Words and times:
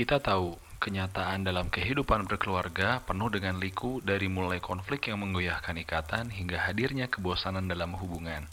Kita 0.00 0.16
tahu, 0.16 0.56
kenyataan 0.80 1.44
dalam 1.44 1.68
kehidupan 1.68 2.24
berkeluarga 2.24 3.04
penuh 3.04 3.28
dengan 3.28 3.60
liku 3.60 4.00
dari 4.00 4.32
mulai 4.32 4.56
konflik 4.56 5.12
yang 5.12 5.20
menggoyahkan 5.20 5.76
ikatan 5.76 6.32
hingga 6.32 6.56
hadirnya 6.56 7.12
kebosanan 7.12 7.68
dalam 7.68 7.92
hubungan. 8.00 8.48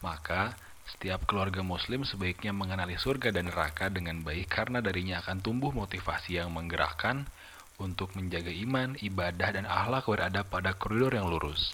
Maka, 0.00 0.56
setiap 0.88 1.28
keluarga 1.28 1.60
muslim 1.60 2.08
sebaiknya 2.08 2.56
mengenali 2.56 2.96
surga 2.96 3.36
dan 3.36 3.52
neraka 3.52 3.92
dengan 3.92 4.24
baik 4.24 4.48
karena 4.48 4.80
darinya 4.80 5.20
akan 5.20 5.44
tumbuh 5.44 5.76
motivasi 5.76 6.40
yang 6.40 6.56
menggerakkan 6.56 7.28
untuk 7.76 8.16
menjaga 8.16 8.48
iman, 8.48 8.96
ibadah, 8.96 9.60
dan 9.60 9.68
akhlak 9.68 10.08
berada 10.08 10.40
pada 10.40 10.72
koridor 10.72 11.12
yang 11.12 11.28
lurus. 11.28 11.68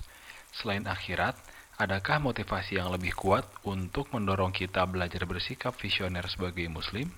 Selain 0.50 0.90
akhirat, 0.90 1.38
adakah 1.78 2.18
motivasi 2.18 2.82
yang 2.82 2.90
lebih 2.90 3.14
kuat 3.14 3.46
untuk 3.62 4.10
mendorong 4.10 4.50
kita 4.50 4.82
belajar 4.90 5.22
bersikap 5.22 5.70
visioner 5.78 6.26
sebagai 6.26 6.66
muslim? 6.66 7.14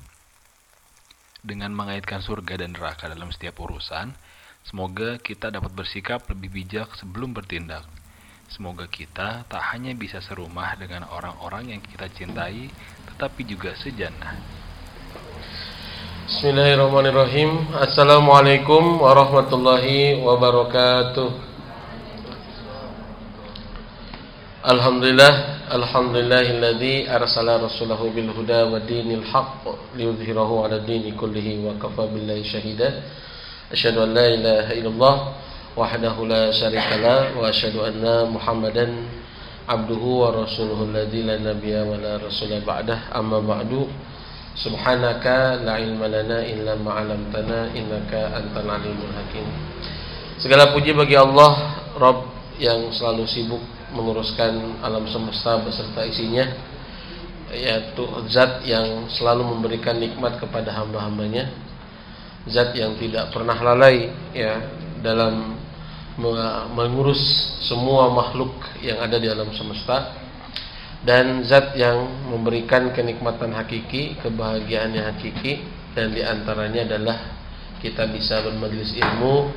Dengan 1.46 1.70
mengaitkan 1.70 2.18
surga 2.26 2.58
dan 2.58 2.74
neraka 2.74 3.06
dalam 3.06 3.30
setiap 3.30 3.62
urusan, 3.62 4.10
semoga 4.66 5.14
kita 5.22 5.46
dapat 5.46 5.70
bersikap 5.70 6.26
lebih 6.26 6.50
bijak 6.50 6.90
sebelum 6.98 7.30
bertindak. 7.30 7.86
Semoga 8.50 8.90
kita 8.90 9.46
tak 9.46 9.62
hanya 9.70 9.94
bisa 9.94 10.18
serumah 10.18 10.74
dengan 10.74 11.06
orang-orang 11.06 11.70
yang 11.70 11.80
kita 11.86 12.10
cintai, 12.10 12.66
tetapi 13.14 13.46
juga 13.46 13.78
sejanah. 13.78 14.34
Bismillahirrahmanirrahim. 16.26 17.78
Assalamualaikum 17.78 18.98
warahmatullahi 18.98 20.18
wabarakatuh. 20.26 21.55
Alhamdulillah 24.66 25.62
Alhamdulillahilladzi 25.70 27.06
arsala 27.06 27.62
rasulahu 27.62 28.10
bil 28.10 28.34
huda 28.34 28.66
wa 28.66 28.82
dinil 28.82 29.22
haqq 29.22 29.62
liyudhhirahu 29.94 30.66
'ala 30.66 30.82
dini 30.82 31.14
kullihi 31.14 31.62
wa 31.62 31.78
kafa 31.78 32.10
billahi 32.10 32.42
shahida. 32.42 33.06
Asyhadu 33.70 34.02
an 34.02 34.10
la 34.10 34.26
ilaha 34.26 34.72
illallah 34.74 35.16
wahdahu 35.78 36.26
la 36.26 36.50
syarika 36.50 36.98
la 36.98 37.30
wa 37.38 37.46
asyhadu 37.46 37.78
anna 37.78 38.26
Muhammadan 38.26 39.06
abduhu 39.70 40.26
wa 40.26 40.34
rasuluhu 40.34 40.90
alladzi 40.90 41.22
la 41.22 41.38
nabiyya 41.38 41.86
wa 41.86 42.02
la 42.02 42.18
rasula 42.18 42.58
ba'dah. 42.58 43.14
Amma 43.14 43.38
ba'du. 43.38 43.86
Subhanaka 44.58 45.62
la 45.62 45.78
ilma 45.78 46.10
lana 46.10 46.42
illa 46.42 46.74
ma 46.74 46.98
'allamtana 46.98 47.70
innaka 47.70 48.34
antal 48.34 48.66
alimul 48.66 49.14
hakim. 49.14 49.46
Segala 50.42 50.74
puji 50.74 50.90
bagi 50.90 51.14
Allah 51.14 51.54
Rabb 51.94 52.34
yang 52.58 52.90
selalu 52.90 53.30
sibuk 53.30 53.75
menguruskan 53.94 54.82
alam 54.82 55.06
semesta 55.06 55.62
beserta 55.62 56.02
isinya 56.02 56.46
yaitu 57.54 58.02
zat 58.26 58.66
yang 58.66 59.06
selalu 59.06 59.54
memberikan 59.54 59.94
nikmat 59.94 60.42
kepada 60.42 60.74
hamba-hambanya 60.74 61.46
zat 62.50 62.74
yang 62.74 62.98
tidak 62.98 63.30
pernah 63.30 63.54
lalai 63.54 64.10
ya 64.34 64.58
dalam 65.02 65.54
mengurus 66.72 67.20
semua 67.62 68.08
makhluk 68.08 68.56
yang 68.80 68.98
ada 68.98 69.20
di 69.20 69.28
alam 69.28 69.52
semesta 69.52 70.16
dan 71.04 71.44
zat 71.46 71.76
yang 71.78 72.08
memberikan 72.32 72.90
kenikmatan 72.90 73.54
hakiki, 73.54 74.18
kebahagiaan 74.24 74.96
yang 74.96 75.06
hakiki 75.12 75.62
dan 75.94 76.10
di 76.10 76.24
antaranya 76.24 76.82
adalah 76.88 77.18
kita 77.78 78.08
bisa 78.10 78.42
bermajlis 78.42 78.96
ilmu 78.96 79.52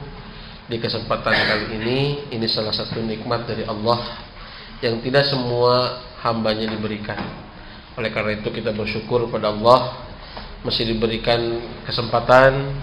di 0.70 0.78
kesempatan 0.78 1.34
kali 1.34 1.66
ini 1.82 1.98
ini 2.30 2.46
salah 2.46 2.72
satu 2.72 3.02
nikmat 3.02 3.50
dari 3.50 3.66
Allah 3.66 4.22
yang 4.86 5.02
tidak 5.02 5.26
semua 5.26 6.06
hambanya 6.22 6.70
diberikan 6.70 7.18
oleh 7.98 8.14
karena 8.14 8.38
itu 8.38 8.54
kita 8.54 8.72
bersyukur 8.72 9.28
kepada 9.28 9.50
Allah 9.50 10.06
masih 10.62 10.94
diberikan 10.94 11.58
kesempatan 11.84 12.80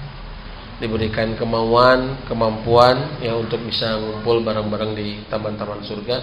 diberikan 0.77 1.33
kemauan, 1.41 2.21
kemampuan 2.29 3.17
ya 3.25 3.33
untuk 3.33 3.65
bisa 3.65 3.97
ngumpul 3.97 4.45
bareng-bareng 4.45 4.93
di 4.93 5.25
taman-taman 5.33 5.81
surga. 5.81 6.17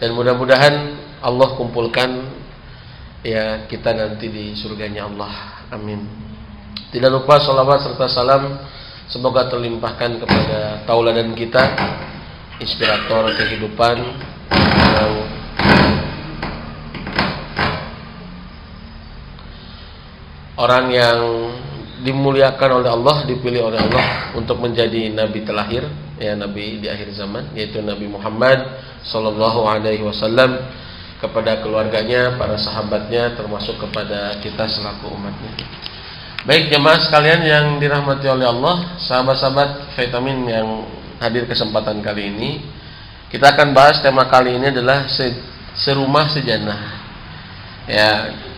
Dan 0.00 0.16
mudah-mudahan 0.16 0.74
Allah 1.20 1.48
kumpulkan 1.58 2.10
ya 3.20 3.68
kita 3.68 3.92
nanti 3.92 4.30
di 4.30 4.44
surganya 4.56 5.10
Allah. 5.10 5.64
Amin. 5.74 6.00
Tidak 6.88 7.10
lupa 7.12 7.36
salawat 7.42 7.84
serta 7.84 8.08
salam 8.08 8.56
semoga 9.08 9.48
terlimpahkan 9.48 10.20
kepada 10.20 10.84
tauladan 10.84 11.32
kita, 11.32 11.64
inspirator 12.60 13.32
kehidupan 13.40 13.96
yang 14.92 15.12
orang 20.60 20.86
yang 20.92 21.18
dimuliakan 22.04 22.84
oleh 22.84 22.90
Allah, 22.92 23.16
dipilih 23.24 23.72
oleh 23.72 23.80
Allah 23.80 24.36
untuk 24.36 24.60
menjadi 24.60 25.10
nabi 25.10 25.42
terlahir, 25.42 25.88
ya 26.20 26.36
nabi 26.36 26.84
di 26.84 26.86
akhir 26.92 27.10
zaman, 27.16 27.56
yaitu 27.56 27.80
Nabi 27.80 28.06
Muhammad 28.06 28.60
sallallahu 29.08 29.66
alaihi 29.66 30.04
wasallam 30.04 30.62
kepada 31.18 31.58
keluarganya, 31.64 32.38
para 32.38 32.54
sahabatnya 32.60 33.34
termasuk 33.34 33.80
kepada 33.82 34.38
kita 34.38 34.68
selaku 34.68 35.10
umatnya. 35.10 35.50
Baik 36.46 36.70
jemaah 36.70 37.02
sekalian 37.02 37.42
yang 37.42 37.66
dirahmati 37.82 38.30
oleh 38.30 38.46
Allah, 38.46 38.94
sahabat-sahabat 39.02 39.98
vitamin 39.98 40.46
yang 40.46 40.86
hadir 41.18 41.50
kesempatan 41.50 41.98
kali 41.98 42.30
ini, 42.30 42.62
kita 43.26 43.58
akan 43.58 43.74
bahas 43.74 43.98
tema 43.98 44.22
kali 44.30 44.54
ini 44.54 44.70
adalah 44.70 45.10
serumah 45.74 46.30
sejanah. 46.30 46.80
Ya, 47.90 48.10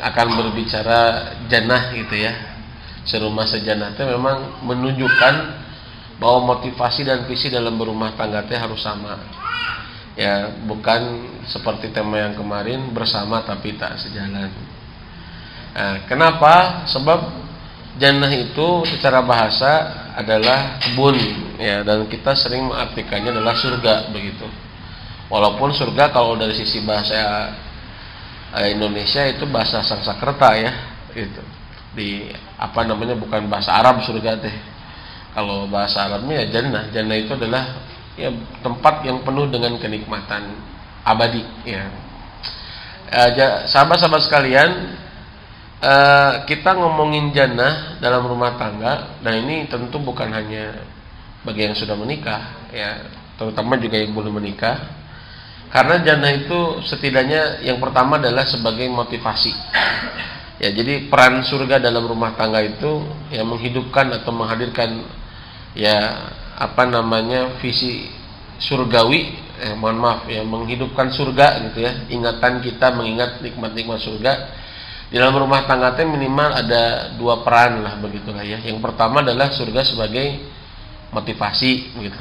akan 0.05 0.27
berbicara 0.37 1.33
janah 1.49 1.97
gitu 1.97 2.21
ya. 2.21 2.37
Serumah 3.09 3.49
sejanah 3.49 3.97
itu 3.97 4.05
memang 4.05 4.61
menunjukkan 4.61 5.35
bahwa 6.21 6.53
motivasi 6.53 7.09
dan 7.09 7.25
visi 7.25 7.49
dalam 7.49 7.81
berumah 7.81 8.13
tangga 8.13 8.45
itu 8.45 8.61
harus 8.61 8.85
sama. 8.85 9.17
Ya 10.21 10.53
bukan 10.69 11.33
seperti 11.49 11.97
tema 11.97 12.21
yang 12.21 12.37
kemarin 12.37 12.93
bersama 12.93 13.41
tapi 13.41 13.81
tak 13.81 13.97
sejalan. 13.97 14.53
Nah, 15.73 16.05
kenapa? 16.05 16.85
Sebab 16.91 17.49
jannah 17.99 18.31
itu 18.31 18.87
secara 18.87 19.25
bahasa 19.25 20.05
adalah 20.15 20.79
kebun 20.79 21.17
ya 21.57 21.83
dan 21.83 22.07
kita 22.07 22.37
sering 22.37 22.69
mengartikannya 22.69 23.35
adalah 23.35 23.57
surga 23.57 24.13
begitu. 24.15 24.47
Walaupun 25.31 25.71
surga 25.71 26.11
kalau 26.11 26.35
dari 26.35 26.55
sisi 26.55 26.83
bahasa 26.83 27.51
eh, 28.59 28.75
Indonesia 28.75 29.23
itu 29.27 29.47
bahasa 29.47 29.83
Sanskerta 29.83 30.59
ya 30.59 30.73
gitu. 31.15 31.43
Di 31.95 32.31
apa 32.59 32.87
namanya 32.87 33.15
bukan 33.19 33.47
bahasa 33.47 33.75
Arab 33.75 34.03
surga 34.03 34.39
teh. 34.43 34.55
Kalau 35.31 35.71
bahasa 35.71 36.11
Arabnya 36.11 36.43
ya 36.43 36.59
jannah. 36.59 36.85
Jannah 36.91 37.17
itu 37.19 37.33
adalah 37.35 37.87
ya 38.19 38.31
tempat 38.61 39.07
yang 39.07 39.23
penuh 39.23 39.47
dengan 39.47 39.79
kenikmatan 39.79 40.51
abadi 41.07 41.47
ya. 41.63 41.87
Eh, 43.11 43.31
sahabat-sahabat 43.71 44.23
sekalian 44.27 44.71
eh, 45.81 46.33
kita 46.45 46.77
ngomongin 46.77 47.33
jannah 47.33 47.97
dalam 47.99 48.29
rumah 48.29 48.57
tangga 48.61 49.21
dan 49.25 49.45
ini 49.45 49.67
tentu 49.67 49.99
bukan 50.01 50.29
hanya 50.31 50.85
bagi 51.41 51.65
yang 51.65 51.77
sudah 51.77 51.97
menikah 51.97 52.69
ya 52.69 53.01
terutama 53.41 53.81
juga 53.81 53.97
yang 53.97 54.13
belum 54.13 54.37
menikah. 54.37 55.01
Karena 55.73 56.03
jannah 56.05 56.29
itu 56.35 56.85
setidaknya 56.85 57.65
yang 57.65 57.81
pertama 57.81 58.21
adalah 58.21 58.45
sebagai 58.45 58.85
motivasi. 58.93 59.55
Ya, 60.61 60.69
jadi 60.77 61.09
peran 61.09 61.41
surga 61.41 61.81
dalam 61.81 62.05
rumah 62.05 62.37
tangga 62.37 62.61
itu 62.61 63.01
yang 63.33 63.49
menghidupkan 63.49 64.13
atau 64.13 64.29
menghadirkan 64.29 65.09
ya 65.73 65.97
apa 66.61 66.85
namanya 66.85 67.57
visi 67.65 68.13
surgawi 68.61 69.33
eh, 69.57 69.73
mohon 69.73 69.97
maaf 69.97 70.29
ya 70.29 70.45
menghidupkan 70.45 71.09
surga 71.17 71.65
gitu 71.71 71.89
ya 71.89 72.05
ingatan 72.13 72.61
kita 72.61 72.93
mengingat 72.93 73.41
nikmat-nikmat 73.41 74.05
surga 74.05 74.33
di 75.11 75.19
dalam 75.19 75.35
rumah 75.35 75.67
tangga 75.67 75.99
itu 75.99 76.07
minimal 76.07 76.55
ada 76.55 77.11
dua 77.19 77.43
peran 77.43 77.83
lah 77.83 77.99
begitulah 77.99 78.47
ya. 78.47 78.63
Yang 78.63 78.79
pertama 78.79 79.27
adalah 79.27 79.51
surga 79.51 79.83
sebagai 79.83 80.39
motivasi 81.11 81.99
begitu. 81.99 82.19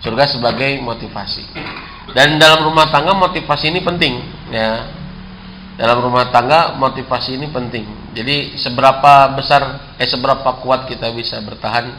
Surga 0.00 0.24
sebagai 0.32 0.80
motivasi. 0.80 1.44
Dan 2.16 2.40
dalam 2.40 2.64
rumah 2.64 2.88
tangga 2.88 3.12
motivasi 3.12 3.68
ini 3.68 3.84
penting 3.84 4.24
ya. 4.48 4.88
Dalam 5.76 6.00
rumah 6.00 6.32
tangga 6.32 6.80
motivasi 6.80 7.36
ini 7.36 7.52
penting. 7.52 7.84
Jadi 8.16 8.56
seberapa 8.56 9.36
besar 9.36 9.92
eh 10.00 10.08
seberapa 10.08 10.64
kuat 10.64 10.88
kita 10.88 11.12
bisa 11.12 11.44
bertahan 11.44 11.92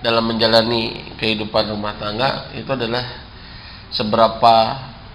dalam 0.00 0.24
menjalani 0.24 1.12
kehidupan 1.20 1.68
rumah 1.68 2.00
tangga 2.00 2.48
itu 2.56 2.68
adalah 2.72 3.28
seberapa 3.92 4.54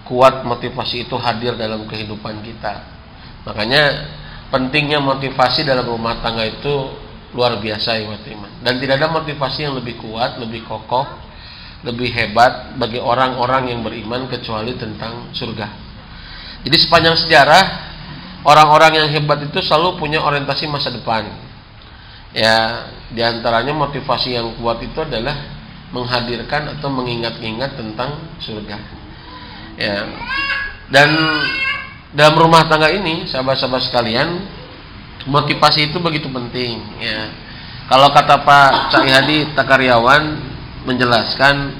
kuat 0.06 0.46
motivasi 0.46 1.10
itu 1.10 1.18
hadir 1.18 1.58
dalam 1.58 1.82
kehidupan 1.90 2.38
kita. 2.46 2.94
Makanya 3.44 3.82
pentingnya 4.48 5.00
motivasi 5.00 5.64
dalam 5.64 5.84
rumah 5.84 6.20
tangga 6.24 6.44
itu 6.48 6.74
luar 7.36 7.58
biasa 7.60 8.00
ya 8.00 8.08
iman. 8.08 8.50
Dan 8.64 8.80
tidak 8.80 9.02
ada 9.02 9.08
motivasi 9.10 9.68
yang 9.68 9.74
lebih 9.76 10.00
kuat, 10.00 10.40
lebih 10.40 10.64
kokoh, 10.64 11.04
lebih 11.84 12.08
hebat 12.14 12.78
bagi 12.80 12.96
orang-orang 12.96 13.74
yang 13.74 13.80
beriman 13.84 14.30
kecuali 14.30 14.72
tentang 14.80 15.34
surga. 15.36 15.66
Jadi 16.64 16.76
sepanjang 16.80 17.16
sejarah 17.20 17.64
orang-orang 18.48 19.04
yang 19.04 19.08
hebat 19.12 19.44
itu 19.44 19.60
selalu 19.60 20.00
punya 20.00 20.20
orientasi 20.24 20.64
masa 20.68 20.92
depan. 20.92 21.28
ya 22.34 22.90
di 23.14 23.22
antaranya 23.22 23.70
motivasi 23.70 24.34
yang 24.34 24.58
kuat 24.58 24.82
itu 24.82 24.98
adalah 24.98 25.38
menghadirkan 25.94 26.74
atau 26.74 26.90
mengingat-ingat 26.90 27.78
tentang 27.78 28.18
surga 28.42 28.74
ya 29.78 30.02
dan 30.90 31.10
dalam 32.14 32.34
rumah 32.38 32.64
tangga 32.70 32.88
ini 32.94 33.26
sahabat-sahabat 33.28 33.90
sekalian 33.90 34.28
motivasi 35.28 35.90
itu 35.92 35.98
begitu 35.98 36.30
penting 36.30 36.78
ya 37.02 37.30
kalau 37.90 38.08
kata 38.14 38.40
Pak 38.46 38.94
Cak 38.94 39.04
Hadi 39.04 39.52
Takaryawan 39.52 40.22
menjelaskan 40.88 41.74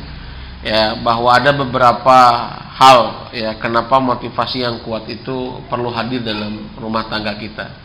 ya 0.61 0.99
bahwa 1.01 1.33
ada 1.33 1.55
beberapa 1.55 2.19
hal 2.75 3.31
ya 3.33 3.57
kenapa 3.57 4.03
motivasi 4.03 4.67
yang 4.67 4.83
kuat 4.83 5.07
itu 5.09 5.63
perlu 5.71 5.89
hadir 5.95 6.21
dalam 6.21 6.75
rumah 6.77 7.07
tangga 7.07 7.39
kita 7.39 7.85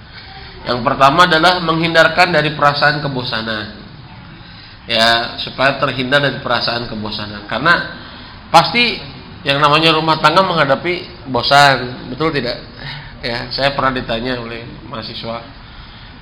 yang 0.67 0.83
pertama 0.83 1.23
adalah 1.23 1.63
menghindarkan 1.63 2.35
dari 2.35 2.51
perasaan 2.51 2.99
kebosanan. 2.99 3.79
Ya, 4.89 5.37
supaya 5.37 5.77
terhindar 5.77 6.19
dari 6.19 6.41
perasaan 6.41 6.89
kebosanan. 6.89 7.45
Karena 7.45 7.95
pasti 8.49 8.97
yang 9.47 9.57
namanya 9.63 9.95
rumah 9.95 10.19
tangga 10.19 10.43
menghadapi 10.43 11.27
bosan, 11.31 12.09
betul 12.11 12.31
tidak? 12.35 12.59
Ya, 13.19 13.51
saya 13.51 13.75
pernah 13.75 13.95
ditanya 13.99 14.39
oleh 14.39 14.63
mahasiswa 14.87 15.37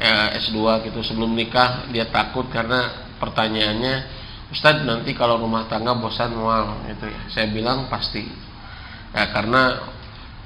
ya, 0.02 0.34
S2 0.42 0.90
gitu 0.90 1.00
sebelum 1.06 1.34
nikah 1.34 1.86
dia 1.94 2.10
takut 2.10 2.50
karena 2.50 3.10
pertanyaannya 3.22 4.18
Ustadz 4.48 4.88
nanti 4.88 5.12
kalau 5.12 5.38
rumah 5.38 5.68
tangga 5.68 5.94
bosan 5.98 6.34
mual 6.34 6.88
gitu 6.88 7.06
ya. 7.10 7.22
Saya 7.30 7.48
bilang 7.52 7.92
pasti. 7.92 8.26
Ya, 9.12 9.30
karena 9.34 9.94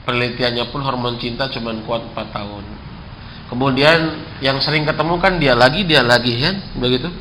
penelitiannya 0.05 0.65
pun 0.73 0.81
hormon 0.81 1.17
cinta 1.21 1.47
cuma 1.53 1.73
kuat 1.85 2.01
4 2.13 2.33
tahun 2.33 2.65
kemudian 3.51 3.99
yang 4.39 4.57
sering 4.63 4.87
ketemu 4.87 5.19
kan 5.19 5.35
dia 5.37 5.53
lagi 5.53 5.83
dia 5.83 6.01
lagi 6.01 6.39
kan 6.39 6.55
begitu 6.79 7.11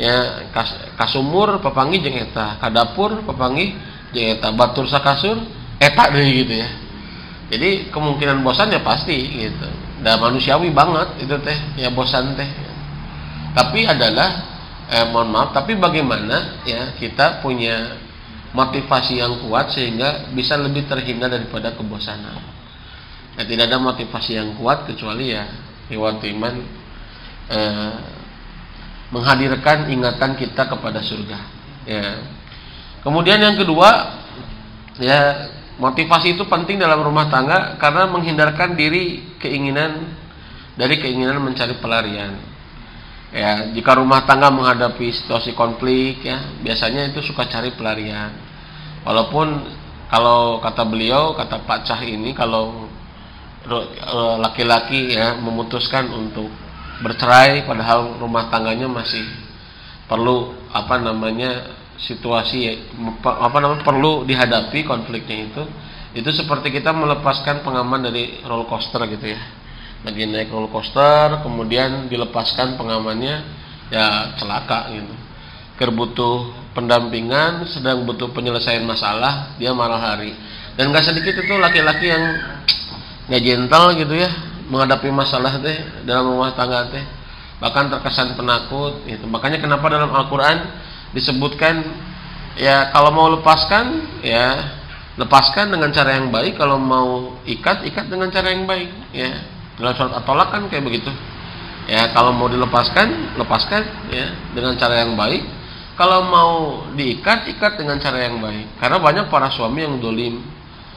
ya 0.00 0.46
kas, 0.54 0.70
kasumur 0.96 1.60
papangi 1.60 2.00
jeng 2.00 2.16
eta 2.16 2.56
kadapur 2.62 3.20
papangi 3.26 3.76
eta 4.14 4.50
batur 4.50 4.90
sakasur 4.90 5.38
eta 5.78 6.04
deh 6.10 6.26
gitu 6.26 6.54
ya. 6.58 6.68
Jadi 7.50 7.90
kemungkinan 7.90 8.42
bosan 8.46 8.70
ya 8.70 8.82
pasti 8.82 9.16
gitu. 9.16 9.68
Dan 10.00 10.16
manusiawi 10.22 10.70
banget 10.70 11.22
itu 11.22 11.34
teh 11.42 11.58
ya 11.78 11.90
bosan 11.90 12.34
teh. 12.34 12.46
Tapi 13.54 13.86
adalah 13.86 14.46
eh, 14.90 15.06
mohon 15.10 15.30
maaf 15.30 15.50
tapi 15.54 15.74
bagaimana 15.78 16.62
ya 16.66 16.94
kita 16.98 17.42
punya 17.42 17.98
motivasi 18.50 19.22
yang 19.22 19.38
kuat 19.46 19.70
sehingga 19.70 20.30
bisa 20.34 20.58
lebih 20.58 20.86
terhindar 20.90 21.30
daripada 21.30 21.74
kebosanan. 21.74 22.38
Ya, 23.38 23.46
tidak 23.46 23.70
ada 23.70 23.78
motivasi 23.78 24.34
yang 24.34 24.58
kuat 24.58 24.90
kecuali 24.90 25.34
ya 25.34 25.46
lewat 25.90 26.22
iman 26.22 26.54
eh, 27.50 27.94
menghadirkan 29.10 29.90
ingatan 29.90 30.38
kita 30.38 30.70
kepada 30.70 31.02
surga. 31.02 31.38
Ya 31.86 32.02
kemudian 33.02 33.40
yang 33.40 33.56
kedua 33.56 34.20
ya 35.00 35.50
motivasi 35.80 36.36
itu 36.36 36.44
penting 36.48 36.76
dalam 36.76 37.00
rumah 37.00 37.28
tangga 37.32 37.80
karena 37.80 38.08
menghindarkan 38.08 38.76
diri 38.76 39.36
keinginan 39.40 40.12
dari 40.76 41.00
keinginan 41.00 41.40
mencari 41.40 41.76
pelarian. 41.80 42.36
Ya 43.30 43.70
jika 43.70 43.94
rumah 43.94 44.26
tangga 44.26 44.50
menghadapi 44.50 45.06
situasi 45.14 45.54
konflik 45.54 46.26
ya 46.26 46.58
biasanya 46.60 47.08
itu 47.08 47.22
suka 47.22 47.46
cari 47.46 47.72
pelarian. 47.74 48.34
Walaupun 49.06 49.70
kalau 50.10 50.58
kata 50.58 50.82
beliau 50.84 51.32
kata 51.38 51.62
Pak 51.62 51.86
Cah 51.86 52.02
ini 52.02 52.34
kalau 52.34 52.90
Eh, 53.70 54.36
laki-laki 54.40 55.12
ya 55.12 55.36
memutuskan 55.36 56.08
untuk 56.10 56.48
bercerai 57.04 57.68
padahal 57.68 58.16
rumah 58.16 58.48
tangganya 58.48 58.88
masih 58.88 59.22
perlu 60.08 60.56
apa 60.72 60.96
namanya 60.96 61.78
situasi 62.00 62.72
apa 63.22 63.56
namanya 63.60 63.84
perlu 63.84 64.24
dihadapi 64.24 64.88
konfliknya 64.88 65.52
itu 65.52 65.62
itu 66.16 66.30
seperti 66.32 66.74
kita 66.74 66.90
melepaskan 66.90 67.62
pengaman 67.62 68.02
dari 68.02 68.42
roller 68.42 68.66
coaster 68.66 68.98
gitu 69.06 69.30
ya. 69.30 69.40
Lagi 70.02 70.26
naik 70.26 70.50
roller 70.50 70.72
coaster 70.72 71.44
kemudian 71.44 72.08
dilepaskan 72.08 72.74
pengamannya 72.80 73.36
ya 73.92 74.34
celaka 74.40 74.90
gitu. 74.96 75.14
Kerbutuh 75.78 76.52
pendampingan 76.74 77.68
sedang 77.68 78.04
butuh 78.04 78.32
penyelesaian 78.32 78.82
masalah 78.86 79.54
dia 79.58 79.74
malah 79.74 79.98
hari 79.98 80.34
dan 80.78 80.94
gak 80.94 81.02
sedikit 81.02 81.34
itu 81.34 81.54
laki-laki 81.58 82.06
yang 82.06 82.24
nggak 83.26 83.42
gentle 83.42 83.90
gitu 83.98 84.14
ya 84.14 84.30
menghadapi 84.70 85.10
masalah 85.10 85.58
teh 85.58 85.76
dalam 86.06 86.30
rumah 86.30 86.54
tangga 86.54 86.86
teh 86.94 87.02
bahkan 87.60 87.92
terkesan 87.92 88.34
penakut 88.34 89.04
gitu. 89.04 89.28
Makanya 89.28 89.60
kenapa 89.60 89.86
dalam 89.92 90.08
Al-Quran 90.10 90.58
disebutkan 91.16 91.82
ya 92.58 92.90
kalau 92.94 93.10
mau 93.10 93.28
lepaskan 93.30 94.06
ya 94.22 94.78
lepaskan 95.20 95.68
dengan 95.68 95.92
cara 95.92 96.16
yang 96.16 96.32
baik. 96.32 96.56
Kalau 96.56 96.80
mau 96.80 97.36
ikat 97.44 97.84
ikat 97.84 98.08
dengan 98.08 98.32
cara 98.32 98.54
yang 98.54 98.64
baik 98.64 98.90
ya. 99.12 99.30
Dalam 99.80 99.96
surat 99.96 100.12
at 100.16 100.24
kan 100.24 100.62
kayak 100.68 100.84
begitu. 100.84 101.12
Ya 101.88 102.12
kalau 102.12 102.32
mau 102.36 102.46
dilepaskan 102.46 103.36
lepaskan 103.36 104.12
ya 104.12 104.32
dengan 104.56 104.76
cara 104.80 105.04
yang 105.04 105.16
baik. 105.16 105.42
Kalau 106.00 106.24
mau 106.24 106.52
diikat 106.96 107.52
ikat 107.52 107.76
dengan 107.76 108.00
cara 108.00 108.24
yang 108.24 108.40
baik. 108.40 108.80
Karena 108.80 108.96
banyak 108.96 109.28
para 109.28 109.52
suami 109.52 109.84
yang 109.84 110.00
dolim 110.00 110.40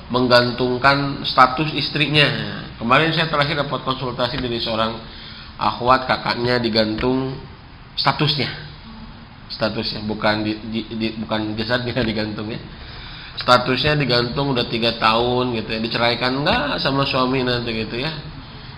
menggantungkan 0.08 1.28
status 1.28 1.76
istrinya. 1.76 2.64
Kemarin 2.80 3.12
saya 3.12 3.28
terakhir 3.28 3.68
dapat 3.68 3.84
konsultasi 3.84 4.40
dari 4.40 4.64
seorang 4.64 4.96
akhwat 5.60 6.08
kakaknya 6.08 6.60
digantung 6.60 7.36
statusnya. 8.00 8.63
Statusnya 9.52 10.06
bukan 10.08 10.44
di, 10.46 10.54
di, 10.70 10.82
di 10.96 11.08
bukan 11.20 11.56
jasadnya 11.58 12.04
digantung 12.10 12.52
ya. 12.52 12.60
Statusnya 13.40 13.98
digantung 13.98 14.54
udah 14.54 14.70
tiga 14.70 14.96
tahun 15.02 15.58
gitu 15.58 15.70
ya. 15.74 15.80
Diceraikan 15.82 16.44
enggak 16.44 16.80
sama 16.80 17.04
suami 17.04 17.42
nanti 17.42 17.74
gitu 17.74 17.98
ya. 18.00 18.12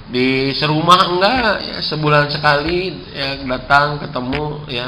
Di 0.09 0.53
serumah 0.55 1.01
enggak 1.11 1.53
ya 1.65 1.77
sebulan 1.81 2.29
sekali 2.29 2.93
ya 3.11 3.41
datang 3.45 3.99
ketemu 3.99 4.69
ya 4.69 4.87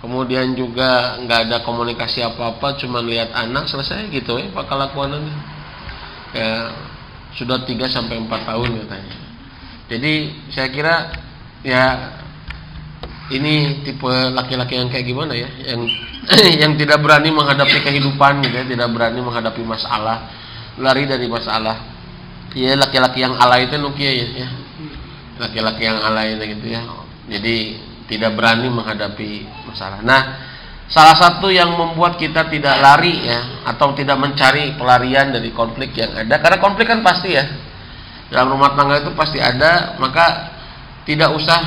kemudian 0.00 0.54
juga 0.54 1.18
nggak 1.24 1.40
ada 1.50 1.56
komunikasi 1.66 2.22
apa-apa 2.22 2.78
cuma 2.78 3.02
lihat 3.02 3.32
anak 3.34 3.66
selesai 3.66 4.06
gitu 4.12 4.38
ya 4.38 4.52
pak 4.54 4.68
kelakuannya 4.70 5.34
ya 6.30 6.50
sudah 7.36 7.62
3 7.64 7.76
sampai 7.92 8.16
4 8.24 8.48
tahun 8.48 8.70
katanya. 8.84 9.16
Jadi 9.86 10.12
saya 10.50 10.68
kira 10.72 10.96
ya 11.62 11.84
ini 13.32 13.82
tipe 13.82 14.10
laki-laki 14.34 14.78
yang 14.78 14.88
kayak 14.90 15.06
gimana 15.06 15.32
ya, 15.34 15.48
yang 15.66 15.82
yang 16.62 16.72
tidak 16.78 17.02
berani 17.02 17.30
menghadapi 17.34 17.78
kehidupan 17.82 18.42
gitu 18.46 18.54
ya, 18.54 18.64
tidak 18.66 18.88
berani 18.94 19.20
menghadapi 19.22 19.62
masalah, 19.66 20.30
lari 20.78 21.04
dari 21.06 21.26
masalah. 21.26 21.94
Ya 22.56 22.72
laki-laki 22.72 23.20
yang 23.20 23.36
alay 23.36 23.68
itu 23.68 23.76
nukia 23.76 24.10
ya. 24.16 24.48
Laki-laki 25.36 25.84
yang 25.84 26.00
alay 26.00 26.40
gitu 26.40 26.72
ya. 26.72 26.80
Jadi 27.28 27.76
tidak 28.08 28.32
berani 28.32 28.72
menghadapi 28.72 29.44
masalah. 29.68 30.00
Nah, 30.00 30.20
salah 30.86 31.18
satu 31.18 31.50
yang 31.50 31.74
membuat 31.74 32.16
kita 32.16 32.46
tidak 32.46 32.78
lari 32.78 33.26
ya 33.26 33.66
atau 33.66 33.90
tidak 33.98 34.16
mencari 34.22 34.78
pelarian 34.78 35.34
dari 35.34 35.50
konflik 35.50 35.92
yang 35.98 36.14
ada 36.14 36.38
karena 36.38 36.58
konflik 36.62 36.86
kan 36.86 37.02
pasti 37.02 37.34
ya 37.34 37.44
dalam 38.30 38.54
rumah 38.54 38.74
tangga 38.78 39.02
itu 39.02 39.10
pasti 39.18 39.42
ada 39.42 39.98
maka 39.98 40.54
tidak 41.02 41.34
usah 41.34 41.60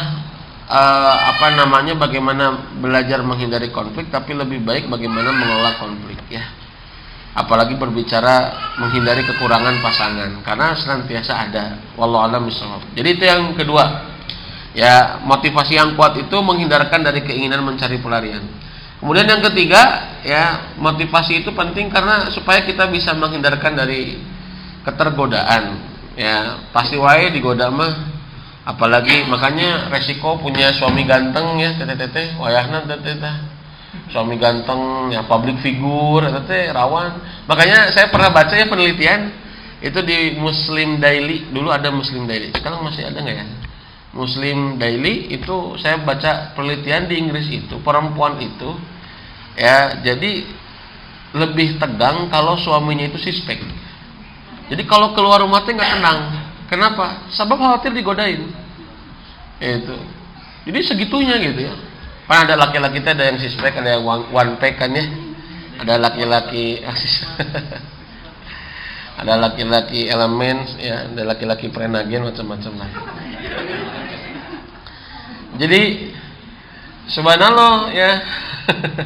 uh, 0.69 1.15
apa 1.35 1.57
namanya 1.57 1.97
bagaimana 1.97 2.77
belajar 2.77 3.25
menghindari 3.25 3.73
konflik 3.73 4.13
tapi 4.13 4.37
lebih 4.37 4.61
baik 4.61 4.85
bagaimana 4.87 5.33
mengelola 5.33 5.75
konflik 5.81 6.21
ya. 6.29 6.45
Apalagi 7.33 7.77
berbicara 7.77 8.53
menghindari 8.81 9.21
kekurangan 9.25 9.81
pasangan 9.81 10.29
karena 10.45 10.77
senantiasa 10.77 11.33
ada. 11.49 11.65
Wallahu 11.97 12.25
alam 12.25 12.43
jadi 12.93 13.09
itu 13.09 13.23
yang 13.25 13.53
kedua. 13.57 14.09
Ya 14.77 15.17
motivasi 15.25 15.75
yang 15.77 15.97
kuat 15.97 16.13
itu 16.21 16.37
menghindarkan 16.37 17.01
dari 17.01 17.25
keinginan 17.25 17.65
mencari 17.65 17.97
pelarian. 17.97 18.45
Kemudian 18.99 19.31
yang 19.31 19.39
ketiga, 19.39 20.11
ya 20.27 20.75
motivasi 20.75 21.41
itu 21.41 21.55
penting 21.55 21.87
karena 21.87 22.27
supaya 22.35 22.67
kita 22.67 22.83
bisa 22.91 23.15
menghindarkan 23.15 23.79
dari 23.79 24.19
ketergodaan. 24.83 25.79
Ya. 26.19 26.59
Pasti 26.75 26.99
wae 26.99 27.31
digoda 27.31 27.71
mah, 27.71 28.18
apalagi 28.69 29.25
makanya 29.25 29.89
resiko 29.89 30.37
punya 30.37 30.69
suami 30.77 31.09
ganteng 31.09 31.57
ya 31.57 31.73
teteh 31.73 31.97
teteh, 31.97 32.27
wayahna 32.37 32.85
teteh 32.85 33.17
suami 34.13 34.37
ganteng 34.37 35.09
ya 35.09 35.25
public 35.25 35.57
figure 35.65 36.29
teteh 36.29 36.69
rawan. 36.69 37.17
Makanya 37.49 37.89
saya 37.89 38.13
pernah 38.13 38.29
baca 38.29 38.53
ya 38.53 38.69
penelitian 38.69 39.33
itu 39.81 39.99
di 40.05 40.37
Muslim 40.37 41.01
Daily 41.01 41.49
dulu 41.49 41.73
ada 41.73 41.89
Muslim 41.89 42.29
Daily, 42.29 42.53
sekarang 42.53 42.85
masih 42.85 43.09
ada 43.09 43.17
nggak 43.17 43.37
ya? 43.41 43.45
Muslim 44.13 44.81
Daily 44.81 45.33
itu 45.33 45.77
saya 45.81 46.01
baca 46.01 46.53
penelitian 46.53 47.09
di 47.09 47.15
Inggris 47.21 47.45
itu 47.49 47.77
perempuan 47.81 48.41
itu 48.41 48.73
ya 49.53 50.01
jadi 50.01 50.45
lebih 51.33 51.77
tegang 51.77 52.29
kalau 52.33 52.57
suaminya 52.57 53.05
itu 53.05 53.21
suspek. 53.21 53.61
Jadi 54.69 54.85
kalau 54.85 55.13
keluar 55.17 55.41
rumah 55.41 55.65
teh 55.65 55.73
nggak 55.73 55.97
tenang. 55.97 56.38
Kenapa? 56.69 57.25
Sebab 57.33 57.57
khawatir 57.57 57.97
digodain. 57.97 58.45
Itu. 59.57 59.97
Jadi 60.69 60.79
segitunya 60.85 61.41
gitu 61.41 61.65
ya. 61.65 61.73
Kan 62.29 62.45
ada 62.45 62.61
laki-laki 62.61 63.01
ada 63.01 63.25
yang 63.25 63.41
six 63.41 63.57
ada 63.57 63.97
yang 63.97 64.05
one, 64.05 64.53
pack 64.61 64.77
kan 64.77 64.93
ya. 64.93 65.01
Ada 65.81 65.97
laki-laki 65.97 66.77
ada 69.19 69.33
laki-laki 69.35 70.05
elemen 70.05 70.77
ya, 70.77 71.09
ada 71.09 71.25
laki-laki 71.25 71.73
prenagen 71.73 72.29
macam-macam 72.29 72.85
lah. 72.85 72.89
Jadi 75.57 76.13
subhanallah 77.09 77.89
ya. 77.89 78.11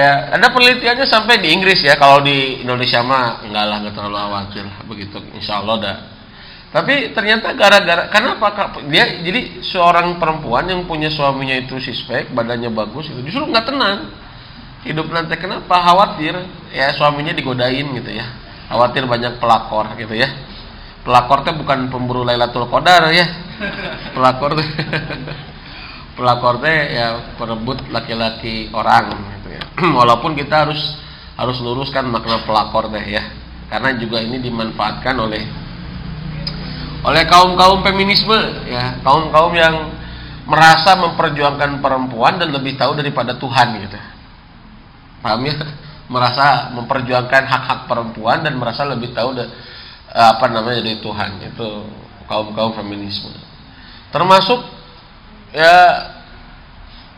ya, 0.00 0.08
ada 0.40 0.46
penelitiannya 0.56 1.04
sampai 1.04 1.44
di 1.44 1.52
Inggris 1.52 1.84
ya. 1.84 2.00
Kalau 2.00 2.24
di 2.24 2.64
Indonesia 2.64 3.04
mah 3.04 3.44
enggak 3.44 3.64
lah, 3.68 3.76
enggak 3.84 3.92
terlalu 3.92 4.16
khawatir 4.16 4.64
begitu. 4.88 5.20
Insya 5.36 5.60
Allah 5.60 5.76
dah 5.84 6.13
tapi 6.74 7.14
ternyata 7.14 7.54
gara-gara 7.54 8.10
kenapa 8.10 8.50
dia 8.90 9.22
jadi 9.22 9.62
seorang 9.62 10.18
perempuan 10.18 10.66
yang 10.66 10.82
punya 10.90 11.06
suaminya 11.06 11.54
itu 11.54 11.78
sispek, 11.78 12.34
badannya 12.34 12.66
bagus 12.74 13.06
itu 13.14 13.30
justru 13.30 13.46
nggak 13.46 13.70
tenang. 13.70 14.10
Hidup 14.82 15.06
nanti 15.14 15.38
kenapa? 15.38 15.70
Khawatir 15.70 16.34
ya 16.74 16.90
suaminya 16.98 17.30
digodain 17.30 17.94
gitu 17.94 18.10
ya. 18.10 18.26
Khawatir 18.66 19.06
banyak 19.06 19.38
pelakor 19.38 19.94
gitu 19.94 20.18
ya. 20.18 20.26
Pelakor 21.06 21.46
teh 21.46 21.54
bukan 21.54 21.94
pemburu 21.94 22.26
Lailatul 22.26 22.66
Qadar 22.66 23.06
ya. 23.14 23.22
Pelakor 24.10 24.58
teh 24.58 24.66
pelakor 26.18 26.58
teh 26.58 26.78
ya 26.90 27.38
perebut 27.38 27.86
laki-laki 27.94 28.74
orang 28.74 29.14
gitu 29.38 29.48
ya. 29.54 29.62
Walaupun 30.02 30.34
kita 30.34 30.66
harus 30.66 30.82
harus 31.38 31.54
luruskan 31.62 32.10
makna 32.10 32.42
pelakor 32.42 32.90
teh 32.90 33.14
ya. 33.14 33.30
Karena 33.70 33.94
juga 33.94 34.18
ini 34.18 34.42
dimanfaatkan 34.42 35.14
oleh 35.22 35.63
oleh 37.04 37.22
kaum-kaum 37.28 37.84
feminisme 37.84 38.36
ya. 38.64 38.98
Kaum-kaum 39.04 39.52
yang 39.52 39.92
merasa 40.48 40.96
memperjuangkan 40.96 41.80
perempuan 41.84 42.40
dan 42.40 42.52
lebih 42.52 42.76
tahu 42.80 42.96
daripada 42.96 43.36
Tuhan 43.36 43.68
gitu. 43.84 43.98
Paham 45.20 45.44
ya? 45.44 45.56
Merasa 46.08 46.72
memperjuangkan 46.72 47.42
hak-hak 47.48 47.80
perempuan 47.88 48.44
dan 48.44 48.60
merasa 48.60 48.84
lebih 48.84 49.16
tahu 49.16 49.32
de, 49.32 49.48
apa 50.12 50.48
namanya 50.52 50.84
dari 50.84 51.00
Tuhan 51.00 51.40
itu 51.40 51.68
kaum-kaum 52.28 52.76
feminisme. 52.76 53.32
Termasuk 54.12 54.60
ya 55.52 55.76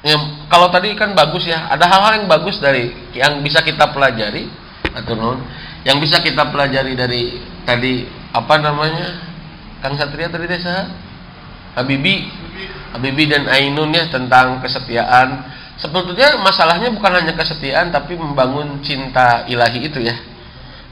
ya 0.07 0.17
kalau 0.47 0.71
tadi 0.71 0.95
kan 0.95 1.19
bagus 1.19 1.51
ya 1.51 1.67
ada 1.67 1.83
hal-hal 1.91 2.23
yang 2.23 2.29
bagus 2.31 2.63
dari 2.63 2.95
yang 3.11 3.43
bisa 3.43 3.59
kita 3.67 3.91
pelajari 3.91 4.47
atau 4.95 5.35
yang 5.83 5.99
bisa 5.99 6.23
kita 6.23 6.47
pelajari 6.55 6.95
dari 6.95 7.43
tadi 7.67 8.07
apa 8.31 8.55
namanya 8.63 9.26
Kang 9.85 9.95
Satria 10.01 10.33
tadi 10.33 10.47
desa 10.49 10.89
Habibi. 11.77 12.33
Habibi 12.97 13.29
dan 13.29 13.45
Ainun 13.53 13.93
ya 13.93 14.09
tentang 14.09 14.65
kesetiaan. 14.65 15.45
Sebetulnya 15.77 16.41
masalahnya 16.41 16.89
bukan 16.89 17.13
hanya 17.13 17.37
kesetiaan 17.37 17.93
tapi 17.93 18.17
membangun 18.17 18.81
cinta 18.81 19.45
ilahi 19.45 19.93
itu 19.93 20.01
ya. 20.01 20.17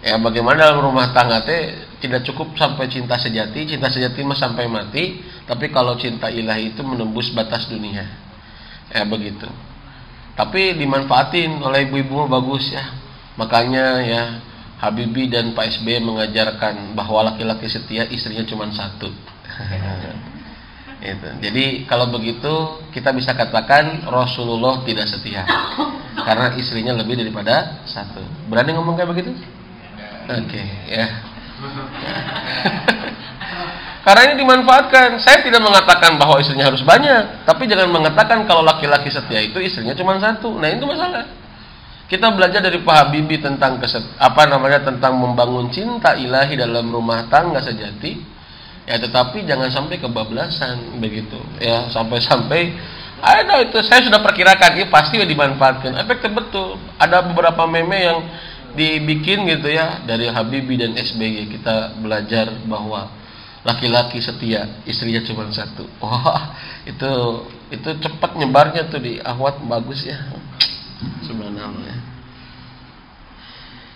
Ya 0.04 0.20
bagaimana 0.20 0.68
dalam 0.68 0.84
rumah 0.84 1.16
tangga 1.16 1.40
teh 1.40 1.88
tidak 2.04 2.28
cukup 2.28 2.52
sampai 2.60 2.92
cinta 2.92 3.16
sejati 3.16 3.64
cinta 3.64 3.88
sejati 3.88 4.20
mah 4.20 4.36
sampai 4.36 4.68
mati 4.68 5.24
tapi 5.48 5.72
kalau 5.72 5.96
cinta 5.96 6.28
ilahi 6.28 6.76
itu 6.76 6.84
menembus 6.84 7.32
batas 7.32 7.64
dunia. 7.72 8.04
Ya 8.92 9.08
begitu. 9.08 9.48
Tapi 10.36 10.76
dimanfaatin 10.76 11.56
oleh 11.64 11.88
ibu-ibu 11.88 12.28
bagus 12.28 12.68
ya. 12.68 12.84
Makanya 13.40 14.04
ya 14.04 14.22
Habibi 14.82 15.30
dan 15.30 15.54
Pak 15.54 15.80
SBY 15.80 16.02
mengajarkan 16.02 16.98
bahwa 16.98 17.32
laki-laki 17.32 17.70
setia 17.70 18.04
istrinya 18.10 18.42
cuma 18.44 18.68
satu. 18.74 19.08
itu. 21.04 21.28
Jadi 21.44 21.64
kalau 21.84 22.08
begitu 22.08 22.80
kita 22.90 23.12
bisa 23.12 23.36
katakan 23.36 24.08
Rasulullah 24.08 24.80
tidak 24.88 25.04
setia 25.04 25.44
karena 26.16 26.56
istrinya 26.56 26.96
lebih 26.96 27.20
daripada 27.20 27.84
satu. 27.84 28.24
Berani 28.48 28.72
ngomong 28.72 28.96
kayak 28.96 29.12
begitu? 29.12 29.36
Oke, 30.24 30.48
okay, 30.48 30.66
ya. 30.88 31.06
karena 34.08 34.32
ini 34.32 34.34
dimanfaatkan. 34.40 35.20
Saya 35.20 35.44
tidak 35.44 35.60
mengatakan 35.60 36.16
bahwa 36.16 36.40
istrinya 36.40 36.72
harus 36.72 36.80
banyak, 36.80 37.44
tapi 37.44 37.68
jangan 37.68 37.92
mengatakan 37.92 38.48
kalau 38.48 38.64
laki-laki 38.64 39.12
setia 39.12 39.44
itu 39.44 39.60
istrinya 39.60 39.92
cuma 39.92 40.16
satu. 40.16 40.56
Nah, 40.56 40.72
itu 40.72 40.88
masalah. 40.88 41.43
Kita 42.04 42.28
belajar 42.36 42.60
dari 42.60 42.84
Pak 42.84 42.96
Habibie 43.00 43.40
tentang 43.40 43.80
keset, 43.80 44.04
apa 44.20 44.44
namanya 44.44 44.84
tentang 44.84 45.16
membangun 45.16 45.72
cinta 45.72 46.12
ilahi 46.12 46.60
dalam 46.60 46.92
rumah 46.92 47.24
tangga 47.32 47.64
sejati. 47.64 48.20
Ya 48.84 49.00
tetapi 49.00 49.48
jangan 49.48 49.72
sampai 49.72 49.96
kebablasan 49.96 51.00
begitu. 51.00 51.40
Ya 51.56 51.88
sampai-sampai 51.88 52.76
ada 53.24 53.64
itu 53.64 53.80
saya 53.80 54.04
sudah 54.04 54.20
perkirakan 54.20 54.76
ini 54.76 54.92
pasti 54.92 55.16
dimanfaatkan. 55.16 55.96
Efektif 55.96 56.28
betul. 56.36 56.76
Ada 57.00 57.24
beberapa 57.24 57.64
meme 57.64 57.96
yang 57.96 58.18
dibikin 58.76 59.48
gitu 59.48 59.72
ya 59.72 60.04
dari 60.04 60.28
Habibie 60.28 60.76
dan 60.76 60.92
SBY 60.92 61.48
kita 61.56 61.96
belajar 62.04 62.52
bahwa 62.68 63.08
laki-laki 63.64 64.20
setia 64.20 64.82
istrinya 64.84 65.22
cuma 65.24 65.46
satu 65.48 65.86
wah 66.02 66.52
itu 66.84 67.10
itu 67.70 67.90
cepat 68.02 68.34
nyebarnya 68.34 68.90
tuh 68.90 68.98
di 68.98 69.22
ahwat 69.22 69.62
bagus 69.62 70.04
ya 70.04 70.18
Subhanallah. 71.24 71.93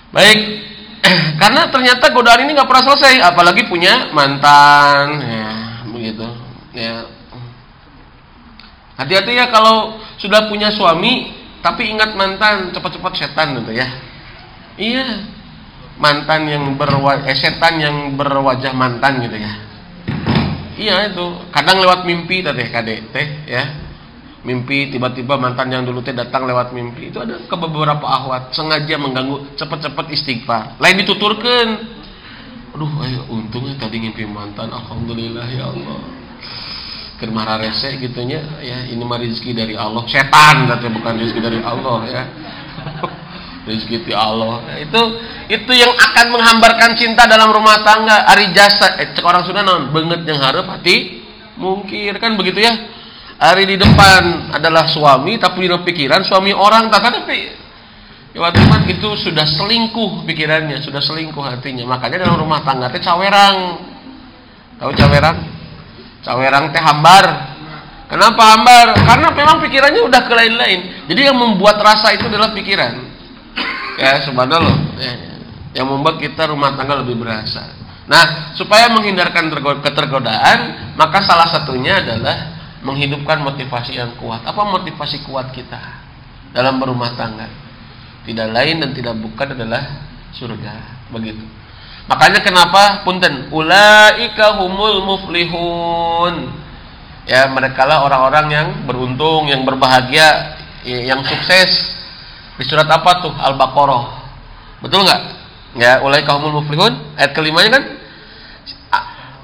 Baik, 0.08 0.38
karena 1.40 1.68
ternyata 1.68 2.08
godaan 2.12 2.48
ini 2.48 2.56
nggak 2.56 2.68
pernah 2.68 2.84
selesai, 2.88 3.20
apalagi 3.20 3.68
punya 3.68 4.08
mantan, 4.16 5.20
ya 5.20 5.50
begitu. 5.92 6.26
Ya, 6.72 7.04
hati-hati 8.96 9.36
ya 9.36 9.52
kalau 9.52 10.00
sudah 10.16 10.48
punya 10.48 10.72
suami, 10.72 11.36
tapi 11.60 11.92
ingat 11.92 12.16
mantan, 12.16 12.72
cepat-cepat 12.72 13.12
setan 13.20 13.60
gitu 13.60 13.76
ya. 13.76 13.88
Iya, 14.78 15.28
mantan 16.00 16.48
yang 16.48 16.64
berwajah, 16.78 17.28
eh, 17.28 17.36
setan 17.36 17.76
yang 17.82 17.96
berwajah 18.16 18.72
mantan 18.72 19.20
gitu 19.28 19.36
ya. 19.36 19.52
Iya 20.78 21.10
itu, 21.10 21.26
kadang 21.50 21.82
lewat 21.82 22.06
mimpi 22.06 22.38
kadek 22.46 23.10
teh 23.10 23.26
ya 23.50 23.88
mimpi 24.48 24.88
tiba-tiba 24.88 25.36
mantan 25.36 25.68
yang 25.68 25.84
dulu 25.84 26.00
teh 26.00 26.16
datang 26.16 26.48
lewat 26.48 26.72
mimpi. 26.72 27.12
Itu 27.12 27.20
ada 27.20 27.36
ke 27.44 27.56
beberapa 27.60 28.08
ahwat 28.08 28.56
sengaja 28.56 28.96
mengganggu 28.96 29.52
cepet-cepet 29.60 30.06
istighfar. 30.16 30.80
Lain 30.80 30.96
dituturkan. 31.04 31.68
Aduh 32.72 32.88
ayo 33.04 33.28
untungnya 33.28 33.76
tadi 33.76 34.00
mimpi 34.00 34.24
mantan 34.24 34.72
alhamdulillah 34.72 35.44
ya 35.52 35.68
Allah. 35.68 36.00
Kermara 37.20 37.60
rese 37.60 38.00
gitunya 38.00 38.40
ya 38.64 38.88
ini 38.88 39.04
mah 39.04 39.20
rezeki 39.20 39.52
dari 39.52 39.76
Allah. 39.76 40.08
Setan 40.08 40.64
katanya 40.64 40.92
bukan 40.96 41.12
rezeki 41.20 41.40
dari 41.44 41.60
Allah 41.60 41.98
ya. 42.08 42.22
Rezeki 43.68 44.00
dari 44.00 44.16
Allah. 44.16 44.64
Nah, 44.64 44.76
itu 44.80 45.02
itu 45.52 45.72
yang 45.76 45.92
akan 45.92 46.26
menghambarkan 46.32 46.96
cinta 46.96 47.28
dalam 47.28 47.52
rumah 47.52 47.84
tangga. 47.84 48.24
Ari 48.32 48.56
jasa 48.56 48.96
eh, 48.96 49.12
cek 49.12 49.20
orang 49.20 49.44
sudah 49.44 49.60
non 49.60 49.92
banget 49.92 50.24
yang 50.24 50.40
harap 50.40 50.64
hati 50.72 51.20
mungkin 51.58 52.14
kan 52.22 52.38
begitu 52.38 52.62
ya 52.62 52.72
hari 53.38 53.64
di 53.71 53.76
depan 53.78 54.52
adalah 54.52 54.90
suami 54.90 55.38
tapi 55.38 55.64
di 55.64 55.71
pikiran 55.71 56.26
suami 56.26 56.50
orang 56.50 56.90
tak 56.90 57.07
tapi 57.23 57.59
ya 58.35 58.54
teman 58.54 58.87
itu 58.87 59.09
sudah 59.18 59.42
selingkuh 59.42 60.23
pikirannya 60.23 60.78
sudah 60.85 61.02
selingkuh 61.02 61.42
hatinya. 61.42 61.83
Makanya 61.88 62.28
dalam 62.28 62.38
rumah 62.38 62.62
tangga 62.62 62.87
teh 62.92 63.02
cawerang. 63.02 63.83
Tahu 64.78 64.90
cawerang? 64.95 65.38
Cawerang 66.23 66.64
teh 66.71 66.78
hambar. 66.78 67.57
Kenapa 68.09 68.42
hambar? 68.57 68.87
Karena 69.04 69.28
memang 69.35 69.57
pikirannya 69.64 70.00
udah 70.07 70.23
ke 70.25 70.33
lain-lain. 70.33 70.80
Jadi 71.11 71.21
yang 71.28 71.37
membuat 71.37 71.83
rasa 71.83 72.14
itu 72.14 72.30
adalah 72.30 72.54
pikiran. 72.54 72.95
Ya 73.99 74.23
subhanallah. 74.23 74.76
Ya, 75.02 75.12
yang 75.83 75.90
membuat 75.90 76.23
kita 76.23 76.49
rumah 76.49 76.78
tangga 76.78 77.02
lebih 77.02 77.18
berasa. 77.18 77.75
Nah 78.09 78.54
supaya 78.57 78.88
menghindarkan 78.88 79.52
ketergodaan 79.85 80.59
maka 80.97 81.21
salah 81.26 81.50
satunya 81.50 82.00
adalah 82.00 82.57
menghidupkan 82.88 83.45
motivasi 83.45 84.00
yang 84.00 84.16
kuat. 84.16 84.40
Apa 84.49 84.64
motivasi 84.64 85.28
kuat 85.28 85.52
kita 85.52 85.76
dalam 86.57 86.80
berumah 86.80 87.12
tangga? 87.21 87.45
Tidak 88.25 88.49
lain 88.49 88.80
dan 88.80 88.90
tidak 88.97 89.21
bukan 89.21 89.52
adalah 89.52 89.85
surga. 90.33 91.04
Begitu. 91.12 91.45
Makanya 92.09 92.40
kenapa 92.40 93.04
punten 93.04 93.52
ulaika 93.52 94.57
humul 94.57 95.04
muflihun. 95.04 96.57
Ya, 97.28 97.45
mereka 97.52 97.85
lah 97.85 98.09
orang-orang 98.09 98.47
yang 98.49 98.68
beruntung, 98.88 99.52
yang 99.52 99.68
berbahagia, 99.68 100.57
yang 100.88 101.21
sukses. 101.28 101.92
Di 102.57 102.64
surat 102.64 102.88
apa 102.88 103.21
tuh? 103.21 103.33
Al-Baqarah. 103.37 104.04
Betul 104.80 105.04
nggak? 105.04 105.21
Ya, 105.76 106.00
ulaika 106.00 106.33
humul 106.40 106.64
muflihun. 106.64 106.97
Ayat 107.21 107.37
kelimanya 107.37 107.76
kan 107.76 107.85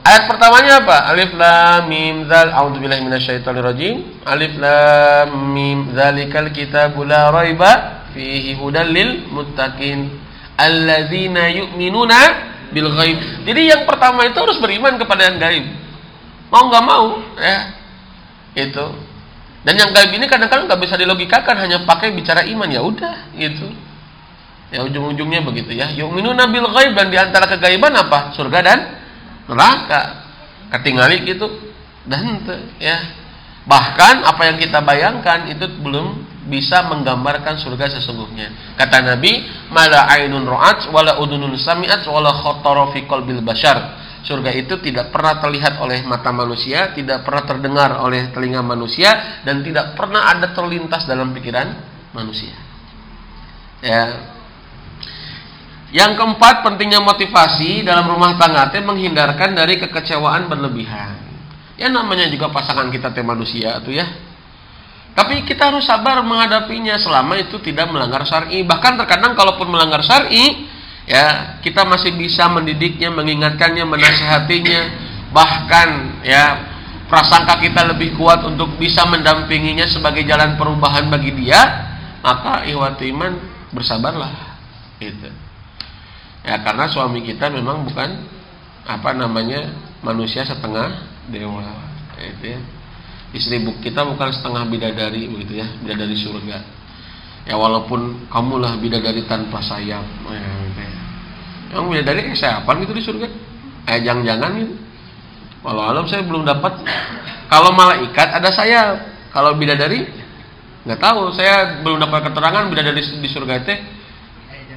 Ayat 0.04 0.28
pertamanya 0.28 0.84
apa? 0.84 1.16
Alif 1.16 1.32
lam 1.32 1.88
mim 1.88 2.28
zal 2.28 2.52
a'udzubillahi 2.52 3.00
minasyaitonirrajim. 3.08 4.24
Alif 4.28 4.52
lam 4.60 5.56
mim 5.56 5.96
zalikal 5.96 6.52
kitabu 6.52 7.08
la 7.08 7.32
raiba 7.32 8.04
fihi 8.12 8.52
hudal 8.60 8.92
lil 8.92 9.24
muttaqin 9.32 10.12
alladzina 10.60 11.48
yu'minuna 11.48 12.20
bil 12.68 12.92
ghaib. 12.92 13.48
Jadi 13.48 13.72
yang 13.72 13.88
pertama 13.88 14.28
itu 14.28 14.36
harus 14.36 14.60
beriman 14.60 15.00
kepada 15.00 15.32
yang 15.32 15.40
gaib. 15.40 15.64
Mau 16.52 16.68
nggak 16.68 16.84
mau 16.84 17.24
ya. 17.40 17.58
itu 18.54 18.86
dan 19.64 19.74
yang 19.80 19.90
gaib 19.90 20.12
ini 20.12 20.28
kadang-kadang 20.28 20.68
nggak 20.68 20.80
bisa 20.84 20.94
dilogikakan 21.00 21.56
hanya 21.58 21.82
pakai 21.88 22.12
bicara 22.12 22.44
iman 22.44 22.68
ya 22.68 22.84
udah 22.84 23.34
gitu 23.34 23.72
ya 24.70 24.84
ujung-ujungnya 24.84 25.40
begitu 25.42 25.74
ya 25.74 25.90
yu'minu 25.90 26.36
nabil 26.36 26.68
ghaib 26.68 26.92
dan 26.92 27.08
di 27.10 27.18
antara 27.18 27.48
kegaiban 27.48 27.90
apa 27.96 28.36
surga 28.36 28.60
dan 28.62 28.78
neraka 29.48 30.24
ketinggali 30.72 31.24
gitu 31.28 31.46
dan 32.04 32.44
ya 32.80 32.98
bahkan 33.64 34.24
apa 34.24 34.42
yang 34.52 34.56
kita 34.60 34.84
bayangkan 34.84 35.48
itu 35.48 35.64
belum 35.80 36.20
bisa 36.44 36.84
menggambarkan 36.92 37.56
surga 37.56 37.96
sesungguhnya 37.96 38.76
kata 38.76 39.00
Nabi 39.00 39.48
mala 39.72 40.04
ainun 40.12 40.44
ra'at 40.44 40.92
wala 40.92 41.16
udunun 41.16 41.56
sami'at 41.56 42.04
wala 42.04 42.36
fi 42.92 43.08
qalbil 43.08 43.40
bashar 43.40 44.04
surga 44.24 44.50
itu 44.56 44.80
tidak 44.80 45.12
pernah 45.12 45.36
terlihat 45.36 45.76
oleh 45.84 46.00
mata 46.00 46.32
manusia, 46.32 46.96
tidak 46.96 47.28
pernah 47.28 47.44
terdengar 47.44 48.00
oleh 48.00 48.32
telinga 48.32 48.64
manusia, 48.64 49.44
dan 49.44 49.60
tidak 49.60 49.92
pernah 49.92 50.32
ada 50.32 50.50
terlintas 50.56 51.04
dalam 51.04 51.36
pikiran 51.36 51.76
manusia. 52.16 52.56
Ya. 53.84 54.33
Yang 55.94 56.18
keempat, 56.18 56.66
pentingnya 56.66 56.98
motivasi 56.98 57.86
dalam 57.86 58.10
rumah 58.10 58.34
tangga 58.34 58.66
teh 58.74 58.82
menghindarkan 58.82 59.54
dari 59.54 59.78
kekecewaan 59.78 60.50
berlebihan. 60.50 61.22
Ya 61.78 61.86
namanya 61.86 62.26
juga 62.26 62.50
pasangan 62.50 62.90
kita 62.90 63.14
teh 63.14 63.22
manusia 63.22 63.78
tuh 63.78 63.94
ya. 63.94 64.02
Tapi 65.14 65.46
kita 65.46 65.70
harus 65.70 65.86
sabar 65.86 66.18
menghadapinya 66.26 66.98
selama 66.98 67.38
itu 67.38 67.62
tidak 67.62 67.86
melanggar 67.94 68.26
syar'i. 68.26 68.66
Bahkan 68.66 68.98
terkadang 68.98 69.38
kalaupun 69.38 69.70
melanggar 69.70 70.02
syar'i, 70.02 70.66
ya 71.06 71.58
kita 71.62 71.86
masih 71.86 72.18
bisa 72.18 72.50
mendidiknya 72.50 73.14
mengingatkannya 73.14 73.86
menasehatinya 73.86 74.80
bahkan 75.30 76.18
ya 76.24 76.74
prasangka 77.06 77.60
kita 77.60 77.94
lebih 77.94 78.16
kuat 78.16 78.40
untuk 78.42 78.74
bisa 78.80 79.04
mendampinginya 79.04 79.84
sebagai 79.84 80.24
jalan 80.24 80.56
perubahan 80.56 81.12
bagi 81.12 81.36
dia 81.36 81.60
maka 82.24 82.64
ikhwati 82.64 83.12
iman 83.12 83.36
bersabarlah 83.76 84.32
itu 85.02 85.43
ya 86.44 86.60
karena 86.60 86.84
suami 86.92 87.24
kita 87.24 87.48
memang 87.48 87.88
bukan 87.88 88.10
apa 88.84 89.10
namanya 89.16 89.72
manusia 90.04 90.44
setengah 90.44 90.92
dewa. 91.32 91.64
Itu 92.20 92.46
ya. 92.54 92.60
istri 93.34 93.58
kita 93.82 94.06
bukan 94.06 94.30
setengah 94.30 94.62
bidadari 94.70 95.26
begitu 95.26 95.64
ya 95.64 95.66
bidadari 95.80 96.14
surga. 96.14 96.58
Ya 97.44 97.56
walaupun 97.56 98.28
kamulah 98.28 98.76
bidadari 98.78 99.24
tanpa 99.24 99.64
sayap. 99.64 100.04
Ya, 100.04 100.52
gitu 100.68 100.80
ya. 100.80 100.92
yang 101.74 101.84
bidadari 101.90 102.20
eh, 102.30 102.36
siapa 102.36 102.70
gitu 102.78 102.92
di 102.92 103.02
surga? 103.02 103.26
Eh 103.88 103.98
jangan-jangan 104.04 104.50
gitu. 104.60 104.74
Walau 105.64 105.96
alam 105.96 106.04
saya 106.04 106.22
belum 106.22 106.44
dapat. 106.44 106.84
Kalau 107.48 107.72
malaikat 107.72 108.28
ada 108.36 108.52
sayap. 108.52 109.00
Kalau 109.32 109.56
bidadari 109.56 110.06
nggak 110.84 111.00
tahu. 111.00 111.32
Saya 111.32 111.80
belum 111.80 112.04
dapat 112.04 112.30
keterangan 112.30 112.68
bidadari 112.68 113.00
di 113.00 113.28
surga 113.32 113.54
itu 113.64 113.74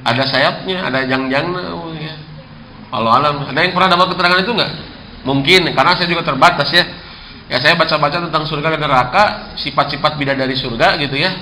ada 0.04 0.24
sayapnya 0.26 0.84
ada 0.86 1.04
jangan-jangan 1.06 1.52
oh, 1.74 1.90
ya. 1.94 2.14
walau 2.94 3.12
alam 3.14 3.46
ada 3.50 3.58
yang 3.58 3.74
pernah 3.74 3.90
dapat 3.96 4.06
keterangan 4.14 4.40
itu 4.42 4.52
nggak? 4.54 4.72
Mungkin 5.26 5.60
karena 5.74 5.92
saya 5.98 6.08
juga 6.08 6.24
terbatas 6.24 6.68
ya. 6.70 6.84
Ya 7.48 7.56
saya 7.64 7.80
baca-baca 7.80 8.28
tentang 8.28 8.44
surga 8.44 8.76
dan 8.76 8.80
neraka 8.84 9.56
sifat-sifat 9.56 10.20
bidadari 10.20 10.52
surga 10.52 11.00
gitu 11.00 11.16
ya. 11.16 11.32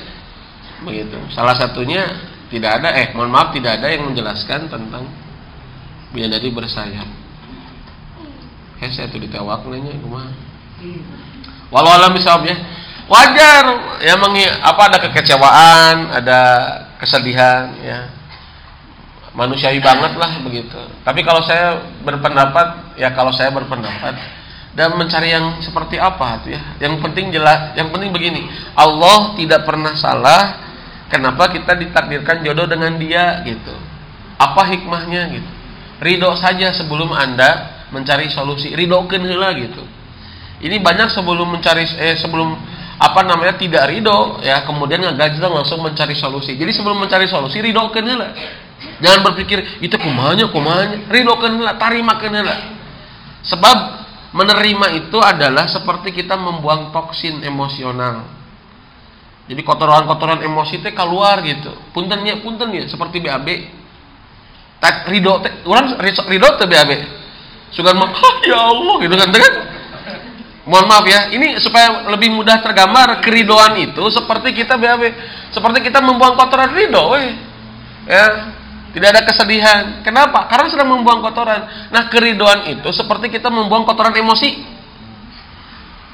Begitu. 0.86 1.18
Salah 1.34 1.58
satunya 1.58 2.06
tidak 2.46 2.78
ada 2.78 2.94
eh 2.94 3.10
mohon 3.10 3.30
maaf 3.34 3.50
tidak 3.50 3.82
ada 3.82 3.90
yang 3.90 4.06
menjelaskan 4.06 4.70
tentang 4.70 5.10
bidadari 6.14 6.48
bersayap. 6.54 7.10
Eh 8.78 8.90
saya 8.94 9.10
tuh 9.10 9.18
ditewak 9.18 9.66
nanya 9.66 9.98
kumaha 9.98 10.30
walau 11.70 11.90
alam 11.92 12.14
ya. 12.16 12.56
Wajar 13.06 13.64
ya 14.02 14.18
mengi, 14.18 14.42
apa 14.50 14.90
ada 14.90 14.98
kekecewaan 14.98 16.10
ada 16.10 16.40
kesedihan 16.98 17.70
ya 17.78 18.10
manusiawi 19.36 19.78
banget 19.84 20.16
lah 20.16 20.40
begitu 20.40 20.80
tapi 21.04 21.20
kalau 21.20 21.44
saya 21.44 21.84
berpendapat 22.00 22.96
ya 22.96 23.12
kalau 23.12 23.30
saya 23.30 23.52
berpendapat 23.52 24.16
dan 24.72 24.92
mencari 24.96 25.32
yang 25.32 25.60
seperti 25.60 26.00
apa 26.00 26.40
tuh 26.40 26.56
ya 26.56 26.60
yang 26.80 26.96
penting 27.04 27.28
jelas 27.28 27.76
yang 27.76 27.92
penting 27.92 28.10
begini 28.10 28.48
Allah 28.72 29.36
tidak 29.36 29.68
pernah 29.68 29.92
salah 29.96 30.66
Kenapa 31.06 31.54
kita 31.54 31.78
ditakdirkan 31.78 32.42
jodoh 32.42 32.66
dengan 32.66 32.98
dia 32.98 33.38
gitu? 33.46 33.74
Apa 34.42 34.66
hikmahnya 34.74 35.38
gitu? 35.38 35.50
Ridho 36.02 36.34
saja 36.34 36.74
sebelum 36.74 37.14
anda 37.14 37.86
mencari 37.94 38.26
solusi. 38.26 38.74
Ridho 38.74 39.06
kenela 39.06 39.54
gitu. 39.54 39.86
Ini 40.66 40.82
banyak 40.82 41.14
sebelum 41.14 41.46
mencari 41.46 41.86
eh 42.02 42.18
sebelum 42.18 42.58
apa 42.96 43.20
namanya 43.22 43.54
tidak 43.60 43.92
ridho 43.92 44.40
ya 44.40 44.64
kemudian 44.66 45.04
ngagaji 45.04 45.38
langsung 45.38 45.78
mencari 45.78 46.18
solusi. 46.18 46.58
Jadi 46.58 46.74
sebelum 46.74 46.98
mencari 46.98 47.30
solusi 47.30 47.62
ridho 47.62 47.86
kenela. 47.94 48.34
Jangan 49.02 49.20
berpikir 49.32 49.82
itu 49.84 49.96
kumanya 50.00 50.48
kumanya. 50.48 51.04
Ridho 51.08 51.34
kenela, 51.36 51.76
tarima 51.76 52.16
kenela. 52.16 52.56
Sebab 53.46 53.76
menerima 54.34 54.86
itu 55.06 55.18
adalah 55.22 55.70
seperti 55.70 56.12
kita 56.12 56.34
membuang 56.34 56.90
toksin 56.90 57.40
emosional. 57.46 58.26
Jadi 59.46 59.62
kotoran-kotoran 59.62 60.42
emosi 60.42 60.82
teh 60.82 60.90
keluar 60.90 61.38
gitu. 61.46 61.70
Punten 61.94 62.26
ya 62.26 62.42
punten 62.42 62.74
ya 62.74 62.82
seperti 62.90 63.22
BAB 63.22 63.48
tak 64.76 65.08
ridho 65.08 65.40
teh 65.40 65.52
orang 65.64 65.96
ridho 66.02 66.48
teh 66.60 66.66
BAB 66.68 66.90
sugan 67.72 67.96
mah 67.96 68.12
ya 68.44 68.58
Allah 68.58 68.96
gitu 69.02 69.14
kan 69.14 69.28
kan? 69.30 69.54
Mohon 70.66 70.86
maaf 70.90 71.06
ya 71.06 71.30
ini 71.30 71.62
supaya 71.62 72.10
lebih 72.10 72.34
mudah 72.34 72.58
tergambar 72.58 73.22
keridoan 73.22 73.78
itu 73.78 74.02
seperti 74.10 74.50
kita 74.50 74.74
BAB 74.74 75.14
seperti 75.54 75.78
kita 75.86 76.02
membuang 76.02 76.34
kotoran 76.34 76.74
ridho 76.74 77.14
ya 78.10 78.26
tidak 78.96 79.12
ada 79.12 79.22
kesedihan. 79.28 80.00
Kenapa? 80.00 80.48
Karena 80.48 80.72
sedang 80.72 80.88
membuang 80.88 81.20
kotoran. 81.20 81.92
Nah 81.92 82.08
keridoan 82.08 82.64
itu 82.72 82.88
seperti 82.96 83.28
kita 83.28 83.52
membuang 83.52 83.84
kotoran 83.84 84.16
emosi. 84.16 84.56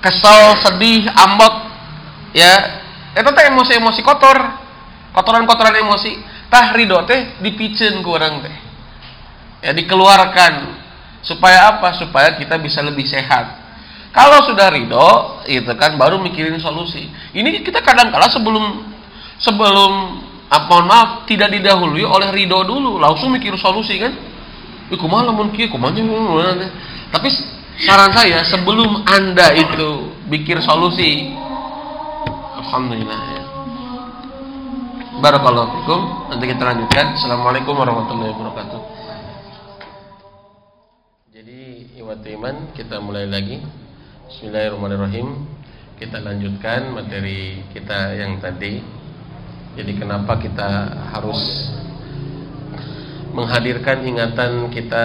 Kesal 0.02 0.58
sedih 0.66 1.06
ambek 1.06 1.54
ya. 2.34 2.82
Itu 3.14 3.30
teh 3.30 3.46
emosi-emosi 3.54 4.02
kotor. 4.02 4.34
Kotoran-kotoran 5.14 5.78
emosi. 5.78 6.18
Tah 6.50 6.74
ridho 6.74 7.06
teh 7.06 7.38
dipicen 7.38 8.02
ke 8.02 8.08
orang 8.10 8.42
teh. 8.50 8.56
Ya 9.62 9.70
dikeluarkan. 9.78 10.82
Supaya 11.22 11.78
apa? 11.78 11.94
Supaya 11.94 12.34
kita 12.34 12.58
bisa 12.58 12.82
lebih 12.82 13.06
sehat. 13.06 13.62
Kalau 14.10 14.42
sudah 14.42 14.74
ridho 14.74 15.38
itu 15.46 15.70
kan 15.78 15.94
baru 15.94 16.18
mikirin 16.18 16.58
solusi. 16.58 17.06
Ini 17.30 17.62
kita 17.62 17.78
kadang 17.78 18.10
kala 18.10 18.26
sebelum 18.26 18.90
sebelum 19.38 19.92
apa 20.52 20.68
mohon 20.68 20.84
maaf 20.84 21.08
tidak 21.24 21.48
didahului 21.48 22.04
oleh 22.04 22.28
ridho 22.28 22.60
dulu 22.68 23.00
langsung 23.00 23.32
mikir 23.32 23.56
solusi 23.56 23.96
kan 23.96 24.12
Iku 24.92 25.08
malah 25.08 25.32
mungkin, 25.32 25.72
kumaha 25.72 25.96
tapi 27.08 27.32
saran 27.80 28.12
saya 28.12 28.44
sebelum 28.44 29.00
anda 29.08 29.56
itu 29.56 30.12
pikir 30.28 30.60
solusi 30.60 31.32
Alhamdulillah 32.72 33.20
ya. 33.36 33.42
Barakallahu 35.20 35.68
fikum. 35.76 36.00
Nanti 36.32 36.44
kita 36.48 36.62
lanjutkan. 36.64 37.20
Assalamualaikum 37.20 37.76
warahmatullahi 37.76 38.32
wabarakatuh. 38.32 38.80
Jadi 41.36 41.92
iwat 42.00 42.24
iman 42.32 42.72
kita 42.72 42.96
mulai 42.96 43.28
lagi. 43.28 43.60
Bismillahirrahmanirrahim. 44.24 45.44
Kita 46.00 46.16
lanjutkan 46.22 46.96
materi 46.96 47.60
kita 47.76 48.16
yang 48.16 48.40
tadi. 48.40 49.01
Jadi 49.72 49.92
kenapa 49.96 50.36
kita 50.36 50.68
harus 51.16 51.40
menghadirkan 53.32 54.04
ingatan 54.04 54.68
kita 54.68 55.04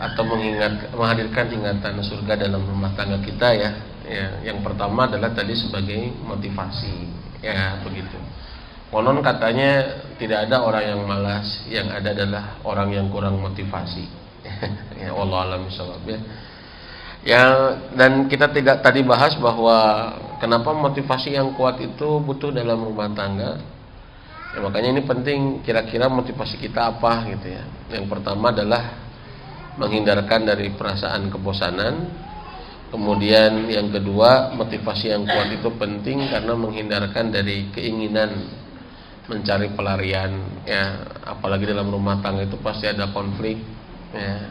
atau 0.00 0.24
mengingat 0.24 0.88
menghadirkan 0.96 1.52
ingatan 1.52 2.00
surga 2.00 2.48
dalam 2.48 2.64
rumah 2.64 2.96
tangga 2.96 3.20
kita 3.20 3.48
ya? 3.52 3.70
Ya 4.08 4.26
yang 4.40 4.64
pertama 4.64 5.04
adalah 5.04 5.36
tadi 5.36 5.52
sebagai 5.52 6.16
motivasi. 6.24 7.12
Ya 7.44 7.76
begitu. 7.84 8.16
Konon 8.88 9.20
katanya 9.20 10.02
tidak 10.18 10.48
ada 10.48 10.64
orang 10.64 10.84
yang 10.96 11.00
malas 11.04 11.46
yang 11.68 11.92
ada 11.92 12.10
adalah 12.16 12.56
orang 12.64 12.90
yang 12.96 13.06
kurang 13.12 13.36
motivasi. 13.38 14.08
Ya 15.00 15.16
Allah 15.16 15.38
alam 15.48 15.64
ya. 16.04 16.20
Ya 17.24 17.42
dan 17.96 18.28
kita 18.28 18.52
tidak 18.52 18.84
tadi 18.84 19.00
bahas 19.00 19.32
bahwa 19.40 20.12
kenapa 20.40 20.76
motivasi 20.76 21.36
yang 21.36 21.56
kuat 21.56 21.80
itu 21.80 22.20
butuh 22.20 22.52
dalam 22.52 22.84
rumah 22.84 23.08
tangga 23.16 23.60
ya 24.54 24.58
makanya 24.58 24.98
ini 24.98 25.02
penting 25.06 25.38
kira-kira 25.62 26.10
motivasi 26.10 26.58
kita 26.58 26.96
apa 26.96 27.26
gitu 27.30 27.46
ya 27.50 27.64
yang 27.94 28.06
pertama 28.10 28.50
adalah 28.50 28.98
menghindarkan 29.78 30.44
dari 30.44 30.74
perasaan 30.74 31.30
kebosanan 31.30 32.10
Kemudian 32.90 33.70
yang 33.70 33.86
kedua, 33.94 34.50
motivasi 34.50 35.14
yang 35.14 35.22
kuat 35.22 35.46
itu 35.54 35.70
penting 35.78 36.26
karena 36.26 36.58
menghindarkan 36.58 37.30
dari 37.30 37.70
keinginan 37.70 38.50
mencari 39.30 39.70
pelarian 39.78 40.42
ya, 40.66 41.06
apalagi 41.22 41.70
dalam 41.70 41.86
rumah 41.86 42.18
tangga 42.18 42.50
itu 42.50 42.58
pasti 42.58 42.90
ada 42.90 43.14
konflik 43.14 43.62
ya. 44.10 44.50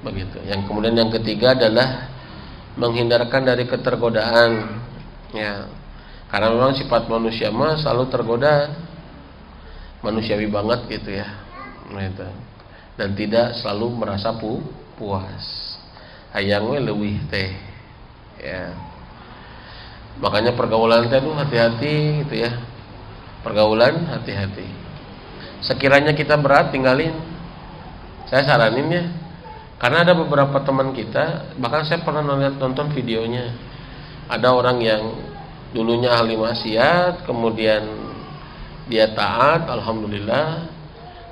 Begitu. 0.00 0.48
Yang 0.48 0.64
kemudian 0.64 0.96
yang 0.96 1.12
ketiga 1.12 1.52
adalah 1.52 2.08
menghindarkan 2.80 3.44
dari 3.44 3.68
ketergodaan 3.68 4.80
Ya. 5.36 5.68
Karena 6.32 6.56
memang 6.56 6.72
sifat 6.72 7.04
manusia 7.04 7.52
mah 7.52 7.76
selalu 7.76 8.08
tergoda 8.08 8.72
manusiawi 10.02 10.46
banget 10.50 10.86
gitu 10.88 11.10
ya. 11.18 11.26
Gitu. 11.88 12.28
Dan 12.98 13.14
tidak 13.14 13.58
selalu 13.62 13.94
merasa 13.94 14.34
pu 14.34 14.62
puas. 14.98 15.46
Hayangnya 16.34 16.82
lebih 16.92 17.22
teh. 17.30 17.54
Ya. 18.42 18.74
Makanya 20.18 20.58
pergaulan 20.58 21.06
teh 21.06 21.22
tuh 21.22 21.34
hati-hati 21.34 22.26
gitu 22.26 22.34
ya. 22.46 22.52
Pergaulan 23.46 24.06
hati-hati. 24.10 24.66
Sekiranya 25.62 26.14
kita 26.14 26.34
berat 26.38 26.74
tinggalin. 26.74 27.14
Saya 28.26 28.44
saranin 28.44 28.88
ya. 28.90 29.04
Karena 29.78 30.02
ada 30.02 30.10
beberapa 30.10 30.58
teman 30.66 30.90
kita, 30.90 31.54
bahkan 31.54 31.86
saya 31.86 32.02
pernah 32.02 32.18
nonton 32.50 32.90
videonya. 32.90 33.54
Ada 34.26 34.50
orang 34.50 34.82
yang 34.82 35.02
dulunya 35.70 36.18
ahli 36.18 36.34
maksiat, 36.34 37.22
kemudian 37.22 38.07
dia 38.88 39.12
taat, 39.12 39.68
alhamdulillah, 39.68 40.64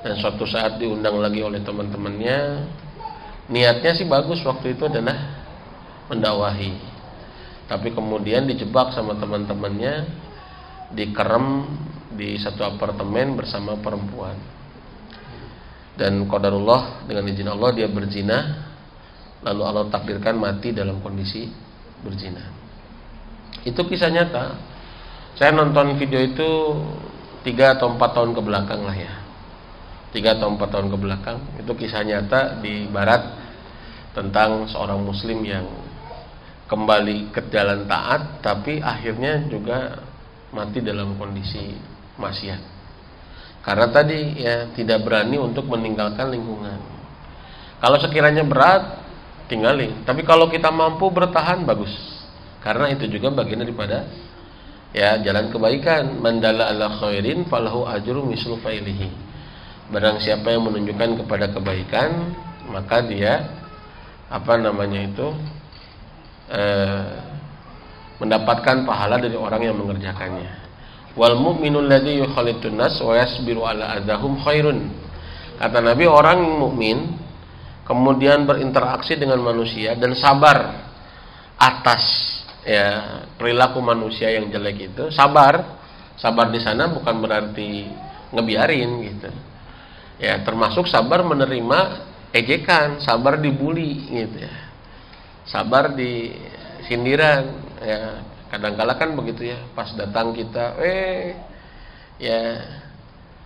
dan 0.05 0.15
suatu 0.21 0.45
saat 0.45 0.77
diundang 0.77 1.19
lagi 1.19 1.41
oleh 1.41 1.65
teman-temannya. 1.65 2.69
Niatnya 3.49 3.93
sih 3.97 4.05
bagus 4.05 4.45
waktu 4.45 4.77
itu 4.77 4.87
adalah 4.87 5.17
mendakwahi, 6.13 6.77
tapi 7.67 7.91
kemudian 7.91 8.47
dijebak 8.47 8.93
sama 8.93 9.17
teman-temannya, 9.17 10.07
dikerem 10.95 11.67
di 12.15 12.39
satu 12.39 12.63
apartemen 12.63 13.35
bersama 13.35 13.75
perempuan. 13.81 14.37
Dan 15.97 16.29
qadarullah 16.29 17.09
dengan 17.09 17.25
izin 17.33 17.49
Allah 17.49 17.71
dia 17.73 17.89
berzina, 17.89 18.69
lalu 19.41 19.63
Allah 19.65 19.85
takdirkan 19.89 20.37
mati 20.37 20.77
dalam 20.77 21.01
kondisi 21.01 21.49
berzina. 22.05 22.45
Itu 23.65 23.83
kisah 23.89 24.13
nyata. 24.13 24.45
Saya 25.37 25.53
nonton 25.53 25.97
video 25.97 26.21
itu 26.21 26.51
tiga 27.47 27.79
atau 27.79 27.95
empat 27.95 28.11
tahun 28.19 28.35
ke 28.35 28.43
belakang 28.43 28.83
lah 28.83 28.97
ya. 28.99 29.15
Tiga 30.11 30.35
atau 30.35 30.51
empat 30.51 30.75
tahun 30.75 30.91
ke 30.91 30.99
belakang 30.99 31.39
itu 31.63 31.71
kisah 31.79 32.03
nyata 32.03 32.59
di 32.59 32.91
Barat 32.91 33.23
tentang 34.11 34.67
seorang 34.67 34.99
Muslim 35.07 35.47
yang 35.47 35.67
kembali 36.67 37.31
ke 37.31 37.47
jalan 37.55 37.87
taat, 37.87 38.43
tapi 38.43 38.83
akhirnya 38.83 39.47
juga 39.47 40.03
mati 40.51 40.83
dalam 40.83 41.15
kondisi 41.15 41.79
maksiat. 42.19 42.75
Karena 43.63 43.87
tadi 43.91 44.43
ya 44.43 44.71
tidak 44.75 45.07
berani 45.07 45.39
untuk 45.39 45.71
meninggalkan 45.71 46.31
lingkungan. 46.35 46.79
Kalau 47.79 47.99
sekiranya 48.03 48.43
berat, 48.43 48.99
tinggalin. 49.47 50.03
Tapi 50.03 50.27
kalau 50.27 50.51
kita 50.51 50.71
mampu 50.73 51.07
bertahan, 51.11 51.63
bagus. 51.63 51.93
Karena 52.63 52.91
itu 52.91 53.07
juga 53.07 53.31
bagian 53.31 53.63
daripada 53.63 54.07
ya 54.93 55.19
jalan 55.23 55.51
kebaikan. 55.51 56.19
Mandala 56.21 56.71
ala 56.71 56.93
khairin 57.01 57.49
falahu 57.49 57.87
ajru 57.87 58.23
mislu 58.27 58.61
failihi. 58.61 59.09
Barang 59.91 60.19
siapa 60.19 60.51
yang 60.51 60.67
menunjukkan 60.67 61.23
kepada 61.23 61.47
kebaikan, 61.55 62.35
maka 62.71 63.07
dia 63.07 63.63
apa 64.27 64.59
namanya 64.59 65.07
itu 65.07 65.29
eh, 66.51 67.07
mendapatkan 68.19 68.83
pahala 68.83 69.23
dari 69.23 69.39
orang 69.39 69.63
yang 69.63 69.77
mengerjakannya. 69.79 70.67
Wal 71.17 71.39
mu'minul 71.41 71.89
ladzi 71.89 72.21
yukhalitun 72.21 72.77
nas 72.77 73.01
wa 73.01 73.17
yasbiru 73.17 73.65
ala 73.65 73.97
adahum 73.97 74.37
khairun. 74.43 74.93
Kata 75.57 75.81
Nabi 75.81 76.05
orang 76.05 76.45
mukmin 76.45 77.17
kemudian 77.89 78.45
berinteraksi 78.45 79.17
dengan 79.17 79.41
manusia 79.41 79.97
dan 79.97 80.13
sabar 80.13 80.85
atas 81.57 82.36
ya 82.67 82.87
perilaku 83.39 83.79
manusia 83.79 84.35
yang 84.35 84.51
jelek 84.51 84.91
itu 84.93 85.15
sabar. 85.15 85.79
Sabar 86.19 86.51
di 86.51 86.59
sana 86.59 86.91
bukan 86.91 87.23
berarti 87.23 87.87
ngebiarin 88.35 88.91
gitu. 89.07 89.31
Ya 90.19 90.41
termasuk 90.43 90.91
sabar 90.91 91.23
menerima 91.23 92.09
ejekan 92.35 92.99
sabar 93.05 93.39
dibully 93.39 94.11
gitu 94.11 94.43
ya. 94.43 94.55
Sabar 95.47 95.95
di 95.95 96.35
sindiran 96.91 97.45
ya. 97.79 98.01
Kadang-kala 98.47 98.95
kan 98.95 99.11
begitu 99.19 99.51
ya 99.51 99.59
pas 99.75 99.91
datang 99.99 100.31
kita 100.31 100.79
eh 100.79 101.35
ya 102.23 102.63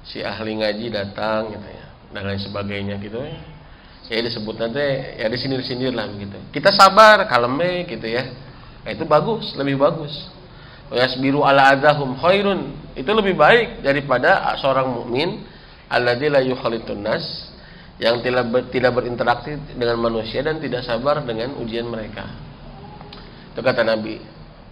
si 0.05 0.21
ahli 0.21 0.61
ngaji 0.61 0.93
datang 0.93 1.57
gitu 1.57 1.69
ya 1.73 1.85
dan 2.13 2.23
lain 2.29 2.41
sebagainya 2.41 3.01
gitu 3.01 3.17
ya. 3.17 3.41
Ya 4.11 4.27
disebut 4.27 4.59
nanti 4.59 4.83
ya 5.19 5.27
disindir-sindir 5.31 5.95
lah 5.95 6.11
begitu. 6.11 6.37
Kita 6.53 6.71
sabar 6.75 7.25
kalem 7.31 7.87
gitu 7.89 8.07
ya 8.07 8.50
itu 8.89 9.05
bagus, 9.05 9.53
lebih 9.61 9.77
bagus. 9.77 10.13
Yasbiru 10.91 11.45
ala 11.45 11.77
adahum 11.77 12.17
khairun. 12.19 12.75
Itu 12.97 13.13
lebih 13.15 13.37
baik 13.39 13.85
daripada 13.85 14.43
seorang 14.59 14.91
mukmin 14.91 15.47
alladzi 15.87 16.27
la 16.27 16.41
yukhalitun 16.43 16.99
nas 17.05 17.25
yang 18.01 18.25
tidak 18.25 18.49
ber, 18.49 18.61
tidak 18.73 18.97
berinteraksi 18.97 19.61
dengan 19.77 20.01
manusia 20.01 20.41
dan 20.41 20.59
tidak 20.59 20.83
sabar 20.83 21.21
dengan 21.23 21.55
ujian 21.61 21.87
mereka. 21.87 22.27
Itu 23.53 23.61
kata 23.61 23.85
Nabi. 23.85 24.19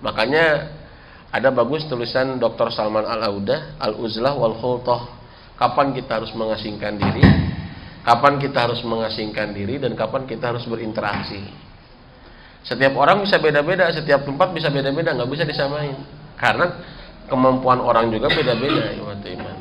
Makanya 0.01 0.75
ada 1.29 1.53
bagus 1.53 1.85
tulisan 1.87 2.41
Dr. 2.41 2.73
Salman 2.73 3.05
Al-Audah 3.05 3.77
Al-Uzlah 3.77 4.33
wal 4.33 4.57
Khultah. 4.57 5.21
Kapan 5.61 5.93
kita 5.93 6.23
harus 6.23 6.33
mengasingkan 6.33 6.97
diri? 6.97 7.23
Kapan 8.07 8.41
kita 8.41 8.65
harus 8.65 8.81
mengasingkan 8.87 9.53
diri 9.53 9.77
dan 9.77 9.93
kapan 9.93 10.25
kita 10.25 10.55
harus 10.55 10.65
berinteraksi? 10.65 11.68
Setiap 12.67 12.95
orang 12.99 13.23
bisa 13.23 13.39
beda-beda, 13.39 13.89
setiap 13.95 14.27
tempat 14.27 14.51
bisa 14.53 14.69
beda-beda, 14.69 15.15
nggak 15.15 15.31
bisa 15.31 15.45
disamain. 15.47 15.95
Karena 16.39 16.71
kemampuan 17.29 17.79
orang 17.79 18.09
juga 18.09 18.33
beda-beda 18.33 18.95
ya 18.97 19.05
iman. 19.05 19.57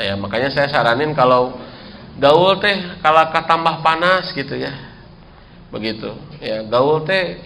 Ya, 0.00 0.14
makanya 0.16 0.48
saya 0.48 0.66
saranin 0.72 1.12
kalau 1.12 1.54
gaul 2.16 2.58
teh 2.58 2.98
kalau 3.04 3.28
tambah 3.30 3.84
panas 3.84 4.32
gitu 4.32 4.56
ya. 4.56 4.72
Begitu. 5.70 6.12
Ya, 6.40 6.64
gaul 6.64 7.04
teh 7.04 7.40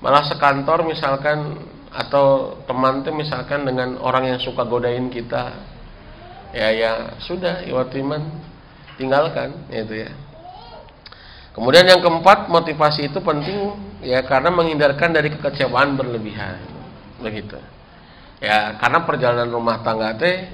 malah 0.00 0.24
sekantor 0.24 0.86
misalkan 0.86 1.60
atau 1.90 2.56
teman 2.64 3.02
teh 3.02 3.12
misalkan 3.12 3.66
dengan 3.66 3.98
orang 3.98 4.30
yang 4.30 4.40
suka 4.40 4.62
godain 4.64 5.10
kita. 5.10 5.52
Ya 6.50 6.74
ya 6.74 6.92
sudah 7.22 7.62
ya 7.62 7.82
iman 7.86 8.22
tinggalkan 8.98 9.54
itu 9.70 10.06
ya. 10.06 10.10
Kemudian 11.50 11.82
yang 11.82 11.98
keempat, 11.98 12.46
motivasi 12.46 13.10
itu 13.10 13.18
penting 13.18 13.74
ya 14.00 14.24
karena 14.24 14.48
menghindarkan 14.52 15.12
dari 15.12 15.32
kekecewaan 15.32 15.96
berlebihan. 15.96 16.60
Begitu. 17.20 17.60
Ya, 18.40 18.80
karena 18.80 19.04
perjalanan 19.04 19.52
rumah 19.52 19.84
tangga 19.84 20.16
teh 20.16 20.48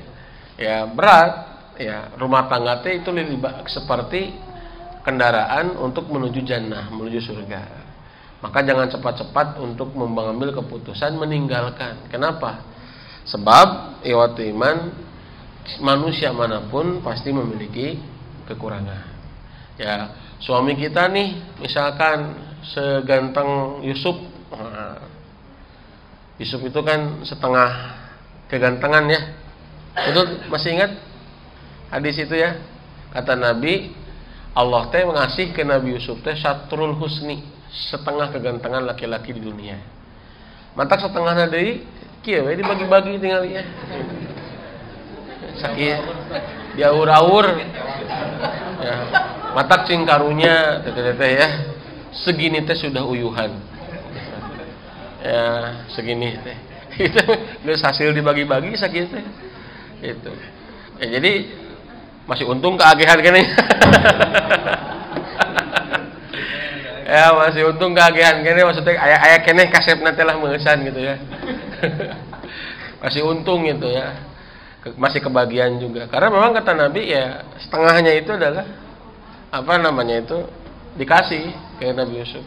ya 0.59 0.91
berat, 0.91 1.33
ya. 1.79 2.11
Rumah 2.19 2.51
tangga 2.51 2.83
teh 2.83 2.99
itu 2.99 3.11
seperti 3.71 4.35
kendaraan 5.07 5.79
untuk 5.79 6.11
menuju 6.11 6.43
jannah, 6.43 6.91
menuju 6.91 7.23
surga. 7.23 7.63
Maka 8.43 8.67
jangan 8.67 8.91
cepat-cepat 8.91 9.63
untuk 9.63 9.95
mengambil 9.95 10.53
keputusan 10.53 11.15
meninggalkan. 11.15 12.11
Kenapa? 12.11 12.67
Sebab 13.27 14.03
iwatu 14.03 14.43
iman 14.55 14.93
manusia 15.83 16.31
mana 16.31 16.67
pun 16.67 17.03
pasti 17.03 17.31
memiliki 17.31 17.99
kekurangan. 18.47 19.15
Ya, 19.79 20.15
suami 20.43 20.75
kita 20.79 21.11
nih 21.11 21.59
misalkan 21.63 22.39
seganteng 22.73 23.83
Yusuf. 23.85 24.17
Yusuf 26.37 26.61
itu 26.65 26.81
kan 26.83 27.23
setengah 27.23 27.71
kegantengan 28.51 29.05
ya. 29.07 29.21
Itu 30.13 30.21
masih 30.51 30.77
ingat? 30.77 30.93
Hadis 31.93 32.17
itu 32.21 32.35
ya. 32.35 32.59
Kata 33.15 33.39
Nabi 33.39 33.95
Allah 34.57 34.89
teh 34.93 35.05
mengasih 35.05 35.53
ke 35.53 35.65
Nabi 35.65 35.97
Yusuf 35.97 36.21
teh 36.21 36.37
satrul 36.37 36.97
husni 36.97 37.45
setengah 37.91 38.33
kegantengan 38.33 38.85
laki-laki 38.85 39.33
di 39.37 39.41
dunia. 39.41 39.81
Mantak 40.77 41.01
setengah 41.01 41.49
dari 41.49 41.85
kia 42.21 42.45
dibagi-bagi 42.45 43.17
tinggal 43.21 43.45
ya 43.49 43.65
sakit. 45.57 46.01
Dia 46.77 46.93
ur-ur 46.93 47.47
ya. 47.57 48.97
Matak 49.57 49.89
cing 49.89 50.05
karunya 50.05 50.85
teteh-teteh 50.85 51.31
ya 51.33 51.49
segini 52.25 52.65
teh 52.65 52.77
sudah 52.79 53.05
uyuhan. 53.05 53.53
Ya 55.21 55.43
segini 55.93 56.39
teh. 56.41 56.59
Itu 56.97 57.21
geus 57.67 57.83
hasil 57.85 58.15
dibagi-bagi 58.17 58.73
sakit 58.79 59.05
teh. 59.13 59.25
Itu 60.01 60.33
ya, 61.01 61.21
jadi 61.21 61.33
masih 62.25 62.49
untung 62.49 62.81
keagehan 62.81 63.21
kene. 63.21 63.43
Ya 67.07 67.31
masih 67.31 67.71
untung 67.71 67.95
keagehan 67.95 68.43
kene 68.43 68.67
maksudnya 68.67 68.99
ayah 68.99 69.23
ayah 69.31 69.41
kene 69.47 69.71
kasep 69.71 70.03
nanti 70.03 70.27
lah 70.27 70.35
mengesan 70.43 70.83
gitu 70.83 70.99
ya. 70.99 71.15
Masih 73.07 73.23
untung 73.23 73.63
gitu 73.63 73.87
ya. 73.87 74.27
Masih 74.99 75.23
kebagian 75.23 75.79
juga. 75.79 76.11
Karena 76.11 76.35
memang 76.35 76.51
kata 76.51 76.75
Nabi 76.75 77.15
ya 77.15 77.47
setengahnya 77.63 78.11
itu 78.11 78.35
adalah 78.35 78.67
apa 79.55 79.75
namanya 79.79 80.19
itu 80.19 80.51
dikasih 80.99 81.55
ke 81.77 81.93
Nabi 81.93 82.21
Yusuf. 82.23 82.45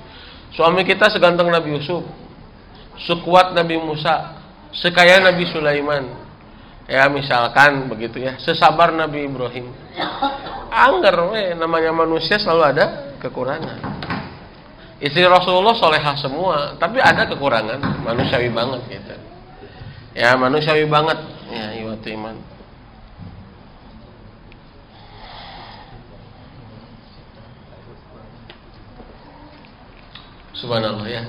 Suami 0.53 0.81
kita 0.83 1.07
seganteng 1.13 1.49
Nabi 1.49 1.77
Yusuf, 1.77 2.01
sekuat 3.05 3.53
Nabi 3.53 3.77
Musa, 3.77 4.37
sekaya 4.73 5.21
Nabi 5.21 5.45
Sulaiman. 5.49 6.27
Ya 6.89 7.05
misalkan 7.05 7.85
begitu 7.85 8.17
ya. 8.17 8.41
Sesabar 8.41 8.89
Nabi 8.89 9.29
Ibrahim. 9.29 9.69
Angger 10.73 11.29
we 11.29 11.53
namanya 11.53 11.93
manusia 11.93 12.41
selalu 12.41 12.63
ada 12.65 12.85
kekurangan. 13.21 13.77
Istri 14.97 15.23
Rasulullah 15.29 15.77
solehah 15.77 16.17
semua 16.17 16.73
tapi 16.81 16.97
ada 16.97 17.29
kekurangan. 17.29 18.01
Manusiawi 18.01 18.49
banget 18.49 18.81
gitu. 18.89 19.15
Ya 20.17 20.33
manusiawi 20.33 20.89
banget. 20.89 21.21
Ya 21.53 21.77
iwatu 21.77 22.09
iman 22.09 22.58
subhanallah 30.59 31.07
ya. 31.07 31.23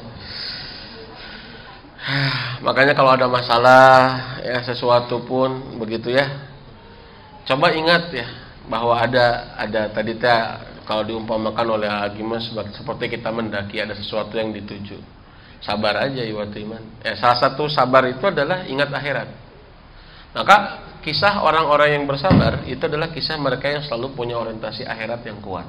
Makanya 2.66 2.92
kalau 2.98 3.14
ada 3.14 3.30
masalah 3.30 3.86
ya 4.42 4.58
sesuatu 4.66 5.22
pun 5.24 5.78
begitu 5.78 6.10
ya. 6.10 6.26
Coba 7.46 7.72
ingat 7.72 8.10
ya 8.12 8.26
bahwa 8.66 8.94
ada 8.98 9.56
ada 9.56 9.90
tadi 9.90 10.18
teh 10.18 10.40
kalau 10.84 11.06
diumpamakan 11.06 11.66
oleh 11.78 11.86
Agima 11.86 12.42
seperti 12.42 13.14
kita 13.14 13.30
mendaki 13.30 13.78
ada 13.78 13.94
sesuatu 13.94 14.34
yang 14.34 14.50
dituju. 14.50 14.98
Sabar 15.62 16.08
aja 16.08 16.24
iwat 16.24 16.56
iman. 16.56 16.82
Ya 17.04 17.14
salah 17.14 17.38
satu 17.38 17.70
sabar 17.70 18.08
itu 18.10 18.24
adalah 18.26 18.66
ingat 18.66 18.90
akhirat. 18.90 19.28
Maka 20.34 20.56
kisah 21.04 21.42
orang-orang 21.42 22.00
yang 22.00 22.04
bersabar 22.08 22.64
itu 22.64 22.80
adalah 22.80 23.12
kisah 23.12 23.36
mereka 23.36 23.68
yang 23.68 23.82
selalu 23.84 24.14
punya 24.16 24.40
orientasi 24.40 24.88
akhirat 24.88 25.20
yang 25.26 25.38
kuat. 25.44 25.68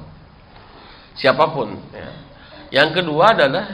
Siapa 1.12 1.44
pun 1.52 1.76
ya. 1.92 2.31
Yang 2.72 2.88
kedua 2.96 3.36
adalah 3.36 3.66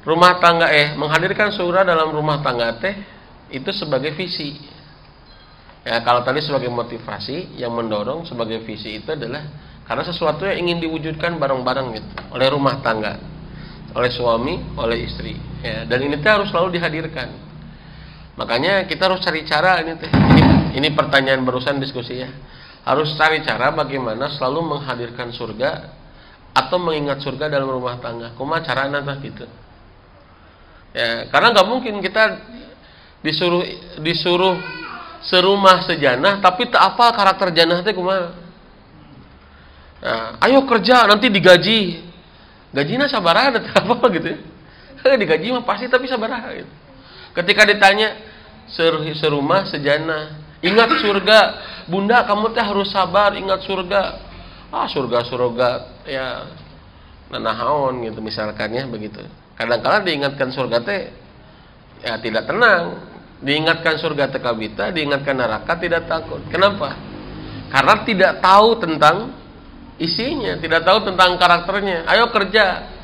rumah 0.00 0.40
tangga 0.40 0.72
eh 0.72 0.96
menghadirkan 0.96 1.52
surah 1.52 1.84
dalam 1.84 2.08
rumah 2.08 2.40
tangga 2.40 2.80
teh 2.80 2.96
itu 3.52 3.68
sebagai 3.76 4.16
visi. 4.16 4.56
Ya 5.84 6.00
kalau 6.00 6.24
tadi 6.24 6.40
sebagai 6.40 6.72
motivasi 6.72 7.60
yang 7.60 7.76
mendorong 7.76 8.24
sebagai 8.24 8.64
visi 8.64 8.96
itu 8.96 9.12
adalah 9.12 9.44
karena 9.84 10.04
sesuatu 10.08 10.48
yang 10.48 10.64
ingin 10.68 10.88
diwujudkan 10.88 11.36
bareng-bareng 11.36 11.86
gitu 12.00 12.08
oleh 12.32 12.48
rumah 12.48 12.80
tangga 12.80 13.20
oleh 13.92 14.08
suami 14.08 14.56
oleh 14.80 15.04
istri 15.04 15.36
ya. 15.60 15.84
Dan 15.84 16.08
ini 16.08 16.16
teh 16.24 16.32
harus 16.32 16.48
selalu 16.48 16.80
dihadirkan. 16.80 17.28
Makanya 18.40 18.88
kita 18.88 19.12
harus 19.12 19.20
cari 19.20 19.44
cara 19.44 19.84
ini 19.84 20.00
teh. 20.00 20.08
Ini, 20.08 20.80
ini 20.80 20.88
pertanyaan 20.96 21.44
barusan 21.44 21.76
diskusi 21.76 22.24
ya. 22.24 22.32
Harus 22.88 23.12
cari 23.20 23.44
cara 23.44 23.68
bagaimana 23.68 24.32
selalu 24.32 24.64
menghadirkan 24.64 25.28
surga 25.28 25.97
atau 26.58 26.82
mengingat 26.82 27.22
surga 27.22 27.46
dalam 27.46 27.70
rumah 27.70 28.02
tangga. 28.02 28.34
Kuma 28.34 28.58
cara 28.58 28.90
nanti 28.90 29.30
gitu. 29.30 29.46
Ya 30.90 31.30
karena 31.30 31.54
nggak 31.54 31.68
mungkin 31.68 32.02
kita 32.02 32.42
disuruh 33.22 33.62
disuruh 34.02 34.56
serumah 35.22 35.86
sejanah 35.86 36.38
tapi 36.38 36.70
tak 36.70 36.94
apa 36.94 37.10
karakter 37.10 37.50
janah 37.50 37.82
teh 37.82 37.90
kumaha 37.90 38.30
nah, 39.98 40.38
ayo 40.46 40.66
kerja 40.66 41.06
nanti 41.06 41.30
digaji. 41.30 42.08
Gajinya 42.68 43.08
sabar 43.08 43.54
ada 43.54 43.62
apa 43.78 44.06
gitu 44.12 44.28
ya. 44.34 44.38
Digaji 45.22 45.54
mah 45.54 45.64
pasti 45.64 45.86
tapi 45.86 46.10
sabar 46.10 46.34
gitu. 46.52 46.68
ketika 47.38 47.62
ditanya 47.64 48.18
ser 48.68 48.98
serumah 49.16 49.64
sejanah? 49.70 50.50
Ingat 50.58 50.90
surga. 51.00 51.40
Bunda 51.86 52.26
kamu 52.26 52.50
teh 52.52 52.60
harus 52.60 52.90
sabar 52.90 53.32
ingat 53.38 53.62
surga 53.64 54.27
ah 54.68 54.86
surga 54.88 55.24
surga 55.24 55.68
ya 56.04 56.26
nanahaon 57.32 58.04
gitu 58.04 58.20
misalkannya 58.20 58.88
begitu. 58.88 59.24
Kadang-kadang 59.56 60.04
diingatkan 60.04 60.48
surga 60.52 60.78
teh 60.84 61.00
ya 62.04 62.20
tidak 62.20 62.48
tenang. 62.48 63.08
Diingatkan 63.38 64.02
surga 64.02 64.34
teh 64.34 64.42
kabita 64.42 64.90
diingatkan 64.90 65.36
neraka 65.38 65.78
tidak 65.78 66.10
takut. 66.10 66.42
Kenapa? 66.50 66.96
Karena 67.68 67.94
tidak 68.02 68.32
tahu 68.40 68.80
tentang 68.80 69.16
isinya 70.00 70.56
tidak 70.56 70.84
tahu 70.84 71.04
tentang 71.08 71.36
karakternya. 71.36 72.08
Ayo 72.08 72.30
kerja. 72.32 72.96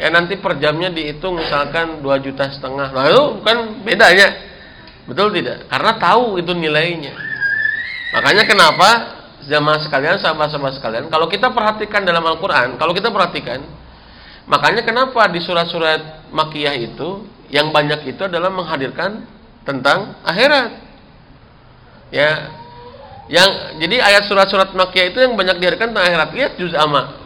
Ya 0.00 0.08
nanti 0.08 0.40
per 0.40 0.56
jamnya 0.58 0.88
dihitung 0.88 1.38
misalkan 1.38 2.00
2 2.00 2.24
juta 2.24 2.48
setengah. 2.50 2.90
Lalu 2.90 3.44
kan 3.44 3.58
bedanya. 3.84 4.34
Betul 5.06 5.34
tidak? 5.34 5.68
Karena 5.68 5.92
tahu 5.98 6.40
itu 6.40 6.50
nilainya. 6.54 7.14
Makanya 8.16 8.44
kenapa 8.48 8.88
zaman 9.48 9.82
sekalian 9.82 10.18
sahabat-sahabat 10.22 10.78
sekalian 10.78 11.04
kalau 11.10 11.26
kita 11.26 11.50
perhatikan 11.50 12.06
dalam 12.06 12.22
Al-Quran 12.22 12.78
kalau 12.78 12.94
kita 12.94 13.10
perhatikan 13.10 13.62
Makanya 14.46 14.82
kenapa 14.82 15.30
di 15.30 15.38
surat-surat 15.38 16.26
makiyah 16.34 16.74
itu 16.74 17.22
yang 17.52 17.70
banyak 17.70 18.10
itu 18.10 18.22
adalah 18.26 18.50
menghadirkan 18.50 19.22
tentang 19.62 20.18
akhirat. 20.26 20.82
Ya. 22.10 22.50
Yang 23.30 23.50
jadi 23.78 23.96
ayat 24.02 24.26
surat-surat 24.26 24.74
makiyah 24.74 25.14
itu 25.14 25.18
yang 25.22 25.38
banyak 25.38 25.62
dihadirkan 25.62 25.94
tentang 25.94 26.06
akhirat. 26.10 26.28
Lihat 26.34 26.52
juz 26.58 26.74
amma. 26.74 27.22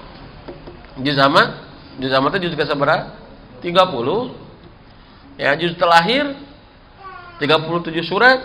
Juz 1.01 1.17
amma, 1.17 1.67
juz 1.97 2.13
amma 2.13 2.29
itu 2.37 2.49
juz 2.49 2.55
ke 2.57 2.65
seberapa? 2.69 3.17
30. 3.65 5.41
Ya, 5.41 5.57
juz 5.57 5.73
terlahir 5.81 6.37
37 7.41 8.05
surat. 8.05 8.45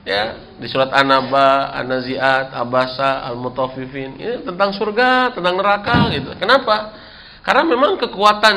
Ya, 0.00 0.56
di 0.56 0.64
surat 0.64 0.88
An-Naba, 0.96 1.76
An-Naziat, 1.76 2.56
Abasa, 2.56 3.20
Al-Mutaffifin. 3.28 4.16
Ini 4.16 4.34
tentang 4.48 4.72
surga, 4.72 5.36
tentang 5.36 5.60
neraka 5.60 6.08
gitu. 6.16 6.32
Kenapa? 6.40 6.96
Karena 7.44 7.68
memang 7.68 8.00
kekuatan 8.00 8.56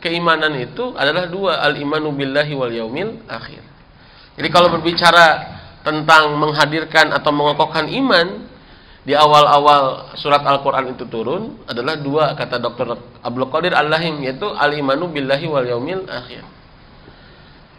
keimanan 0.00 0.56
itu 0.56 0.96
adalah 0.96 1.28
dua, 1.28 1.60
al-imanu 1.60 2.16
billahi 2.16 2.52
wal 2.56 2.72
yaumil 2.72 3.20
akhir. 3.28 3.60
Jadi 4.40 4.48
kalau 4.48 4.72
berbicara 4.72 5.60
tentang 5.84 6.36
menghadirkan 6.40 7.12
atau 7.12 7.28
mengokohkan 7.32 7.88
iman 7.88 8.48
di 9.00 9.16
awal-awal 9.16 10.12
surat 10.20 10.44
Al-Qur'an 10.44 10.92
itu 10.92 11.08
turun 11.08 11.64
adalah 11.64 11.96
dua 11.96 12.36
kata 12.36 12.60
Dr. 12.60 13.00
Abdul 13.24 13.48
Qadir 13.48 13.72
Al-Lahim 13.72 14.20
yaitu 14.20 14.48
al-imanu 14.48 15.08
billahi 15.08 15.44
wal 15.48 15.64
yaumil 15.64 16.04
akhir. 16.08 16.44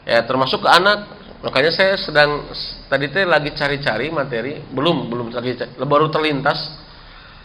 Ya, 0.06 0.26
termasuk 0.26 0.66
ke 0.66 0.70
anak. 0.70 1.21
Makanya 1.42 1.74
saya 1.74 1.98
sedang 1.98 2.46
tadi 2.86 3.10
teh 3.10 3.26
lagi 3.26 3.50
cari-cari 3.58 4.14
materi, 4.14 4.62
belum 4.62 5.10
belum 5.10 5.28
lagi 5.34 5.58
baru 5.82 6.14
terlintas. 6.14 6.80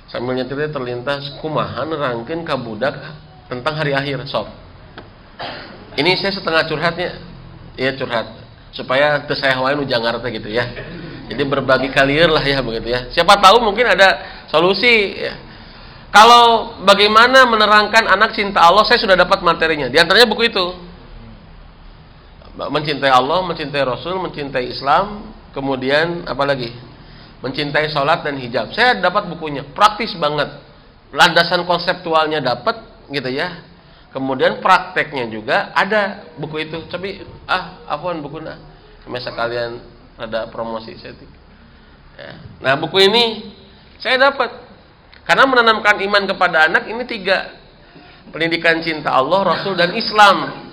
Sambil 0.06 0.38
nyetirnya 0.38 0.70
terlintas 0.70 1.34
kumahan 1.42 1.90
rangkin 1.90 2.46
kabudak 2.46 2.94
tentang 3.48 3.74
hari 3.74 3.96
akhir 3.96 4.22
sob. 4.28 4.46
Ini 5.96 6.12
saya 6.20 6.30
setengah 6.36 6.62
curhatnya 6.68 7.08
ya 7.74 7.96
curhat 7.96 8.28
supaya 8.76 9.24
ke 9.24 9.32
saya 9.32 9.56
hawain 9.56 9.80
ujangar 9.80 10.20
gitu 10.28 10.46
ya. 10.52 10.68
Jadi 11.26 11.42
berbagi 11.42 11.90
kalian 11.90 12.36
lah 12.36 12.44
ya 12.44 12.60
begitu 12.60 12.92
ya. 12.92 13.10
Siapa 13.10 13.40
tahu 13.40 13.64
mungkin 13.64 13.88
ada 13.88 14.44
solusi 14.52 15.16
ya. 15.18 15.34
kalau 16.14 16.78
bagaimana 16.86 17.44
menerangkan 17.48 18.06
anak 18.06 18.36
cinta 18.36 18.62
Allah 18.62 18.86
saya 18.86 19.00
sudah 19.00 19.16
dapat 19.18 19.42
materinya. 19.42 19.90
Di 19.90 19.98
antaranya 19.98 20.28
buku 20.28 20.52
itu 20.52 20.85
mencintai 22.56 23.12
Allah 23.12 23.44
mencintai 23.44 23.84
Rasul 23.84 24.16
mencintai 24.20 24.64
Islam 24.72 25.32
kemudian 25.52 26.24
apa 26.24 26.44
lagi 26.48 26.72
mencintai 27.44 27.92
sholat 27.92 28.24
dan 28.24 28.34
hijab. 28.40 28.72
Saya 28.72 28.96
dapat 28.98 29.28
bukunya, 29.28 29.62
praktis 29.76 30.16
banget. 30.16 30.48
Landasan 31.12 31.62
konseptualnya 31.68 32.40
dapat, 32.40 33.06
gitu 33.12 33.28
ya. 33.30 33.62
Kemudian 34.10 34.64
prakteknya 34.64 35.28
juga 35.28 35.70
ada 35.76 36.32
buku 36.40 36.64
itu. 36.64 36.88
Tapi 36.88 37.20
ah, 37.44 37.84
afwan 37.86 38.24
buku 38.24 38.40
nah. 38.40 38.56
Masa 39.06 39.30
kalian 39.30 39.78
ada 40.18 40.50
promosi 40.50 40.98
saya 40.98 41.14
ya. 42.18 42.32
Nah 42.58 42.74
buku 42.74 43.06
ini 43.06 43.54
saya 44.02 44.18
dapat 44.18 44.50
karena 45.22 45.46
menanamkan 45.46 46.02
iman 46.02 46.26
kepada 46.26 46.66
anak 46.66 46.90
ini 46.90 47.06
tiga 47.06 47.54
pendidikan 48.34 48.82
cinta 48.82 49.14
Allah, 49.14 49.46
Rasul 49.46 49.78
dan 49.78 49.94
Islam. 49.94 50.65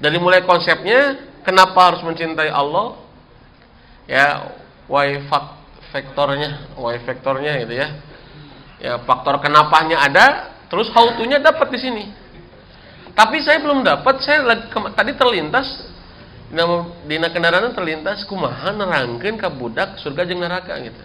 Dari 0.00 0.16
mulai 0.16 0.42
konsepnya 0.48 1.28
kenapa 1.44 1.92
harus 1.92 2.00
mencintai 2.00 2.48
Allah, 2.48 2.96
ya 4.08 4.56
why 4.88 5.20
fuck 5.28 5.60
vektornya, 5.92 6.72
y 6.74 6.98
vektornya 7.04 7.52
gitu 7.62 7.74
ya. 7.76 7.88
Ya, 8.80 8.96
faktor 9.04 9.36
kenapanya 9.44 10.00
ada, 10.08 10.26
terus 10.72 10.88
how 10.96 11.04
to-nya 11.20 11.36
dapat 11.36 11.68
di 11.68 11.78
sini. 11.78 12.04
Tapi 13.12 13.44
saya 13.44 13.60
belum 13.60 13.84
dapat, 13.84 14.24
saya 14.24 14.40
lagi 14.40 14.72
tadi 14.72 15.12
terlintas 15.12 15.68
di 17.04 17.14
kendaraan 17.20 17.76
terlintas 17.76 18.24
kumaha 18.24 18.72
nerangkeun 18.72 19.36
ka 19.36 19.52
budak 19.52 20.00
surga 20.00 20.24
jeung 20.24 20.40
neraka 20.40 20.80
gitu. 20.80 21.02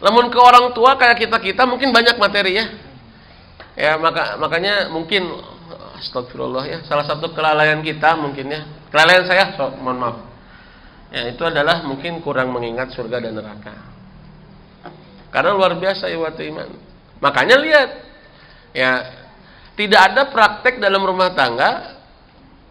Lamun 0.00 0.32
ke 0.32 0.40
orang 0.40 0.72
tua 0.72 0.96
kayak 0.96 1.20
kita-kita 1.20 1.68
mungkin 1.68 1.92
banyak 1.92 2.16
materi 2.16 2.56
ya. 2.56 2.66
Ya, 3.76 3.92
maka 4.00 4.40
makanya 4.40 4.88
mungkin 4.88 5.28
astagfirullah 6.00 6.64
ya, 6.66 6.78
salah 6.88 7.04
satu 7.04 7.30
kelalaian 7.36 7.84
kita 7.84 8.16
mungkin 8.16 8.48
ya. 8.48 8.60
Kelalaian 8.88 9.24
saya, 9.28 9.54
so, 9.54 9.70
mohon 9.78 9.98
maaf. 10.00 10.16
Ya, 11.12 11.30
itu 11.30 11.42
adalah 11.44 11.84
mungkin 11.84 12.18
kurang 12.24 12.50
mengingat 12.50 12.90
surga 12.96 13.20
dan 13.22 13.36
neraka. 13.36 13.74
Karena 15.30 15.54
luar 15.54 15.78
biasa 15.78 16.10
iwat 16.10 16.38
iman. 16.42 16.68
Makanya 17.22 17.56
lihat, 17.60 17.90
ya 18.74 18.90
tidak 19.74 20.00
ada 20.12 20.22
praktek 20.28 20.76
dalam 20.76 21.00
rumah 21.02 21.32
tangga 21.32 22.00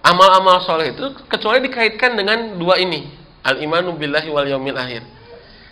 amal-amal 0.03 0.63
soleh 0.63 0.95
itu 0.95 1.05
kecuali 1.27 1.65
dikaitkan 1.67 2.15
dengan 2.15 2.55
dua 2.55 2.79
ini 2.79 3.09
al 3.43 3.59
imanu 3.59 3.97
billahi 3.97 4.29
wal 4.31 4.47
yaumil 4.47 4.77
akhir 4.77 5.03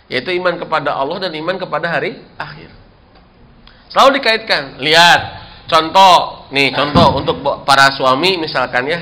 yaitu 0.08 0.34
iman 0.40 0.56
kepada 0.56 0.92
Allah 0.96 1.28
dan 1.28 1.32
iman 1.36 1.56
kepada 1.56 1.86
hari 1.88 2.20
akhir 2.36 2.68
selalu 3.92 4.20
dikaitkan 4.20 4.82
lihat 4.82 5.20
contoh 5.70 6.37
nih 6.48 6.72
contoh 6.72 7.20
untuk 7.20 7.40
para 7.64 7.92
suami 7.92 8.40
misalkan 8.40 8.88
ya. 8.88 9.00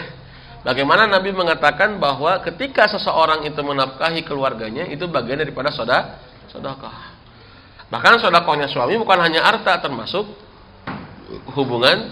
Bagaimana 0.67 1.07
Nabi 1.07 1.31
mengatakan 1.31 1.95
bahwa 2.03 2.43
ketika 2.43 2.91
seseorang 2.91 3.47
itu 3.47 3.63
menafkahi 3.63 4.27
keluarganya 4.27 4.91
itu 4.91 5.07
bagian 5.07 5.39
daripada 5.39 5.71
soda 5.71 6.19
sodakah. 6.51 7.15
Bahkan 7.87 8.19
sodakohnya 8.19 8.67
suami 8.67 8.99
bukan 8.99 9.19
hanya 9.23 9.47
harta 9.47 9.79
termasuk 9.79 10.27
hubungan 11.55 12.11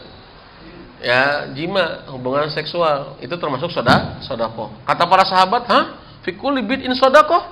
ya 1.03 1.51
jima 1.51 2.07
hubungan 2.15 2.47
seksual. 2.55 3.19
Itu 3.19 3.35
termasuk 3.43 3.75
soda 3.75 4.23
sodako 4.23 4.71
kata 4.87 5.03
para 5.03 5.25
sahabat 5.27 5.63
hah? 5.67 5.85
Fikul 6.23 6.55
libit 6.63 6.87
in 6.87 6.95
sodako 6.95 7.43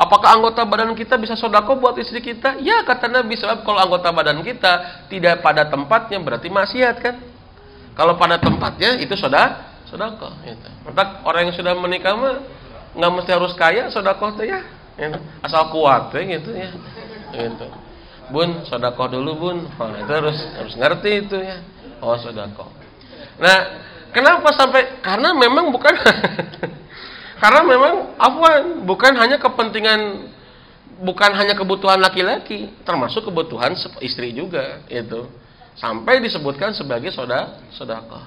apakah 0.00 0.40
anggota 0.40 0.64
badan 0.64 0.96
kita 0.96 1.20
bisa 1.20 1.36
sodako 1.36 1.76
buat 1.76 1.92
istri 2.00 2.24
kita? 2.24 2.56
Ya 2.64 2.80
kata 2.88 3.12
Nabi 3.12 3.36
sebab 3.36 3.60
kalau 3.68 3.84
anggota 3.84 4.08
badan 4.08 4.40
kita 4.40 5.04
tidak 5.12 5.44
pada 5.44 5.68
tempatnya 5.68 6.16
berarti 6.24 6.48
maksiat 6.48 6.96
kan? 7.04 7.20
Kalau 7.92 8.16
pada 8.16 8.40
tempatnya 8.40 8.96
itu 8.96 9.12
soda 9.20 9.76
sodako 9.84 10.32
gitu. 10.46 10.68
orang 11.26 11.50
yang 11.50 11.54
sudah 11.54 11.74
menikah 11.76 12.14
mah 12.14 12.40
nggak 12.94 13.10
mesti 13.10 13.30
harus 13.34 13.52
kaya 13.58 13.90
sodako 13.90 14.38
tuh 14.38 14.46
ya 14.46 14.62
gitu. 14.96 15.18
asal 15.44 15.68
kuat 15.68 16.14
ya 16.16 16.22
gitu 16.40 16.50
ya. 16.56 16.70
Gitu. 17.36 17.66
Bun 18.32 18.64
sodako 18.64 19.10
dulu 19.10 19.30
bun. 19.36 19.58
Oh, 19.76 19.90
itu 19.92 20.08
harus 20.10 20.38
harus 20.56 20.74
ngerti 20.80 21.28
itu 21.28 21.36
ya. 21.36 21.60
Oh 22.00 22.16
sodako. 22.16 22.72
Nah, 23.36 23.58
kenapa 24.14 24.48
sampai 24.56 25.02
karena 25.04 25.36
memang 25.36 25.68
bukan 25.74 25.92
karena 27.40 27.60
memang 27.64 27.94
afwan 28.20 28.84
bukan 28.84 29.16
hanya 29.16 29.40
kepentingan 29.40 30.28
bukan 31.00 31.32
hanya 31.32 31.56
kebutuhan 31.56 31.96
laki-laki, 31.96 32.68
termasuk 32.84 33.24
kebutuhan 33.32 33.72
istri 34.04 34.36
juga 34.36 34.84
itu. 34.92 35.24
Sampai 35.80 36.20
disebutkan 36.20 36.76
sebagai 36.76 37.08
soda 37.08 37.64
sodako. 37.72 38.20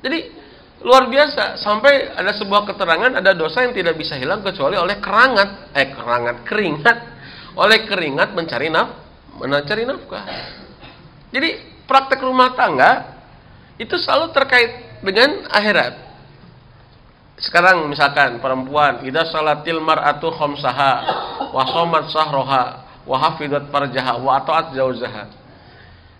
Jadi 0.00 0.32
luar 0.80 1.10
biasa 1.12 1.60
sampai 1.60 2.16
ada 2.16 2.32
sebuah 2.32 2.64
keterangan 2.64 3.20
ada 3.20 3.36
dosa 3.36 3.66
yang 3.66 3.76
tidak 3.76 3.98
bisa 4.00 4.16
hilang 4.16 4.40
kecuali 4.40 4.78
oleh 4.78 4.96
kerangat 5.02 5.74
eh 5.74 5.90
kerangat 5.90 6.46
keringat 6.46 6.98
oleh 7.58 7.82
keringat 7.84 8.32
mencari 8.32 8.72
naf 8.72 8.88
mencari 9.36 9.84
nafkah. 9.84 10.24
Jadi 11.28 11.82
praktek 11.84 12.24
rumah 12.24 12.56
tangga 12.56 13.20
itu 13.76 13.92
selalu 14.00 14.32
terkait 14.32 15.02
dengan 15.04 15.44
akhirat. 15.52 16.07
Sekarang 17.38 17.86
misalkan 17.86 18.42
perempuan, 18.42 19.06
idza 19.06 19.30
salatil 19.30 19.78
mar'atu 19.78 20.34
khamsaha 20.34 20.92
wa 21.54 21.62
shamat 21.70 22.10
sahroha 22.10 22.62
wa 23.06 23.16
hafidat 23.16 23.70
farjaha 23.70 24.18
wa 24.18 24.42
ata'at 24.42 24.74
zaujaha. 24.74 25.24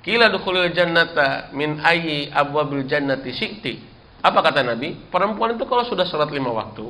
Kila 0.07 0.31
dukhulil 0.31 0.71
jannata 0.71 1.51
min 1.51 1.83
ayyi 1.83 2.31
abwabil 2.31 2.87
jannati 2.87 3.35
syi'ti. 3.35 3.75
Apa 4.23 4.47
kata 4.47 4.63
Nabi? 4.63 4.95
Perempuan 5.11 5.59
itu 5.59 5.67
kalau 5.67 5.83
sudah 5.87 6.07
sholat 6.07 6.31
lima 6.31 6.55
waktu, 6.55 6.87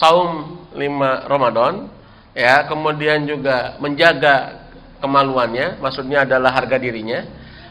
saum 0.00 0.64
lima 0.72 1.28
Ramadan, 1.28 1.92
ya, 2.32 2.64
kemudian 2.68 3.28
juga 3.28 3.76
menjaga 3.80 4.64
kemaluannya, 5.04 5.76
maksudnya 5.76 6.24
adalah 6.24 6.56
harga 6.56 6.80
dirinya. 6.80 7.24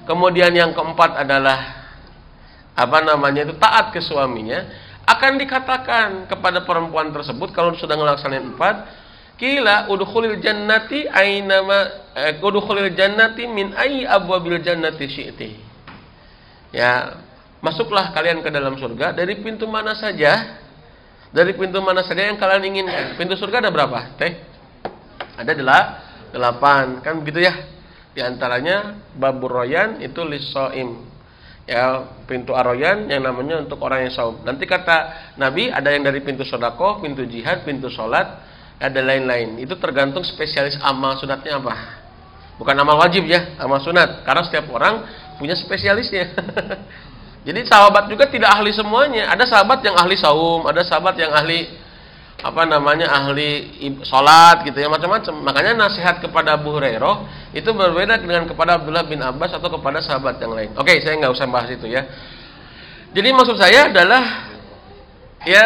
Kemudian 0.06 0.54
yang 0.54 0.78
keempat 0.78 1.26
adalah 1.26 1.82
apa 2.74 2.98
namanya 3.04 3.50
itu 3.50 3.58
taat 3.60 3.94
ke 3.94 4.00
suaminya 4.02 4.66
akan 5.18 5.42
dikatakan 5.42 6.10
kepada 6.32 6.64
perempuan 6.64 7.12
tersebut 7.12 7.52
kalau 7.52 7.76
sudah 7.76 8.00
melaksanakan 8.00 8.56
empat 8.56 8.76
kila 9.36 9.90
udkhulil 9.90 10.38
jannati 10.40 11.10
ainama 11.10 12.12
eh, 12.16 12.38
udkhulil 12.40 12.94
jannati 12.94 13.50
min 13.50 13.76
ai 13.76 14.08
abwabil 14.08 14.62
jannati 14.62 15.06
syi'ti. 15.10 15.50
Ya 16.72 17.20
masuklah 17.60 18.16
kalian 18.16 18.40
ke 18.40 18.50
dalam 18.54 18.80
surga. 18.80 19.12
Dari 19.12 19.42
pintu 19.44 19.68
mana 19.68 19.98
saja 19.98 20.62
dari 21.32 21.56
pintu 21.56 21.80
mana 21.84 22.04
saja 22.04 22.28
yang 22.28 22.40
kalian 22.40 22.64
inginkan. 22.72 23.20
Pintu 23.20 23.36
surga 23.40 23.64
ada 23.64 23.72
berapa 23.72 24.16
teh? 24.16 24.36
Ada 25.40 25.52
delapan. 26.32 27.00
Kan 27.04 27.24
begitu 27.24 27.44
ya? 27.44 27.54
Di 28.12 28.20
antaranya 28.20 29.00
babur 29.16 29.64
royan 29.64 30.04
itu 30.04 30.20
lisoim 30.28 31.11
ya 31.70 32.06
pintu 32.26 32.58
aroyan 32.58 33.10
yang 33.10 33.26
namanya 33.26 33.62
untuk 33.62 33.82
orang 33.82 34.08
yang 34.08 34.14
saum. 34.14 34.42
Nanti 34.42 34.66
kata 34.66 35.32
Nabi 35.38 35.70
ada 35.70 35.90
yang 35.94 36.06
dari 36.06 36.22
pintu 36.22 36.42
sodako, 36.46 37.02
pintu 37.02 37.26
jihad, 37.26 37.64
pintu 37.68 37.90
sholat, 37.92 38.42
ada 38.82 39.00
lain-lain. 39.02 39.62
Itu 39.62 39.78
tergantung 39.78 40.26
spesialis 40.26 40.78
amal 40.82 41.18
sunatnya 41.22 41.62
apa. 41.62 41.74
Bukan 42.58 42.76
amal 42.78 42.98
wajib 43.02 43.26
ya, 43.26 43.58
amal 43.62 43.82
sunat. 43.82 44.26
Karena 44.26 44.42
setiap 44.46 44.70
orang 44.74 45.06
punya 45.38 45.58
spesialisnya. 45.58 46.34
Jadi 47.48 47.66
sahabat 47.66 48.06
juga 48.06 48.30
tidak 48.30 48.54
ahli 48.54 48.70
semuanya. 48.70 49.34
Ada 49.34 49.50
sahabat 49.50 49.82
yang 49.82 49.98
ahli 49.98 50.14
saum, 50.14 50.62
ada 50.70 50.86
sahabat 50.86 51.18
yang 51.18 51.34
ahli 51.34 51.82
apa 52.42 52.66
namanya 52.66 53.06
ahli 53.06 53.70
sholat 54.02 54.66
gitu 54.66 54.82
ya 54.82 54.90
macam-macam 54.90 55.46
makanya 55.46 55.78
nasihat 55.78 56.18
kepada 56.26 56.58
Abu 56.58 56.74
Hurairah 56.74 57.41
itu 57.52 57.68
berbeda 57.76 58.16
dengan 58.24 58.48
kepada 58.48 58.80
Abdullah 58.80 59.04
bin 59.04 59.20
Abbas 59.20 59.52
atau 59.52 59.68
kepada 59.68 60.00
sahabat 60.00 60.40
yang 60.40 60.56
lain. 60.56 60.72
Oke 60.80 60.96
saya 61.04 61.20
nggak 61.20 61.34
usah 61.36 61.48
bahas 61.52 61.68
itu 61.72 61.88
ya. 61.88 62.08
Jadi 63.12 63.30
maksud 63.36 63.60
saya 63.60 63.92
adalah 63.92 64.24
ya 65.44 65.66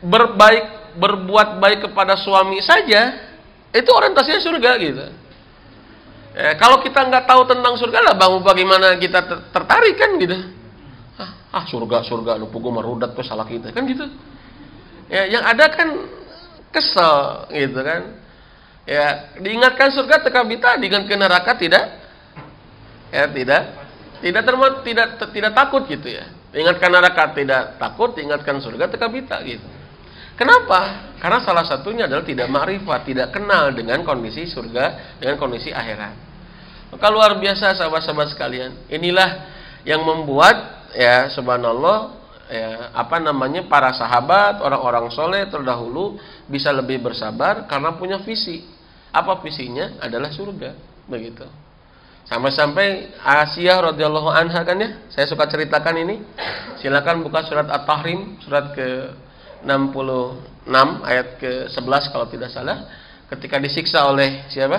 berbaik 0.00 0.96
berbuat 0.96 1.60
baik 1.60 1.92
kepada 1.92 2.16
suami 2.16 2.64
saja 2.64 3.30
itu 3.70 3.90
orientasinya 3.92 4.40
surga 4.40 4.70
gitu. 4.80 5.06
Ya, 6.30 6.54
kalau 6.56 6.78
kita 6.78 7.10
nggak 7.10 7.26
tahu 7.26 7.42
tentang 7.46 7.74
surga 7.74 7.98
lah 8.06 8.14
bang 8.14 8.34
bagaimana 8.40 8.94
kita 8.96 9.50
tertarik 9.50 9.98
kan 9.98 10.10
gitu. 10.16 10.38
Ah, 11.18 11.60
ah 11.60 11.64
surga 11.66 12.06
surga 12.06 12.38
lu 12.38 12.48
pugu 12.48 12.70
marudat 12.70 13.12
tuh 13.12 13.26
salah 13.26 13.44
kita 13.44 13.74
kan 13.74 13.84
gitu. 13.84 14.06
Ya, 15.10 15.26
yang 15.26 15.42
ada 15.42 15.68
kan 15.74 16.06
kesel 16.70 17.50
gitu 17.50 17.82
kan. 17.82 18.14
Ya, 18.90 19.38
diingatkan 19.38 19.94
surga 19.94 20.18
teka 20.18 20.42
bita, 20.42 20.74
diingatkan 20.74 21.14
neraka 21.14 21.54
tidak 21.54 21.94
ya 23.14 23.30
tidak 23.30 23.62
tidak 24.18 24.42
termat 24.42 24.82
tidak 24.82 25.08
tidak 25.30 25.52
takut 25.54 25.86
gitu 25.86 26.10
ya. 26.10 26.26
Diingatkan 26.50 26.90
neraka 26.90 27.30
tidak 27.30 27.78
takut, 27.78 28.18
diingatkan 28.18 28.58
surga 28.58 28.90
teka 28.90 29.06
bita 29.06 29.38
gitu. 29.46 29.62
Kenapa? 30.34 31.14
Karena 31.22 31.38
salah 31.38 31.62
satunya 31.62 32.10
adalah 32.10 32.26
tidak 32.26 32.50
ma'rifat, 32.50 33.06
tidak 33.06 33.30
kenal 33.30 33.70
dengan 33.70 34.02
kondisi 34.02 34.50
surga, 34.50 35.14
dengan 35.22 35.38
kondisi 35.38 35.70
akhirat. 35.70 36.16
Maka 36.90 37.06
luar 37.14 37.38
biasa 37.38 37.78
sahabat-sahabat 37.78 38.34
sekalian. 38.34 38.90
Inilah 38.90 39.46
yang 39.86 40.02
membuat 40.02 40.90
ya 40.98 41.30
subhanallah 41.30 42.18
ya, 42.50 42.90
apa 42.90 43.22
namanya 43.22 43.70
para 43.70 43.94
sahabat 43.94 44.58
orang-orang 44.58 45.06
soleh 45.14 45.46
terdahulu 45.46 46.18
bisa 46.50 46.74
lebih 46.74 46.98
bersabar 46.98 47.70
karena 47.70 47.94
punya 47.94 48.18
visi 48.26 48.79
apa 49.10 49.42
visinya? 49.42 49.98
Adalah 49.98 50.30
surga. 50.30 50.74
Begitu. 51.10 51.46
Sampai-sampai 52.30 53.10
Asia 53.18 53.74
radhiyallahu 53.82 54.30
anha 54.30 54.62
kan 54.62 54.78
ya? 54.78 55.02
Saya 55.10 55.26
suka 55.26 55.50
ceritakan 55.50 55.98
ini. 55.98 56.22
Silakan 56.78 57.26
buka 57.26 57.42
surat 57.42 57.66
at-tahrim 57.66 58.38
surat 58.38 58.70
ke 58.70 59.10
66 59.66 60.70
ayat 61.02 61.28
ke 61.42 61.66
11 61.66 62.12
kalau 62.14 62.26
tidak 62.30 62.54
salah. 62.54 62.86
Ketika 63.26 63.58
disiksa 63.58 64.06
oleh 64.06 64.46
siapa? 64.46 64.78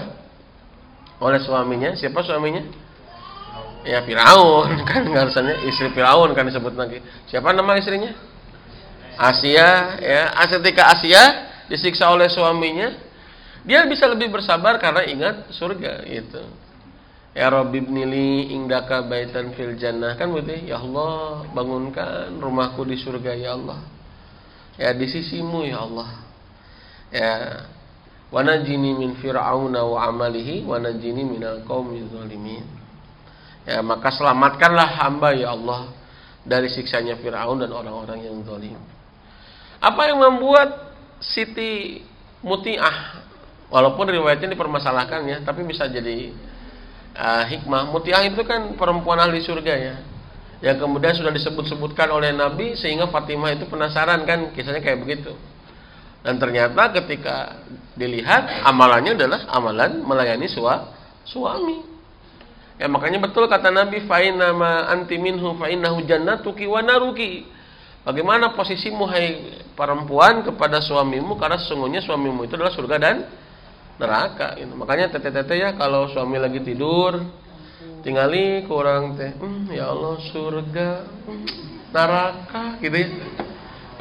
Oleh 1.20 1.44
suaminya. 1.44 1.92
Siapa 2.00 2.24
suaminya? 2.24 2.64
Ya 3.84 4.00
Firaun. 4.08 4.80
Kan 4.90 5.12
harusnya 5.12 5.60
istri 5.68 5.92
Firaun 5.92 6.32
kan 6.32 6.48
disebut 6.48 6.78
lagi. 6.78 7.04
Siapa 7.28 7.52
nama 7.52 7.76
istrinya? 7.76 8.16
Asia 9.20 10.00
ya. 10.00 10.32
Ketika 10.48 10.88
Asia 10.88 11.52
disiksa 11.68 12.08
oleh 12.08 12.32
suaminya 12.32 13.11
dia 13.62 13.86
bisa 13.86 14.10
lebih 14.10 14.34
bersabar 14.34 14.82
karena 14.82 15.06
ingat 15.06 15.54
surga 15.54 16.02
itu 16.10 16.42
ya 17.32 17.48
Rabbi 17.48 17.80
ibnili 17.80 18.52
indaka 18.56 19.04
baitan 19.04 19.56
fil 19.56 19.76
jannah. 19.80 20.16
Kan 20.20 20.36
begitu 20.36 20.68
ya? 20.68 20.80
Allah 20.80 21.48
bangunkan 21.52 22.36
rumahku 22.40 22.84
di 22.88 23.00
surga 23.00 23.32
ya 23.36 23.56
Allah. 23.56 23.80
Ya 24.76 24.92
di 24.96 25.08
sisimu 25.08 25.64
ya 25.68 25.84
Allah. 25.84 26.10
Ya 27.12 27.32
wanajini 28.32 28.96
min 28.96 29.20
fir'auna 29.20 29.84
wa 29.84 30.00
amalihi 30.08 30.64
wanajini 30.64 31.22
minal 31.28 31.64
qaumi 31.68 32.08
zalimin. 32.08 32.64
Ya, 33.62 33.78
maka 33.86 34.10
selamatkanlah 34.10 35.06
hamba 35.06 35.38
ya 35.38 35.54
Allah 35.54 35.94
dari 36.42 36.66
siksanya 36.66 37.22
Firaun 37.22 37.62
dan 37.62 37.70
orang-orang 37.70 38.26
yang 38.26 38.42
zalim. 38.42 38.80
Apa 39.78 40.10
yang 40.10 40.18
membuat 40.18 40.98
Siti 41.22 42.02
Mutiah 42.42 43.22
walaupun 43.72 44.12
riwayatnya 44.12 44.54
dipermasalahkan 44.54 45.24
ya, 45.26 45.38
tapi 45.42 45.64
bisa 45.64 45.88
jadi 45.88 46.36
uh, 47.16 47.44
hikmah. 47.48 47.90
Mutiah 47.90 48.22
itu 48.28 48.44
kan 48.44 48.76
perempuan 48.76 49.18
ahli 49.18 49.40
surga 49.42 49.76
ya. 49.80 49.96
yang 50.62 50.78
kemudian 50.78 51.18
sudah 51.18 51.34
disebut-sebutkan 51.34 52.06
oleh 52.14 52.30
Nabi 52.38 52.78
sehingga 52.78 53.10
Fatimah 53.10 53.50
itu 53.58 53.66
penasaran 53.66 54.22
kan 54.30 54.54
kisahnya 54.54 54.78
kayak 54.78 55.02
begitu. 55.02 55.34
Dan 56.22 56.38
ternyata 56.38 56.94
ketika 57.02 57.66
dilihat 57.98 58.62
amalannya 58.70 59.18
adalah 59.18 59.50
amalan 59.50 60.06
melayani 60.06 60.46
sua, 60.46 60.94
suami. 61.26 61.82
Ya 62.78 62.86
makanya 62.86 63.18
betul 63.26 63.50
kata 63.50 63.74
Nabi 63.74 64.06
fa'inna 64.06 64.54
ma 64.54 64.86
anti 64.86 65.18
minhu 65.18 65.58
fa'innahu 65.58 66.06
jannatuki 66.06 66.70
wa 66.70 66.86
naruki. 66.86 67.50
Bagaimana 68.06 68.54
posisimu 68.54 69.06
hai 69.10 69.26
perempuan 69.74 70.46
kepada 70.46 70.82
suamimu 70.82 71.38
karena 71.38 71.58
sesungguhnya 71.62 72.02
suamimu 72.06 72.46
itu 72.46 72.54
adalah 72.58 72.74
surga 72.74 72.98
dan 72.98 73.16
neraka 74.02 74.58
gitu. 74.58 74.74
Makanya 74.74 75.14
tete-tete 75.14 75.54
ya 75.62 75.78
kalau 75.78 76.10
suami 76.10 76.42
lagi 76.42 76.66
tidur 76.66 77.22
tinggali 78.02 78.66
kurang 78.66 79.14
teh 79.14 79.38
hmm, 79.38 79.70
ya 79.70 79.94
Allah 79.94 80.18
surga 80.34 80.90
hmm, 81.30 81.46
neraka 81.94 82.64
gitu 82.82 82.98
ya. 82.98 83.08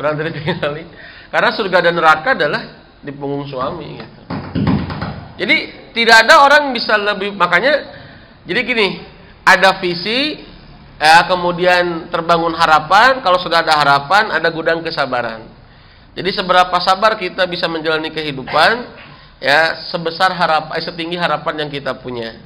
Kurang 0.01 0.13
tadi 0.17 0.31
tinggali. 0.33 0.85
Karena 1.29 1.51
surga 1.53 1.79
dan 1.85 1.95
neraka 1.95 2.33
adalah 2.33 2.63
di 3.05 3.13
punggung 3.13 3.45
suami 3.45 4.01
gitu. 4.01 4.21
Jadi 5.41 5.57
tidak 5.97 6.29
ada 6.29 6.45
orang 6.45 6.73
bisa 6.73 6.97
lebih 7.01 7.33
makanya 7.33 8.01
jadi 8.45 8.61
gini, 8.65 8.89
ada 9.45 9.79
visi 9.81 10.41
ya, 10.97 11.25
kemudian 11.29 12.09
terbangun 12.13 12.57
harapan, 12.57 13.21
kalau 13.21 13.37
sudah 13.41 13.65
ada 13.65 13.77
harapan 13.77 14.33
ada 14.33 14.49
gudang 14.49 14.81
kesabaran. 14.81 15.45
Jadi 16.17 16.35
seberapa 16.35 16.75
sabar 16.83 17.15
kita 17.17 17.47
bisa 17.47 17.71
menjalani 17.71 18.11
kehidupan 18.11 18.85
ya 19.41 19.89
sebesar 19.89 20.37
harapan 20.37 20.77
eh, 20.77 20.85
setinggi 20.85 21.17
harapan 21.17 21.67
yang 21.67 21.71
kita 21.73 21.97
punya. 21.99 22.37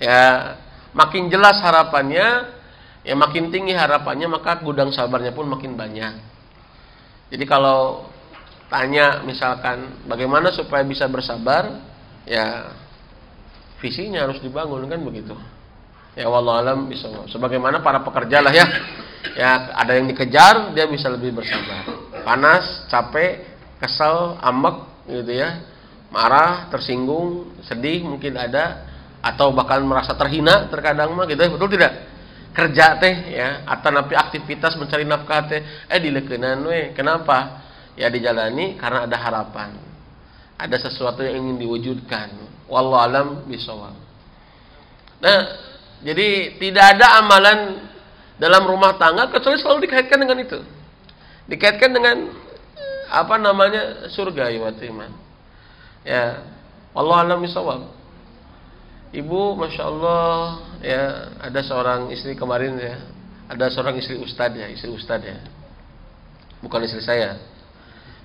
Ya, 0.00 0.56
makin 0.96 1.28
jelas 1.28 1.60
harapannya, 1.60 2.50
ya 3.06 3.14
makin 3.14 3.52
tinggi 3.52 3.76
harapannya 3.76 4.26
maka 4.26 4.58
gudang 4.64 4.90
sabarnya 4.90 5.30
pun 5.30 5.46
makin 5.46 5.76
banyak. 5.76 6.18
Jadi 7.30 7.44
kalau 7.46 8.08
tanya 8.72 9.20
misalkan 9.22 10.04
bagaimana 10.08 10.50
supaya 10.50 10.82
bisa 10.82 11.06
bersabar? 11.06 11.92
Ya 12.24 12.72
visinya 13.82 14.24
harus 14.24 14.40
dibangun 14.40 14.88
kan 14.88 15.00
begitu? 15.04 15.36
Ya 16.12 16.28
wallah 16.28 16.60
alam 16.60 16.88
bisa. 16.88 17.08
Sebagaimana 17.28 17.80
para 17.80 18.04
pekerja 18.04 18.44
lah 18.44 18.52
ya. 18.52 18.66
Ya 19.32 19.72
ada 19.78 19.96
yang 19.96 20.10
dikejar 20.12 20.76
dia 20.76 20.84
bisa 20.88 21.08
lebih 21.08 21.32
bersabar. 21.32 21.88
Panas 22.22 22.84
capek 22.92 23.48
kesel 23.80 24.38
ambek 24.38 24.76
gitu 25.08 25.34
ya 25.34 25.71
marah 26.12 26.68
tersinggung 26.68 27.56
sedih 27.64 28.04
mungkin 28.04 28.36
ada 28.36 28.84
atau 29.24 29.50
bahkan 29.56 29.80
merasa 29.80 30.12
terhina 30.12 30.68
terkadang 30.68 31.16
mah 31.16 31.24
gitu. 31.24 31.40
Betul 31.48 31.72
tidak? 31.72 32.12
Kerja 32.52 33.00
teh 33.00 33.32
ya 33.32 33.64
atau 33.64 33.88
napi 33.88 34.12
aktivitas 34.12 34.76
mencari 34.76 35.08
nafkah 35.08 35.48
teh 35.48 35.60
eh 35.88 36.00
dilekenan 36.00 36.60
we. 36.68 36.92
Kenapa? 36.92 37.64
Ya 37.96 38.12
dijalani 38.12 38.76
karena 38.76 39.08
ada 39.08 39.16
harapan. 39.16 39.80
Ada 40.60 40.86
sesuatu 40.86 41.24
yang 41.24 41.40
ingin 41.40 41.64
diwujudkan. 41.64 42.28
Wallahu 42.68 43.00
alam 43.00 43.28
bisawab 43.48 44.02
nah 45.22 45.38
jadi 46.02 46.58
tidak 46.58 46.98
ada 46.98 47.22
amalan 47.22 47.78
dalam 48.42 48.66
rumah 48.66 48.98
tangga 48.98 49.30
kecuali 49.30 49.54
selalu 49.62 49.86
dikaitkan 49.86 50.18
dengan 50.18 50.38
itu. 50.42 50.58
Dikaitkan 51.46 51.94
dengan 51.94 52.26
apa 53.06 53.38
namanya 53.38 54.10
surga 54.10 54.50
ya 54.50 54.66
ya. 56.04 56.42
Allah 56.92 57.24
alam 57.24 57.40
bisawab 57.40 57.88
ibu 59.12 59.56
masya 59.60 59.82
Allah 59.86 60.32
ya 60.80 61.02
ada 61.38 61.60
seorang 61.62 62.10
istri 62.10 62.34
kemarin 62.34 62.74
ya. 62.80 62.96
Ada 63.52 63.68
seorang 63.68 64.00
istri 64.00 64.16
ustad 64.16 64.56
ya 64.56 64.66
istri 64.72 64.88
ustad 64.88 65.20
ya. 65.20 65.36
Bukan 66.64 66.80
istri 66.88 67.04
saya. 67.04 67.36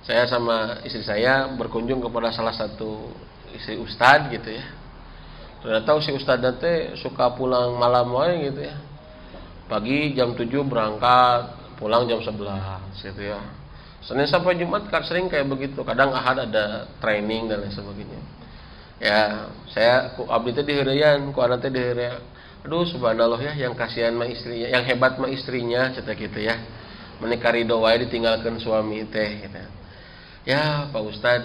Saya 0.02 0.24
sama 0.24 0.80
istri 0.88 1.04
saya 1.04 1.52
berkunjung 1.52 2.00
kepada 2.00 2.32
salah 2.32 2.56
satu 2.56 3.12
istri 3.52 3.76
ustad 3.76 4.32
gitu 4.32 4.56
ya. 4.56 4.64
Ternyata 5.60 5.90
si 6.00 6.10
ustad 6.16 6.40
nanti 6.40 6.96
suka 6.96 7.36
pulang 7.36 7.76
malam 7.76 8.08
wae 8.16 8.48
gitu 8.48 8.64
ya. 8.64 8.76
Pagi 9.68 10.16
jam 10.16 10.32
7 10.32 10.48
berangkat 10.64 11.76
pulang 11.76 12.08
jam 12.08 12.24
11 12.24 12.40
gitu 13.04 13.20
ya 13.20 13.36
Senin 14.04 14.30
sampai 14.30 14.56
Jumat 14.56 14.86
kan 14.88 15.02
sering 15.04 15.26
kayak 15.26 15.46
begitu 15.50 15.82
kadang 15.82 16.14
ahad 16.14 16.48
ada 16.48 16.86
training 17.02 17.50
dan 17.50 17.66
lain 17.66 17.74
sebagainya 17.74 18.20
ya 18.98 19.50
saya 19.70 20.14
ku 20.14 20.26
abdi 20.26 20.54
teh 20.54 20.64
diheureyan 20.66 21.30
ku 21.34 21.38
anak 21.42 21.66
teh 21.66 21.70
diheureyan 21.70 22.22
aduh 22.66 22.86
subhanallah 22.86 23.38
ya 23.42 23.52
yang 23.68 23.74
kasihan 23.74 24.14
mah 24.14 24.26
istrinya 24.26 24.68
yang 24.70 24.82
hebat 24.86 25.18
mah 25.18 25.30
istrinya 25.30 25.94
cerita 25.94 26.14
gitu 26.14 26.38
ya 26.42 26.58
menikah 27.18 27.54
ridho 27.54 27.78
wae 27.78 27.98
ditinggalkan 28.02 28.58
suami 28.58 29.06
teh 29.06 29.46
gitu 29.46 29.58
ya 30.46 30.88
Pak 30.90 31.02
Ustad 31.04 31.42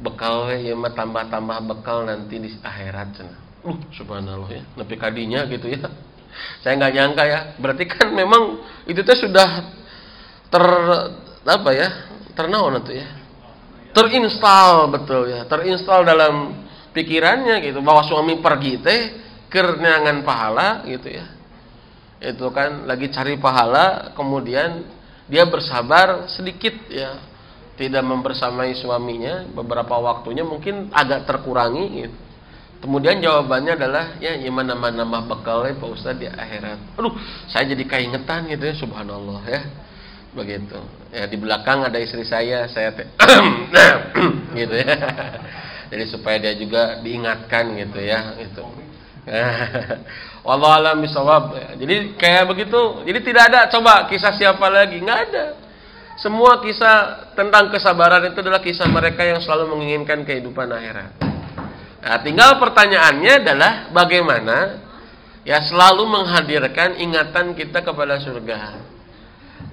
bekal 0.00 0.50
ya 0.58 0.74
mah 0.74 0.90
tambah-tambah 0.90 1.58
bekal 1.70 2.08
nanti 2.08 2.42
di 2.42 2.50
akhirat 2.58 3.14
cenah. 3.14 3.38
Uh, 3.62 3.78
subhanallah 3.94 4.50
ya. 4.50 4.62
Nepi 4.74 4.94
kadinya 4.98 5.46
gitu 5.46 5.70
ya. 5.70 5.86
Saya 6.66 6.74
nggak 6.80 6.92
nyangka 6.94 7.22
ya. 7.24 7.40
Berarti 7.60 7.84
kan 7.86 8.10
memang 8.10 8.64
itu 8.90 9.00
teh 9.06 9.14
sudah 9.14 9.70
ter 10.50 10.64
apa 11.44 11.70
ya? 11.76 11.88
Ternaon 12.32 12.80
itu 12.80 12.92
ya. 12.98 13.08
Terinstal 13.94 14.90
betul 14.90 15.30
ya. 15.30 15.46
Terinstal 15.46 16.02
dalam 16.02 16.64
pikirannya 16.90 17.62
gitu 17.62 17.84
bahwa 17.84 18.02
suami 18.06 18.40
pergi 18.40 18.80
teh 18.80 19.00
kerenangan 19.52 20.24
pahala 20.26 20.82
gitu 20.88 21.14
ya. 21.14 21.26
Itu 22.18 22.48
kan 22.50 22.88
lagi 22.88 23.12
cari 23.12 23.36
pahala 23.36 24.16
kemudian 24.16 24.82
dia 25.28 25.44
bersabar 25.44 26.28
sedikit 26.32 26.74
ya 26.88 27.20
tidak 27.74 28.06
membersamai 28.06 28.70
suaminya 28.78 29.50
beberapa 29.50 29.98
waktunya 29.98 30.46
mungkin 30.46 30.90
agak 30.94 31.26
terkurangi 31.26 31.86
gitu. 32.06 32.18
Kemudian 32.84 33.16
jawabannya 33.16 33.80
adalah 33.80 34.04
ya 34.20 34.36
gimana 34.36 34.76
mana 34.76 35.08
nama 35.08 35.24
bekalnya 35.24 35.72
Pak 35.80 35.88
Ustadz 35.88 36.20
di 36.20 36.28
akhirat. 36.28 37.00
Aduh, 37.00 37.16
saya 37.48 37.64
jadi 37.72 37.80
keingetan 37.88 38.44
gitu 38.52 38.60
ya 38.60 38.74
subhanallah 38.76 39.40
ya. 39.48 39.60
Begitu. 40.34 40.78
Ya 41.14 41.30
di 41.30 41.38
belakang 41.38 41.86
ada 41.86 41.96
istri 42.02 42.26
saya, 42.26 42.66
saya 42.66 42.90
gitu 44.58 44.74
ya. 44.74 44.94
Jadi 45.94 46.04
supaya 46.10 46.42
dia 46.42 46.58
juga 46.58 46.98
diingatkan 46.98 47.70
gitu 47.78 48.02
ya, 48.02 48.34
gitu. 48.42 48.66
Wallahu 50.46 50.74
alam 50.74 51.00
bisawab. 51.00 51.54
Jadi 51.78 52.18
kayak 52.18 52.50
begitu. 52.50 53.06
Jadi 53.06 53.18
tidak 53.22 53.42
ada 53.54 53.60
coba 53.70 54.10
kisah 54.10 54.34
siapa 54.34 54.66
lagi, 54.68 54.98
nggak 55.00 55.20
ada. 55.30 55.46
Semua 56.18 56.62
kisah 56.62 57.30
tentang 57.34 57.70
kesabaran 57.74 58.22
itu 58.26 58.38
adalah 58.38 58.62
kisah 58.62 58.86
mereka 58.86 59.22
yang 59.26 59.38
selalu 59.42 59.74
menginginkan 59.74 60.22
kehidupan 60.22 60.70
akhirat. 60.70 61.10
Nah, 62.04 62.18
tinggal 62.20 62.60
pertanyaannya 62.60 63.32
adalah 63.40 63.72
bagaimana 63.90 64.56
ya 65.42 65.58
selalu 65.64 66.04
menghadirkan 66.06 67.00
ingatan 67.00 67.56
kita 67.56 67.80
kepada 67.80 68.20
surga. 68.20 68.93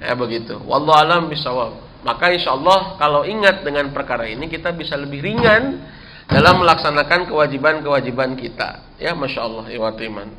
Ya 0.02 0.18
begitu. 0.18 0.58
Wallahu 0.66 0.98
alam 0.98 1.22
bisawab. 1.30 1.78
Maka 2.02 2.34
insya 2.34 2.58
Allah 2.58 2.98
kalau 2.98 3.22
ingat 3.22 3.62
dengan 3.62 3.94
perkara 3.94 4.26
ini 4.26 4.50
kita 4.50 4.74
bisa 4.74 4.98
lebih 4.98 5.22
ringan 5.22 5.86
dalam 6.26 6.58
melaksanakan 6.66 7.30
kewajiban-kewajiban 7.30 8.34
kita. 8.34 8.98
Ya 8.98 9.14
masya 9.14 9.46
Allah, 9.46 9.70
ya 9.70 9.78
iman. 9.78 10.30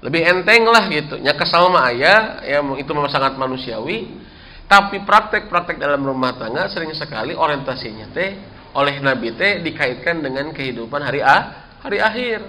Lebih 0.00 0.20
enteng 0.24 0.64
lah 0.64 0.88
gitu. 0.88 1.20
Ya 1.20 1.36
kesal 1.36 1.68
mah 1.68 1.92
ayah, 1.92 2.40
ya 2.40 2.64
itu 2.80 2.90
memang 2.96 3.12
sangat 3.12 3.36
manusiawi 3.36 4.24
tapi 4.64 5.04
praktek-praktek 5.04 5.76
dalam 5.76 6.00
rumah 6.00 6.32
tangga 6.40 6.66
sering 6.72 6.90
sekali 6.96 7.36
orientasinya 7.36 8.08
teh 8.16 8.30
oleh 8.72 8.96
Nabi 8.98 9.36
teh 9.36 9.60
dikaitkan 9.60 10.24
dengan 10.24 10.50
kehidupan 10.50 11.00
hari 11.04 11.20
ah, 11.20 11.76
hari 11.84 12.00
akhir. 12.00 12.40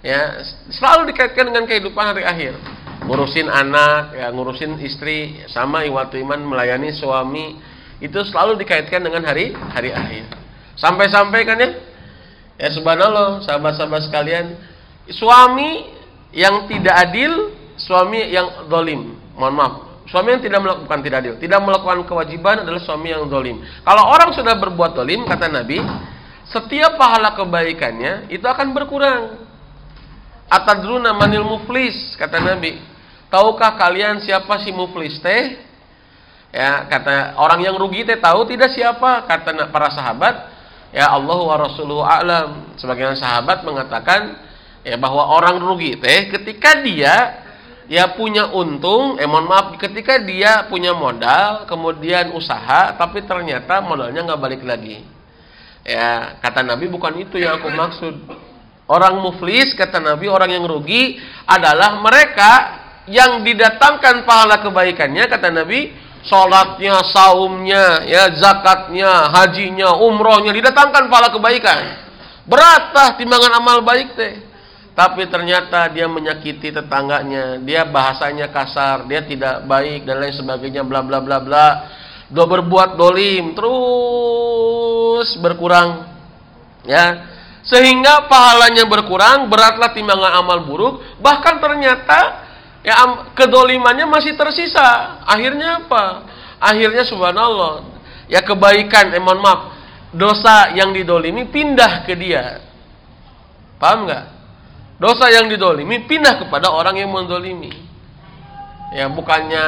Ya, 0.00 0.40
selalu 0.72 1.12
dikaitkan 1.12 1.52
dengan 1.52 1.68
kehidupan 1.68 2.04
hari 2.04 2.24
akhir. 2.24 2.56
Ngurusin 3.10 3.50
anak, 3.50 4.14
ya 4.14 4.30
ngurusin 4.30 4.78
istri, 4.86 5.42
sama 5.50 5.82
iwatu 5.82 6.14
iman 6.14 6.38
melayani 6.46 6.94
suami, 6.94 7.58
itu 7.98 8.14
selalu 8.30 8.62
dikaitkan 8.62 9.02
dengan 9.02 9.26
hari 9.26 9.50
hari 9.50 9.90
akhir. 9.90 10.30
Sampai-sampai 10.78 11.42
kan 11.42 11.58
ya, 11.58 11.74
ya 12.54 12.70
subhanallah, 12.70 13.42
sahabat-sahabat 13.42 14.06
sekalian, 14.06 14.54
suami 15.10 15.90
yang 16.30 16.70
tidak 16.70 16.94
adil, 17.10 17.50
suami 17.74 18.30
yang 18.30 18.70
dolim, 18.70 19.18
mohon 19.34 19.58
maaf, 19.58 19.74
Suami 20.10 20.34
yang 20.34 20.42
tidak 20.42 20.58
melakukan 20.66 20.98
tidak 21.06 21.18
adil, 21.22 21.34
tidak 21.38 21.60
melakukan 21.62 22.02
kewajiban 22.02 22.66
adalah 22.66 22.82
suami 22.82 23.14
yang 23.14 23.30
dolim. 23.30 23.62
Kalau 23.86 24.10
orang 24.10 24.34
sudah 24.34 24.58
berbuat 24.58 24.98
dolim, 24.98 25.22
kata 25.22 25.46
Nabi, 25.46 25.78
setiap 26.50 26.98
pahala 26.98 27.30
kebaikannya 27.38 28.26
itu 28.26 28.42
akan 28.42 28.74
berkurang. 28.74 29.38
Atadruna 30.50 31.14
manil 31.14 31.46
muflis, 31.46 32.18
kata 32.18 32.42
Nabi. 32.42 32.89
Tahukah 33.30 33.78
kalian 33.78 34.18
siapa 34.26 34.58
si 34.58 34.74
muflis 34.74 35.22
teh? 35.22 35.70
Ya, 36.50 36.82
kata 36.90 37.38
orang 37.38 37.62
yang 37.62 37.78
rugi 37.78 38.02
teh 38.02 38.18
tahu 38.18 38.42
tidak 38.50 38.74
siapa? 38.74 39.22
Kata 39.22 39.70
para 39.70 39.86
sahabat, 39.94 40.50
ya 40.90 41.06
Allah 41.14 41.38
wa 41.38 41.54
rasuluhu 41.54 42.02
a'lam. 42.02 42.74
Sebagian 42.74 43.14
sahabat 43.14 43.62
mengatakan 43.62 44.34
ya 44.82 44.98
bahwa 44.98 45.30
orang 45.30 45.62
rugi 45.62 45.94
teh 46.02 46.26
ketika 46.26 46.82
dia 46.82 47.46
ya 47.86 48.18
punya 48.18 48.50
untung, 48.50 49.14
eh 49.22 49.30
mohon 49.30 49.46
maaf, 49.46 49.78
ketika 49.78 50.18
dia 50.18 50.66
punya 50.66 50.90
modal, 50.90 51.70
kemudian 51.70 52.34
usaha, 52.34 52.98
tapi 52.98 53.22
ternyata 53.22 53.78
modalnya 53.78 54.26
nggak 54.26 54.40
balik 54.42 54.62
lagi. 54.66 55.06
Ya, 55.86 56.34
kata 56.42 56.66
Nabi 56.66 56.90
bukan 56.90 57.14
itu 57.18 57.38
yang 57.38 57.62
aku 57.62 57.70
maksud. 57.70 58.14
Orang 58.90 59.22
muflis, 59.22 59.70
kata 59.78 60.02
Nabi, 60.02 60.26
orang 60.26 60.50
yang 60.50 60.66
rugi 60.66 61.22
adalah 61.46 62.02
mereka 62.02 62.79
yang 63.10 63.42
didatangkan 63.42 64.22
pahala 64.22 64.62
kebaikannya, 64.62 65.26
kata 65.26 65.50
Nabi, 65.50 65.90
sholatnya, 66.22 67.02
saumnya, 67.10 68.06
ya 68.06 68.30
zakatnya, 68.38 69.34
hajinya, 69.34 69.98
umrohnya, 69.98 70.54
didatangkan 70.54 71.10
pahala 71.10 71.34
kebaikan. 71.34 71.78
Beratlah 72.46 73.18
timbangan 73.18 73.58
amal 73.58 73.82
baik 73.82 74.14
teh. 74.14 74.34
Tapi 74.94 75.26
ternyata 75.26 75.90
dia 75.90 76.06
menyakiti 76.06 76.70
tetangganya, 76.70 77.58
dia 77.62 77.86
bahasanya 77.86 78.50
kasar, 78.50 79.06
dia 79.06 79.22
tidak 79.26 79.66
baik 79.66 80.06
dan 80.06 80.22
lain 80.22 80.34
sebagainya, 80.34 80.82
bla 80.86 81.02
bla 81.02 81.18
bla 81.18 81.38
bla. 81.42 81.66
Dia 82.30 82.46
berbuat 82.46 82.94
dolim 82.94 83.58
terus 83.58 85.34
berkurang, 85.42 86.06
ya 86.86 87.26
sehingga 87.60 88.24
pahalanya 88.26 88.88
berkurang, 88.88 89.52
beratlah 89.52 89.92
timbangan 89.92 90.40
amal 90.40 90.64
buruk, 90.64 91.04
bahkan 91.20 91.60
ternyata 91.60 92.49
ya 92.80 92.94
kedolimannya 93.36 94.08
masih 94.08 94.36
tersisa. 94.36 95.20
Akhirnya 95.24 95.84
apa? 95.86 96.28
Akhirnya 96.60 97.08
subhanallah, 97.08 97.88
ya 98.28 98.44
kebaikan, 98.44 99.16
eh 99.16 99.22
mohon 99.22 99.40
maaf, 99.40 99.60
dosa 100.12 100.76
yang 100.76 100.92
didolimi 100.92 101.48
pindah 101.48 102.04
ke 102.04 102.12
dia. 102.12 102.60
Paham 103.80 104.04
nggak? 104.04 104.24
Dosa 105.00 105.32
yang 105.32 105.48
didolimi 105.48 106.04
pindah 106.04 106.36
kepada 106.44 106.68
orang 106.68 107.00
yang 107.00 107.08
mendolimi. 107.08 107.72
Ya 108.92 109.08
bukannya 109.08 109.64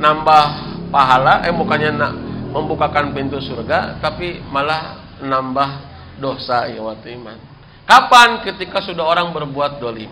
nambah 0.00 0.44
pahala, 0.88 1.44
eh 1.44 1.52
bukannya 1.52 1.90
nak 1.92 2.12
membukakan 2.56 3.12
pintu 3.12 3.36
surga, 3.44 4.00
tapi 4.00 4.40
malah 4.48 5.12
nambah 5.20 5.68
dosa 6.16 6.64
ya 6.72 6.80
iman. 6.80 7.36
Kapan? 7.84 8.40
Ketika 8.46 8.80
sudah 8.80 9.04
orang 9.04 9.34
berbuat 9.36 9.76
dolim. 9.82 10.08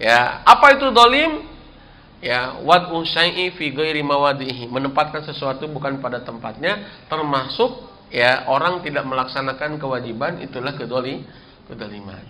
Ya, 0.00 0.42
apa 0.42 0.74
itu 0.74 0.90
dolim? 0.90 1.46
Ya, 2.24 2.56
wad 2.64 2.88
syai'i 3.04 3.52
fi 3.52 3.70
ghairi 3.70 4.00
mawadihi, 4.00 4.66
menempatkan 4.72 5.28
sesuatu 5.28 5.68
bukan 5.68 6.00
pada 6.00 6.24
tempatnya, 6.24 7.04
termasuk 7.06 7.84
ya 8.08 8.48
orang 8.48 8.80
tidak 8.80 9.04
melaksanakan 9.04 9.76
kewajiban 9.76 10.40
itulah 10.40 10.72
kedoli 10.72 11.20
kedoliman. 11.68 12.24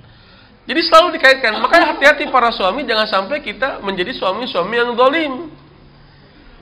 Jadi 0.65 0.81
selalu 0.81 1.21
dikaitkan. 1.21 1.61
Makanya 1.61 1.95
hati-hati 1.95 2.25
para 2.33 2.49
suami 2.51 2.89
jangan 2.89 3.07
sampai 3.07 3.45
kita 3.45 3.85
menjadi 3.85 4.17
suami-suami 4.17 4.75
yang 4.75 4.97
dolim. 4.97 5.53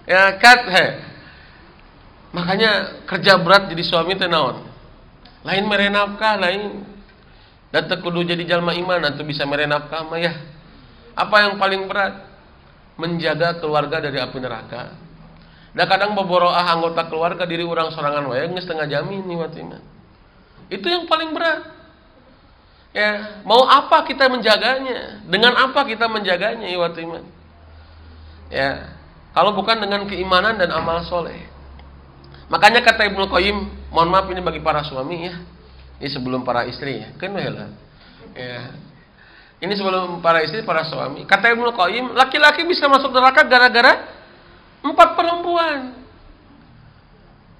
Ya, 0.04 0.34
kat, 0.36 0.60
he. 0.66 0.86
Makanya 2.34 3.04
kerja 3.06 3.38
berat 3.38 3.70
jadi 3.70 3.84
suami 3.86 4.18
tenawan 4.18 4.72
lain 5.42 5.64
merenapkah 5.66 6.38
lain 6.38 6.86
dan 7.74 7.90
tekudu 7.90 8.22
jadi 8.22 8.46
jalma 8.46 8.74
iman 8.78 9.10
atau 9.10 9.26
bisa 9.26 9.42
merenapkah 9.42 10.06
mah 10.06 10.18
ya 10.22 10.32
apa 11.12 11.36
yang 11.44 11.54
paling 11.60 11.88
berat 11.88 12.28
menjaga 12.96 13.58
keluarga 13.60 14.00
dari 14.02 14.18
api 14.20 14.38
neraka 14.40 14.96
dan 15.72 15.86
kadang 15.88 16.12
boboroah 16.12 16.68
anggota 16.72 17.08
keluarga 17.08 17.48
diri 17.48 17.64
orang 17.64 17.92
sorangan 17.92 18.28
wae 18.28 18.44
setengah 18.60 18.86
jamin 18.88 19.24
nih 19.24 19.36
iman 19.36 19.80
itu 20.68 20.86
yang 20.88 21.08
paling 21.08 21.32
berat 21.32 21.72
ya 22.92 23.40
mau 23.48 23.64
apa 23.64 24.04
kita 24.04 24.28
menjaganya 24.28 25.24
dengan 25.24 25.56
apa 25.56 25.84
kita 25.88 26.08
menjaganya 26.08 26.68
iman 26.76 27.24
ya 28.52 28.92
kalau 29.32 29.56
bukan 29.56 29.80
dengan 29.80 30.04
keimanan 30.04 30.60
dan 30.60 30.68
amal 30.76 31.00
soleh 31.08 31.52
Makanya 32.52 32.84
kata 32.84 33.08
Ibnu 33.08 33.32
Qayyim, 33.32 33.58
mohon 33.88 34.12
maaf 34.12 34.28
ini 34.28 34.44
bagi 34.44 34.60
para 34.60 34.84
suami 34.84 35.24
ya. 35.24 35.40
Ini 35.96 36.08
sebelum 36.12 36.44
para 36.44 36.68
istri 36.68 37.00
ya. 37.00 37.08
Kan. 37.16 37.32
Ya. 38.36 38.76
Ini 39.62 39.78
sebelum 39.78 40.18
para 40.18 40.42
istri, 40.42 40.66
para 40.66 40.82
suami. 40.82 41.22
Kata 41.22 41.54
Ibnu 41.54 41.70
Qayyim, 41.70 42.18
laki-laki 42.18 42.66
bisa 42.66 42.90
masuk 42.90 43.14
neraka 43.14 43.46
gara-gara 43.46 44.10
empat 44.82 45.14
perempuan. 45.14 46.02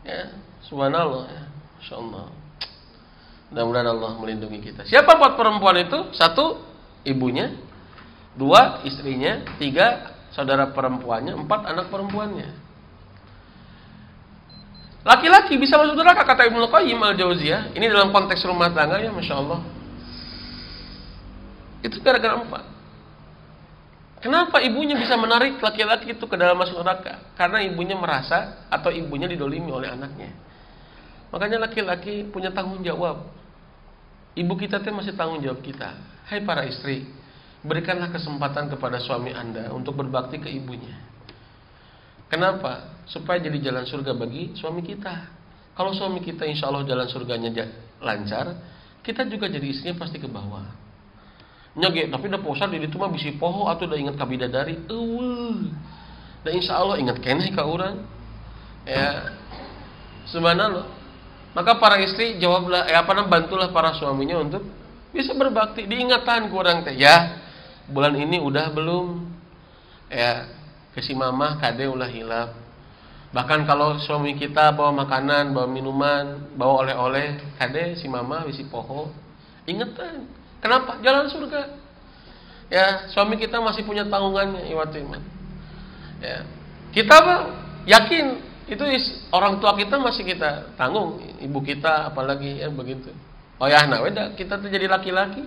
Ya, 0.03 0.35
subhanallah 0.67 1.31
ya. 1.31 1.43
Insyaallah. 1.79 2.27
Mudah-mudahan 3.55 3.89
Allah 3.95 4.11
melindungi 4.19 4.59
kita. 4.67 4.83
Siapa 4.83 5.15
empat 5.15 5.39
perempuan 5.39 5.79
itu? 5.79 6.11
Satu, 6.11 6.59
ibunya. 7.07 7.55
Dua, 8.35 8.83
istrinya. 8.83 9.47
Tiga, 9.63 10.19
saudara 10.35 10.75
perempuannya. 10.75 11.39
Empat, 11.39 11.71
anak 11.71 11.87
perempuannya. 11.87 12.51
Laki-laki 15.07 15.55
bisa 15.55 15.79
masuk 15.79 15.95
neraka 15.95 16.27
kata 16.27 16.51
Ibnu 16.51 16.67
Qayyim 16.67 16.99
al-Jauziyah. 16.99 17.79
Ini 17.79 17.87
dalam 17.87 18.11
konteks 18.11 18.43
rumah 18.43 18.75
tangga 18.75 18.99
ya, 18.99 19.15
masya 19.15 19.39
Allah. 19.39 19.63
Itu 21.83 21.99
gara-gara 21.99 22.39
empat. 22.39 22.65
Kenapa 24.23 24.63
ibunya 24.63 24.95
bisa 24.95 25.19
menarik 25.19 25.59
laki-laki 25.59 26.15
itu 26.15 26.25
ke 26.31 26.39
dalam 26.39 26.55
masuk 26.55 26.79
neraka? 26.79 27.35
Karena 27.35 27.59
ibunya 27.59 27.99
merasa 27.99 28.71
atau 28.71 28.95
ibunya 28.95 29.27
didolimi 29.27 29.75
oleh 29.75 29.91
anaknya. 29.91 30.31
Makanya 31.35 31.67
laki-laki 31.67 32.31
punya 32.31 32.55
tanggung 32.55 32.87
jawab. 32.87 33.27
Ibu 34.39 34.55
kita 34.55 34.79
itu 34.79 34.95
masih 34.95 35.19
tanggung 35.19 35.43
jawab 35.43 35.59
kita. 35.59 35.99
Hai 36.31 36.39
para 36.47 36.63
istri, 36.71 37.03
berikanlah 37.67 38.15
kesempatan 38.15 38.71
kepada 38.71 39.03
suami 39.03 39.35
anda 39.35 39.75
untuk 39.75 39.99
berbakti 39.99 40.39
ke 40.39 40.47
ibunya. 40.55 40.95
Kenapa? 42.31 43.03
Supaya 43.11 43.43
jadi 43.43 43.59
jalan 43.59 43.85
surga 43.85 44.15
bagi 44.15 44.55
suami 44.55 44.87
kita. 44.87 45.43
Kalau 45.75 45.91
suami 45.99 46.23
kita 46.23 46.47
insya 46.47 46.71
Allah 46.71 46.87
jalan 46.87 47.11
surganya 47.11 47.51
lancar, 47.99 48.55
kita 49.03 49.27
juga 49.27 49.51
jadi 49.51 49.67
istrinya 49.67 49.99
pasti 49.99 50.23
ke 50.23 50.31
bawah. 50.31 50.82
Nyage, 51.73 52.13
tapi 52.13 52.29
udah 52.29 52.43
posar 52.45 52.69
di 52.69 52.85
itu 52.85 53.01
mah 53.01 53.09
bisi 53.09 53.33
poho 53.41 53.69
atau 53.69 53.89
udah 53.89 53.97
ingat 53.97 54.17
kabidadari. 54.21 54.85
Eueuh. 54.89 55.73
Dan 56.45 56.53
insya 56.59 56.77
Allah 56.77 57.01
ingat 57.01 57.21
keneh 57.25 57.49
ka 57.53 57.65
orang. 57.65 58.05
Ya. 58.85 59.33
Subhanallah. 60.29 60.89
Maka 61.53 61.77
para 61.77 62.01
istri 62.01 62.41
jawablah, 62.41 62.89
eh 62.89 62.97
apa 62.97 63.13
namanya 63.13 63.41
bantulah 63.41 63.69
para 63.73 63.93
suaminya 63.97 64.41
untuk 64.41 64.65
bisa 65.13 65.33
berbakti. 65.33 65.85
Diingatan 65.89 66.49
kurang 66.53 66.85
teh 66.85 66.97
ya. 66.97 67.41
Bulan 67.89 68.17
ini 68.17 68.41
udah 68.41 68.73
belum? 68.73 69.29
Ya, 70.13 70.49
ke 70.93 71.01
si 71.01 71.17
mamah 71.17 71.57
kade 71.57 71.89
ulah 71.89 72.09
hilap 72.09 72.63
bahkan 73.33 73.65
kalau 73.65 73.97
suami 73.97 74.37
kita 74.37 74.77
bawa 74.77 74.93
makanan 74.93 75.57
bawa 75.57 75.65
minuman 75.65 76.53
bawa 76.53 76.85
oleh-oleh 76.85 77.41
kade 77.57 77.97
si 77.97 78.05
mama 78.05 78.45
bisi 78.45 78.69
poho 78.69 79.09
ingetan 79.65 80.29
kenapa? 80.63 81.03
Jalan 81.03 81.27
surga. 81.29 81.63
Ya 82.73 83.11
suami 83.13 83.37
kita 83.37 83.61
masih 83.61 83.85
punya 83.85 84.07
tanggungannya 84.07 84.71
iwatu 84.73 84.97
iman. 85.03 85.21
Ya. 86.23 86.47
Kita 86.95 87.17
yakin 87.85 88.25
itu 88.71 88.85
is, 88.89 89.27
orang 89.35 89.61
tua 89.61 89.77
kita 89.77 89.99
masih 90.01 90.25
kita 90.25 90.73
tanggung 90.79 91.21
ibu 91.43 91.61
kita 91.61 92.09
apalagi 92.09 92.63
ya 92.63 92.71
begitu. 92.73 93.13
Oh 93.61 93.69
ya 93.69 93.85
nah 93.85 94.01
weda 94.01 94.33
kita 94.39 94.57
tuh 94.57 94.71
jadi 94.71 94.89
laki-laki. 94.89 95.45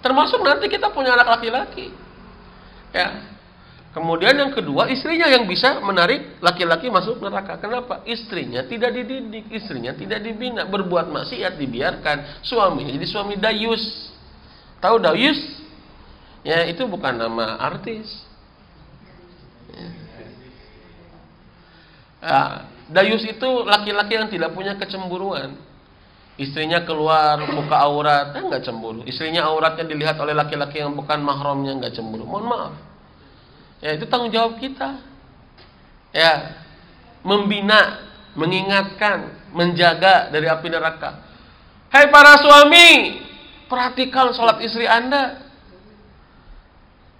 Termasuk 0.00 0.40
nanti 0.40 0.70
kita 0.70 0.88
punya 0.94 1.12
anak 1.18 1.36
laki-laki. 1.36 1.90
Ya. 2.94 3.36
Kemudian 3.96 4.36
yang 4.36 4.52
kedua, 4.52 4.92
istrinya 4.92 5.24
yang 5.24 5.48
bisa 5.48 5.80
menarik 5.80 6.36
laki-laki 6.44 6.92
masuk 6.92 7.16
neraka. 7.16 7.56
Kenapa? 7.56 8.04
Istrinya 8.04 8.60
tidak 8.68 8.92
dididik, 8.92 9.48
istrinya 9.48 9.96
tidak 9.96 10.20
dibina, 10.20 10.68
berbuat 10.68 11.08
maksiat 11.08 11.56
dibiarkan. 11.56 12.44
Suaminya 12.44 12.92
jadi 12.92 13.08
suami 13.08 13.40
dayus. 13.40 14.05
Tahu 14.80 14.96
dayus? 15.00 15.38
Ya, 16.46 16.62
itu 16.68 16.86
bukan 16.86 17.18
nama 17.18 17.58
artis. 17.58 18.06
Ya. 19.74 19.88
Nah, 22.22 22.50
dayus 22.90 23.22
itu 23.26 23.48
laki-laki 23.66 24.14
yang 24.14 24.30
tidak 24.30 24.54
punya 24.54 24.78
kecemburuan. 24.78 25.58
Istrinya 26.36 26.84
keluar 26.84 27.40
buka 27.48 27.76
aurat, 27.80 28.36
eh, 28.36 28.44
nggak 28.44 28.60
cemburu. 28.60 29.00
Istrinya 29.08 29.48
auratnya 29.48 29.88
dilihat 29.88 30.20
oleh 30.20 30.36
laki-laki 30.36 30.84
yang 30.84 30.92
bukan 30.92 31.24
mahramnya 31.24 31.72
nggak 31.80 31.96
cemburu. 31.96 32.28
Mohon 32.28 32.46
maaf. 32.52 32.74
Ya, 33.80 33.96
itu 33.96 34.04
tanggung 34.04 34.28
jawab 34.28 34.60
kita. 34.60 35.00
Ya, 36.12 36.60
membina, 37.24 38.04
mengingatkan, 38.36 39.48
menjaga 39.56 40.28
dari 40.28 40.44
api 40.44 40.68
neraka. 40.68 41.24
Hai 41.88 42.12
para 42.12 42.36
suami, 42.36 43.20
perhatikan 43.66 44.32
sholat 44.34 44.62
istri 44.62 44.86
Anda. 44.86 45.42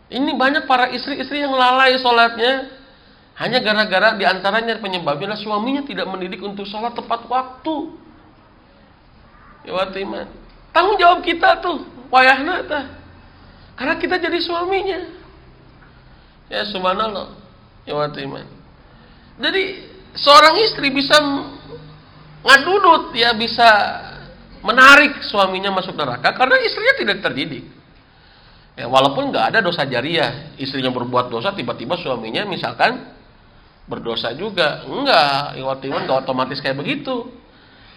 Ini 0.06 0.38
banyak 0.38 0.70
para 0.70 0.90
istri-istri 0.94 1.42
yang 1.42 1.54
lalai 1.54 1.98
sholatnya. 1.98 2.72
Hanya 3.36 3.60
gara-gara 3.60 4.16
di 4.16 4.24
antaranya 4.24 4.80
penyebabnya 4.80 5.36
suaminya 5.36 5.84
tidak 5.84 6.08
mendidik 6.08 6.40
untuk 6.40 6.64
sholat 6.64 6.96
tepat 6.96 7.28
waktu. 7.28 7.92
Ya 9.66 9.76
iman. 9.76 10.26
Tanggung 10.72 10.96
jawab 10.96 11.20
kita 11.26 11.58
tuh, 11.60 11.84
wayahna 12.08 12.64
tuh. 12.64 12.86
Karena 13.76 13.94
kita 14.00 14.16
jadi 14.16 14.38
suaminya. 14.40 15.00
Ya 16.48 16.64
subhanallah. 16.64 17.34
Ya 17.84 17.92
iman. 17.98 18.46
Jadi 19.36 19.64
seorang 20.16 20.56
istri 20.64 20.88
bisa 20.94 21.20
ngadudut 22.40 23.12
ya 23.12 23.36
bisa 23.36 23.68
menarik 24.66 25.22
suaminya 25.22 25.70
masuk 25.70 25.94
neraka 25.94 26.34
karena 26.34 26.58
istrinya 26.66 26.94
tidak 26.98 27.18
terdidik. 27.22 27.64
Ya, 28.76 28.90
walaupun 28.90 29.32
nggak 29.32 29.56
ada 29.56 29.58
dosa 29.64 29.88
jariah, 29.88 30.52
istrinya 30.60 30.92
berbuat 30.92 31.32
dosa 31.32 31.56
tiba-tiba 31.56 31.96
suaminya 31.96 32.44
misalkan 32.44 33.16
berdosa 33.88 34.34
juga. 34.36 34.84
Enggak, 34.84 35.56
iman 35.56 36.02
nggak 36.04 36.18
otomatis 36.26 36.60
kayak 36.60 36.76
begitu. 36.76 37.30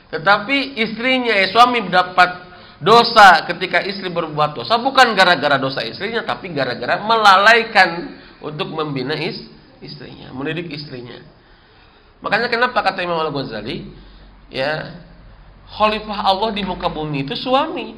Tetapi 0.09 0.80
istrinya, 0.80 1.36
eh, 1.36 1.51
suami 1.51 1.86
dapat 1.91 2.47
dosa 2.80 3.43
ketika 3.43 3.84
istri 3.84 4.07
berbuat 4.07 4.55
dosa 4.55 4.80
bukan 4.80 5.11
gara-gara 5.13 5.59
dosa 5.59 5.84
istrinya, 5.84 6.24
tapi 6.24 6.55
gara-gara 6.55 6.95
melalaikan 7.03 8.15
untuk 8.39 8.72
membina 8.72 9.20
is, 9.20 9.36
istrinya, 9.84 10.32
mendidik 10.32 10.72
istrinya. 10.72 11.20
Makanya 12.24 12.47
kenapa 12.47 12.80
kata 12.80 13.03
Imam 13.03 13.20
Al 13.20 13.36
Ghazali, 13.36 13.84
ya 14.47 14.95
khalifah 15.70 16.20
Allah 16.26 16.49
di 16.51 16.65
muka 16.65 16.89
bumi 16.89 17.26
itu 17.26 17.38
suami. 17.38 17.95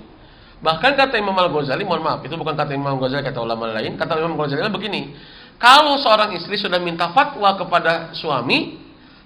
Bahkan 0.62 0.94
kata 0.94 1.18
Imam 1.18 1.34
Al 1.34 1.50
Ghazali, 1.50 1.82
mohon 1.82 2.06
maaf, 2.06 2.22
itu 2.22 2.38
bukan 2.38 2.54
kata 2.54 2.78
Imam 2.78 2.94
Al 2.94 3.02
Ghazali, 3.02 3.26
kata 3.26 3.42
ulama 3.42 3.72
lain. 3.74 3.98
Kata 3.98 4.14
Imam 4.20 4.38
Al 4.38 4.46
Ghazali 4.46 4.70
begini, 4.70 5.18
kalau 5.58 5.98
seorang 5.98 6.38
istri 6.38 6.58
sudah 6.58 6.78
minta 6.78 7.10
fatwa 7.16 7.58
kepada 7.58 8.14
suami 8.14 8.78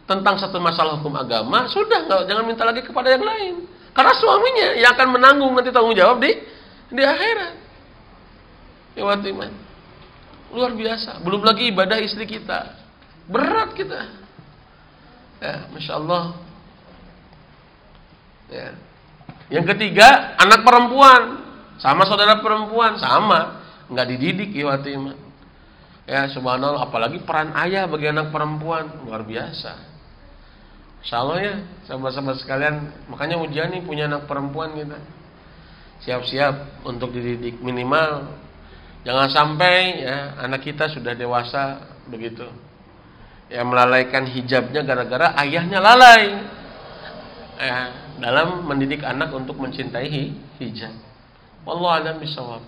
tentang 0.07 0.39
satu 0.39 0.61
masalah 0.63 1.01
hukum 1.01 1.11
agama, 1.17 1.67
sudah 1.67 2.07
nggak 2.07 2.21
jangan 2.29 2.43
minta 2.47 2.63
lagi 2.63 2.81
kepada 2.85 3.11
yang 3.11 3.25
lain. 3.25 3.55
Karena 3.95 4.13
suaminya 4.15 4.67
yang 4.75 4.91
akan 4.91 5.07
menanggung 5.11 5.51
nanti 5.55 5.71
tanggung 5.71 5.95
jawab 5.95 6.19
di 6.19 6.31
di 6.91 7.03
akhirat. 7.03 7.53
Ya 8.95 9.03
iman. 9.03 9.51
Luar 10.55 10.71
biasa. 10.71 11.19
Belum 11.19 11.43
lagi 11.43 11.67
ibadah 11.67 11.99
istri 11.99 12.23
kita. 12.23 12.79
Berat 13.27 13.75
kita. 13.75 14.07
Ya, 15.43 15.67
Masya 15.67 15.99
Allah. 15.99 16.44
Ya. 18.49 18.77
Yang 19.49 19.75
ketiga, 19.75 20.37
anak 20.41 20.65
perempuan. 20.65 21.45
Sama 21.77 22.07
saudara 22.07 22.39
perempuan, 22.41 22.97
sama. 22.97 23.61
Nggak 23.91 24.07
dididik 24.15 24.49
ya 24.55 24.77
iman. 24.77 25.17
Ya 26.05 26.29
subhanallah, 26.29 26.85
apalagi 26.85 27.21
peran 27.25 27.53
ayah 27.65 27.89
bagi 27.89 28.09
anak 28.09 28.29
perempuan. 28.29 29.05
Luar 29.05 29.25
biasa. 29.25 29.73
Insya 31.05 31.21
Allah 31.21 31.37
ya, 31.41 31.55
sahabat-sahabat 31.85 32.37
sekalian. 32.41 32.75
Makanya 33.09 33.37
ujian 33.41 33.69
nih 33.73 33.81
punya 33.85 34.09
anak 34.09 34.25
perempuan 34.25 34.73
kita. 34.73 34.97
Siap-siap 36.01 36.85
untuk 36.85 37.13
dididik 37.13 37.61
minimal. 37.61 38.29
Jangan 39.05 39.29
sampai 39.29 40.01
ya 40.01 40.33
anak 40.41 40.65
kita 40.65 40.89
sudah 40.89 41.13
dewasa 41.13 41.77
begitu. 42.09 42.49
Ya 43.53 43.61
melalaikan 43.61 44.25
hijabnya 44.25 44.81
gara-gara 44.81 45.37
ayahnya 45.45 45.77
lalai. 45.77 46.41
Ya, 47.61 48.04
dalam 48.19 48.63
mendidik 48.63 49.03
anak 49.03 49.31
untuk 49.35 49.59
mencintai 49.59 50.31
hijab. 50.59 50.93
Wallahu 51.65 51.91
a'lam 51.91 52.15
bishawab. 52.21 52.63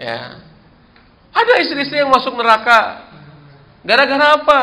Ya. 0.00 0.40
Ada 1.34 1.52
istri-istri 1.62 2.00
yang 2.00 2.10
masuk 2.10 2.34
neraka 2.34 3.06
gara-gara 3.84 4.40
apa? 4.40 4.58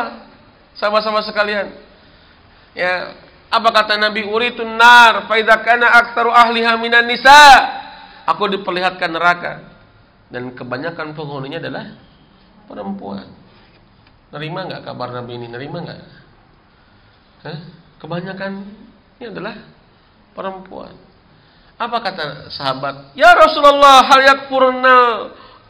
Sama-sama 0.76 1.24
sekalian. 1.24 1.72
Ya, 2.76 3.16
apa 3.48 3.68
kata 3.72 3.96
Nabi 3.96 4.26
uritun 4.28 4.76
nar 4.76 5.24
fa 5.24 5.40
idza 5.40 5.56
kana 5.64 5.88
aktsaru 6.04 6.28
ahliha 6.28 6.76
minan 6.76 7.08
nisa. 7.08 7.40
Aku 8.26 8.50
diperlihatkan 8.50 9.08
neraka 9.14 9.76
dan 10.28 10.50
kebanyakan 10.52 11.14
penghuninya 11.14 11.62
adalah 11.62 11.94
perempuan. 12.66 13.30
Nerima 14.34 14.66
nggak 14.66 14.82
kabar 14.82 15.14
Nabi 15.14 15.38
ini? 15.38 15.46
Nerima 15.46 15.78
nggak? 15.86 16.00
Kebanyakan 18.02 18.52
ini 19.16 19.32
adalah 19.32 19.56
perempuan. 20.36 20.92
Apa 21.76 21.96
kata 22.00 22.52
sahabat? 22.52 23.16
Ya 23.16 23.32
Rasulullah, 23.36 24.04
hal 24.04 24.20
yakfurna 24.24 24.96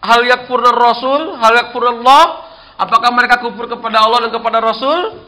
hal 0.03 0.23
yakfurna 0.23 0.71
Rasul, 0.71 1.35
hal 1.39 1.53
yakfurna 1.67 1.91
Allah? 2.03 2.25
Apakah 2.77 3.11
mereka 3.15 3.43
kufur 3.43 3.67
kepada 3.67 4.03
Allah 4.03 4.29
dan 4.29 4.33
kepada 4.35 4.59
Rasul? 4.63 5.25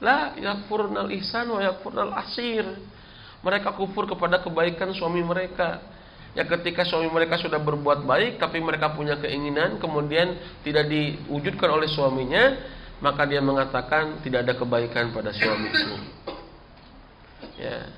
La 0.00 0.32
yakfurnal 0.36 1.12
ihsan 1.20 1.48
wa 1.48 1.60
yakfurnal 1.60 2.12
asir. 2.24 2.64
Mereka 3.42 3.74
kufur 3.74 4.06
kepada 4.06 4.40
kebaikan 4.40 4.94
suami 4.94 5.20
mereka. 5.20 5.82
Ya 6.32 6.48
ketika 6.48 6.88
suami 6.88 7.12
mereka 7.12 7.36
sudah 7.36 7.60
berbuat 7.60 8.08
baik 8.08 8.40
tapi 8.40 8.56
mereka 8.64 8.96
punya 8.96 9.20
keinginan 9.20 9.76
kemudian 9.76 10.32
tidak 10.64 10.88
diwujudkan 10.88 11.68
oleh 11.68 11.88
suaminya, 11.92 12.56
maka 13.04 13.28
dia 13.28 13.44
mengatakan 13.44 14.24
tidak 14.24 14.48
ada 14.48 14.54
kebaikan 14.56 15.12
pada 15.12 15.34
suamiku 15.36 16.21
ya. 17.58 17.88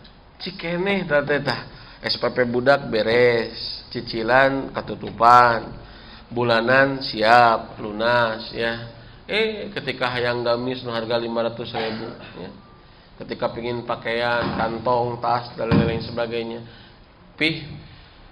Cikeneh 0.41 1.09
tah. 1.09 1.61
SPP 2.05 2.45
budak 2.53 2.93
beres 2.93 3.87
cicilan 3.89 4.73
ketutupan. 4.77 5.73
Bulanan 6.29 7.01
siap 7.01 7.81
lunas 7.81 8.53
ya. 8.53 8.93
Eh 9.25 9.73
ketika 9.73 10.13
hayang 10.13 10.45
gamis 10.45 10.85
no 10.85 10.93
harga 10.93 11.17
500 11.17 11.57
ribu 11.57 12.09
ya. 12.41 12.51
Ketika 13.25 13.55
pingin 13.55 13.87
pakaian 13.87 14.59
kantong 14.59 15.23
tas 15.23 15.55
dan 15.57 15.71
lain-lain 15.71 16.03
sebagainya. 16.05 16.61
Pih 17.41 17.65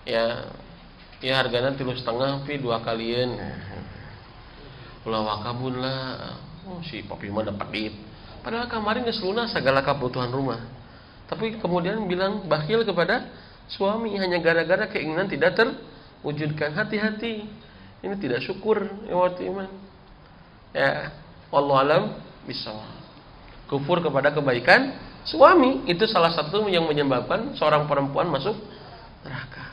ya. 0.04 0.52
Ya 1.22 1.38
harganya 1.38 1.70
tilu 1.78 1.94
setengah 1.94 2.42
pi 2.42 2.58
dua 2.58 2.82
kalian. 2.82 3.38
Ulah 5.06 5.22
wakabun 5.22 5.80
lah. 5.80 6.34
Oh 6.62 6.78
si 6.86 7.02
papi 7.02 7.26
mah 7.26 7.42
dapat 7.42 7.90
padahal 8.42 8.70
kemarin 8.70 9.02
geus 9.02 9.18
lunas 9.18 9.50
segala 9.50 9.82
kebutuhan 9.82 10.30
rumah 10.30 10.62
tapi 11.32 11.56
kemudian 11.56 11.96
bilang 12.04 12.44
bakhil 12.44 12.84
kepada 12.84 13.24
suami 13.64 14.12
hanya 14.20 14.36
gara-gara 14.36 14.84
keinginan 14.84 15.32
tidak 15.32 15.56
terwujudkan. 15.56 16.76
Hati-hati. 16.76 17.48
Ini 18.04 18.14
tidak 18.20 18.44
syukur 18.44 18.84
ya 19.08 19.16
iman. 19.16 19.68
Ya, 20.76 21.08
wallahu 21.48 21.80
alam 21.80 22.02
bisawab. 22.44 22.84
Kufur 23.64 24.04
kepada 24.04 24.28
kebaikan 24.28 24.92
suami 25.24 25.88
itu 25.88 26.04
salah 26.04 26.36
satu 26.36 26.68
yang 26.68 26.84
menyebabkan 26.84 27.56
seorang 27.56 27.88
perempuan 27.88 28.28
masuk 28.28 28.52
neraka. 29.24 29.72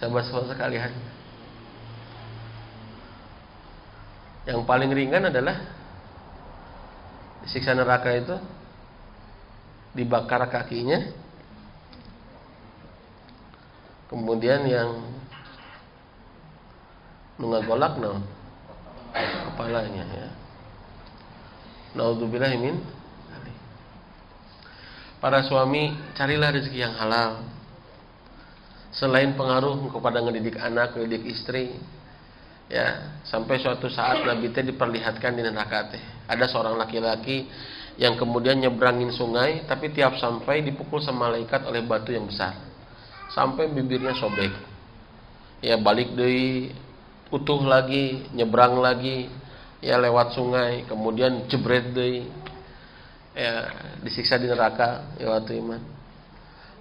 Sahabat-sahabat 0.00 0.56
sekalian. 0.56 0.92
Yang 4.48 4.64
paling 4.64 4.88
ringan 4.88 5.28
adalah 5.28 5.79
siksa 7.48 7.72
neraka 7.72 8.12
itu 8.12 8.36
dibakar 9.96 10.44
kakinya. 10.50 11.00
Kemudian 14.10 14.66
yang 14.66 14.90
nungagolak 17.38 17.96
no. 18.02 18.20
Kepalanya 19.14 20.04
ya. 20.06 20.28
Naudzubillah 21.94 22.54
min 22.58 22.78
para 25.20 25.44
suami 25.44 25.94
carilah 26.14 26.54
rezeki 26.54 26.78
yang 26.80 26.94
halal. 26.96 27.44
Selain 28.90 29.30
pengaruh 29.38 29.90
kepada 29.90 30.18
ngedidik 30.22 30.58
anak 30.58 30.98
ngedidik 30.98 31.30
istri 31.30 31.78
ya. 32.66 33.18
Sampai 33.26 33.62
suatu 33.62 33.86
saat 33.86 34.26
Nabi 34.26 34.50
teh 34.50 34.66
diperlihatkan 34.66 35.34
di 35.34 35.42
neraka 35.42 35.94
teh 35.94 36.19
ada 36.30 36.46
seorang 36.46 36.78
laki-laki 36.78 37.50
yang 37.98 38.14
kemudian 38.14 38.62
nyebrangin 38.62 39.10
sungai 39.10 39.66
tapi 39.66 39.90
tiap 39.90 40.14
sampai 40.22 40.62
dipukul 40.62 41.02
sama 41.02 41.28
malaikat 41.28 41.66
oleh 41.66 41.82
batu 41.82 42.14
yang 42.14 42.30
besar. 42.30 42.54
Sampai 43.34 43.66
bibirnya 43.66 44.14
sobek. 44.14 44.54
Ya 45.60 45.74
balik 45.76 46.14
dari 46.14 46.70
utuh 47.34 47.60
lagi 47.66 48.30
nyebrang 48.32 48.78
lagi 48.78 49.28
ya 49.82 49.98
lewat 49.98 50.38
sungai 50.38 50.86
kemudian 50.86 51.50
jebret 51.50 51.90
deh. 51.90 52.24
Ya 53.34 53.52
disiksa 54.06 54.38
di 54.38 54.46
neraka 54.46 55.18
ya 55.18 55.30
waktu 55.34 55.58
iman 55.62 56.00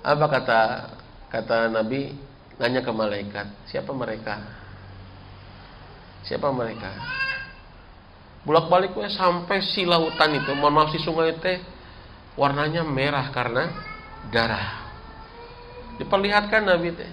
apa 0.03 0.25
kata 0.31 0.59
kata 1.31 1.57
Nabi? 1.71 2.27
Nanya 2.59 2.83
ke 2.83 2.91
malaikat 2.91 3.47
siapa 3.71 3.95
mereka? 3.95 4.35
Siapa 6.27 6.51
mereka? 6.51 6.91
Bolak-balik 8.49 8.97
gue 8.97 9.05
sampai 9.13 9.61
si 9.61 9.85
lautan 9.85 10.33
itu, 10.33 10.49
mohon 10.57 10.73
maaf 10.73 10.89
si 10.89 10.97
sungai 10.97 11.37
teh 11.37 11.61
warnanya 12.33 12.81
merah 12.81 13.29
karena 13.29 13.69
darah. 14.33 14.89
Diperlihatkan 16.01 16.65
Nabi 16.65 16.97
teh. 16.97 17.11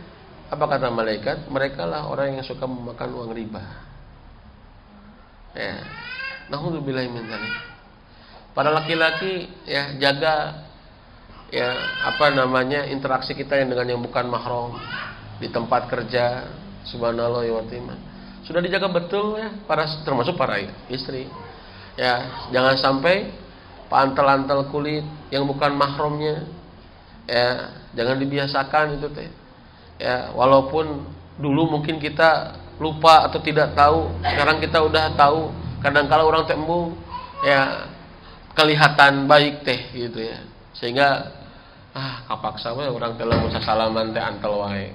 Apa 0.49 0.65
kata 0.65 0.89
malaikat? 0.89 1.45
Mereka 1.53 1.85
lah 1.85 2.09
orang 2.09 2.41
yang 2.41 2.47
suka 2.47 2.65
memakan 2.65 3.13
uang 3.13 3.31
riba. 3.37 3.61
Ya. 5.53 5.77
Nauzubillahi 6.49 7.13
min 7.13 7.29
Para 8.57 8.73
laki-laki 8.73 9.53
ya 9.69 9.93
jaga 10.01 10.65
ya 11.53 11.69
apa 12.09 12.33
namanya 12.33 12.89
interaksi 12.89 13.37
kita 13.37 13.61
yang 13.61 13.77
dengan 13.77 13.93
yang 13.93 14.01
bukan 14.01 14.25
mahram 14.25 14.73
di 15.37 15.53
tempat 15.53 15.85
kerja 15.93 16.49
Subhanallah 16.89 17.45
ya 17.45 17.61
Sudah 18.47 18.63
dijaga 18.63 18.87
betul 18.87 19.43
ya 19.43 19.51
para 19.67 19.83
termasuk 20.07 20.39
para 20.39 20.63
istri. 20.87 21.27
Ya, 21.99 22.47
jangan 22.55 22.79
sampai 22.79 23.35
pantel-antel 23.91 24.71
kulit 24.71 25.03
yang 25.35 25.47
bukan 25.47 25.75
mahramnya 25.75 26.47
ya 27.27 27.75
jangan 27.99 28.23
dibiasakan 28.23 29.03
itu 29.03 29.11
teh. 29.11 29.27
Ya 29.99 30.31
walaupun 30.31 31.03
dulu 31.43 31.75
mungkin 31.75 31.99
kita 31.99 32.55
lupa 32.79 33.27
atau 33.27 33.43
tidak 33.43 33.75
tahu 33.75 34.15
sekarang 34.23 34.63
kita 34.63 34.79
udah 34.79 35.17
tahu 35.19 35.51
kadang 35.83 36.07
kala 36.07 36.23
orang 36.29 36.45
tembung 36.47 36.95
ya 37.43 37.91
kelihatan 38.55 39.27
baik 39.27 39.67
teh 39.67 39.91
gitu 39.91 40.23
ya. 40.23 40.39
Sehingga 40.77 41.35
ah 41.97 42.23
kapaksa 42.31 42.77
we 42.77 42.87
orang 42.87 43.19
telah 43.19 43.43
musa 43.43 43.59
salaman 43.59 44.15
teh 44.15 44.23
antel 44.23 44.63
wae. 44.63 44.95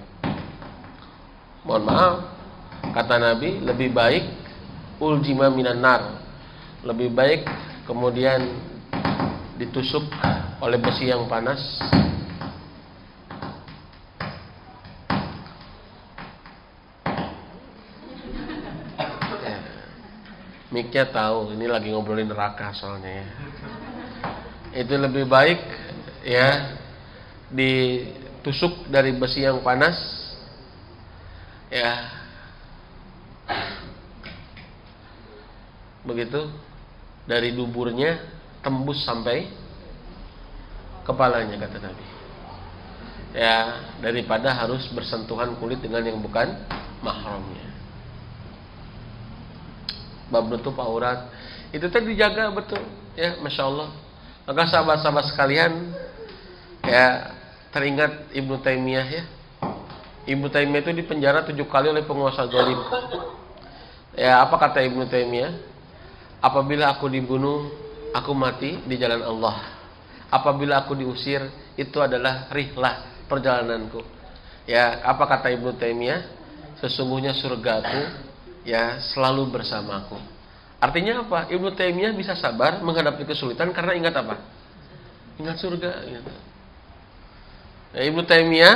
Mohon 1.68 1.84
maaf 1.84 2.41
kata 2.90 3.22
Nabi 3.22 3.62
lebih 3.62 3.94
baik 3.94 4.26
uljima 4.98 5.54
minan 5.54 5.82
nar. 5.82 6.02
Lebih 6.82 7.14
baik 7.14 7.46
kemudian 7.86 8.42
ditusuk 9.62 10.06
oleh 10.62 10.78
besi 10.82 11.10
yang 11.10 11.30
panas. 11.30 11.62
Miknya 20.72 21.04
tahu 21.12 21.52
ini 21.52 21.68
lagi 21.68 21.92
ngobrolin 21.92 22.32
neraka 22.32 22.72
soalnya 22.72 23.22
ya. 23.22 23.28
Itu 24.82 24.96
lebih 24.96 25.28
baik 25.28 25.60
ya 26.24 26.80
ditusuk 27.52 28.88
dari 28.88 29.12
besi 29.12 29.44
yang 29.44 29.60
panas. 29.60 30.00
Ya 31.68 32.21
begitu. 36.06 36.50
Dari 37.22 37.54
duburnya 37.54 38.18
tembus 38.66 39.06
sampai 39.06 39.46
kepalanya 41.06 41.56
kata 41.62 41.78
Nabi. 41.80 42.06
Ya 43.32 43.58
daripada 44.02 44.52
harus 44.52 44.84
bersentuhan 44.92 45.56
kulit 45.62 45.80
dengan 45.80 46.04
yang 46.04 46.20
bukan 46.20 46.52
mahramnya. 47.00 47.70
Bab 50.34 50.50
nutup 50.50 50.76
aurat. 50.82 51.30
Itu 51.72 51.88
tadi 51.88 52.18
dijaga 52.18 52.52
betul. 52.52 52.82
Ya 53.16 53.38
masya 53.40 53.70
Allah. 53.70 53.90
Maka 54.50 54.68
sahabat-sahabat 54.68 55.26
sekalian 55.32 55.94
ya 56.84 57.32
teringat 57.72 58.34
Ibnu 58.34 58.60
Taimiyah 58.60 59.08
ya. 59.08 59.24
Ibnu 60.28 60.50
Taimiyah 60.50 60.82
itu 60.84 60.92
dipenjara 61.06 61.46
tujuh 61.48 61.70
kali 61.70 61.94
oleh 61.94 62.04
penguasa 62.04 62.50
zalim 62.50 62.82
ya 64.18 64.44
apa 64.44 64.56
kata 64.58 64.84
Ibnu 64.84 65.08
Taimiyah 65.08 65.54
apabila 66.44 66.92
aku 66.92 67.08
dibunuh 67.08 67.72
aku 68.12 68.32
mati 68.36 68.80
di 68.84 68.96
jalan 69.00 69.24
Allah 69.24 69.72
apabila 70.32 70.84
aku 70.84 70.96
diusir 70.98 71.46
itu 71.80 71.98
adalah 72.00 72.52
rihlah 72.52 73.26
perjalananku 73.28 74.04
ya 74.68 75.04
apa 75.06 75.24
kata 75.28 75.48
Ibnu 75.56 75.76
Taimiyah 75.80 76.22
sesungguhnya 76.82 77.38
surgaku 77.38 78.32
ya 78.66 79.02
selalu 79.14 79.50
bersamaku. 79.54 80.18
Artinya 80.82 81.22
apa? 81.22 81.46
Ibnu 81.54 81.78
Taimiyah 81.78 82.14
bisa 82.18 82.34
sabar 82.34 82.82
menghadapi 82.82 83.22
kesulitan 83.26 83.70
karena 83.70 83.94
ingat 83.94 84.18
apa? 84.18 84.42
Ingat 85.38 85.62
surga. 85.62 85.92
Ya, 87.94 88.02
Ibnu 88.10 88.26
Taimiyah 88.26 88.76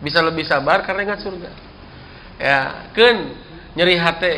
bisa 0.00 0.24
lebih 0.24 0.48
sabar 0.48 0.80
karena 0.88 1.12
ingat 1.12 1.20
surga. 1.20 1.50
Ya, 2.40 2.88
kan 2.96 3.16
nyeri 3.76 3.96
hati. 3.98 4.34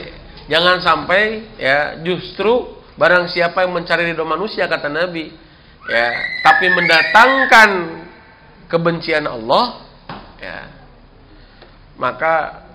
Jangan 0.50 0.82
sampai 0.82 1.46
ya 1.60 2.00
justru 2.02 2.80
barang 2.98 3.30
siapa 3.30 3.62
yang 3.64 3.72
mencari 3.76 4.10
ridho 4.10 4.26
manusia 4.26 4.66
kata 4.66 4.90
Nabi, 4.90 5.30
ya, 5.86 6.06
tapi 6.42 6.66
mendatangkan 6.68 7.70
kebencian 8.66 9.24
Allah, 9.30 9.86
ya, 10.42 10.58
maka 11.94 12.66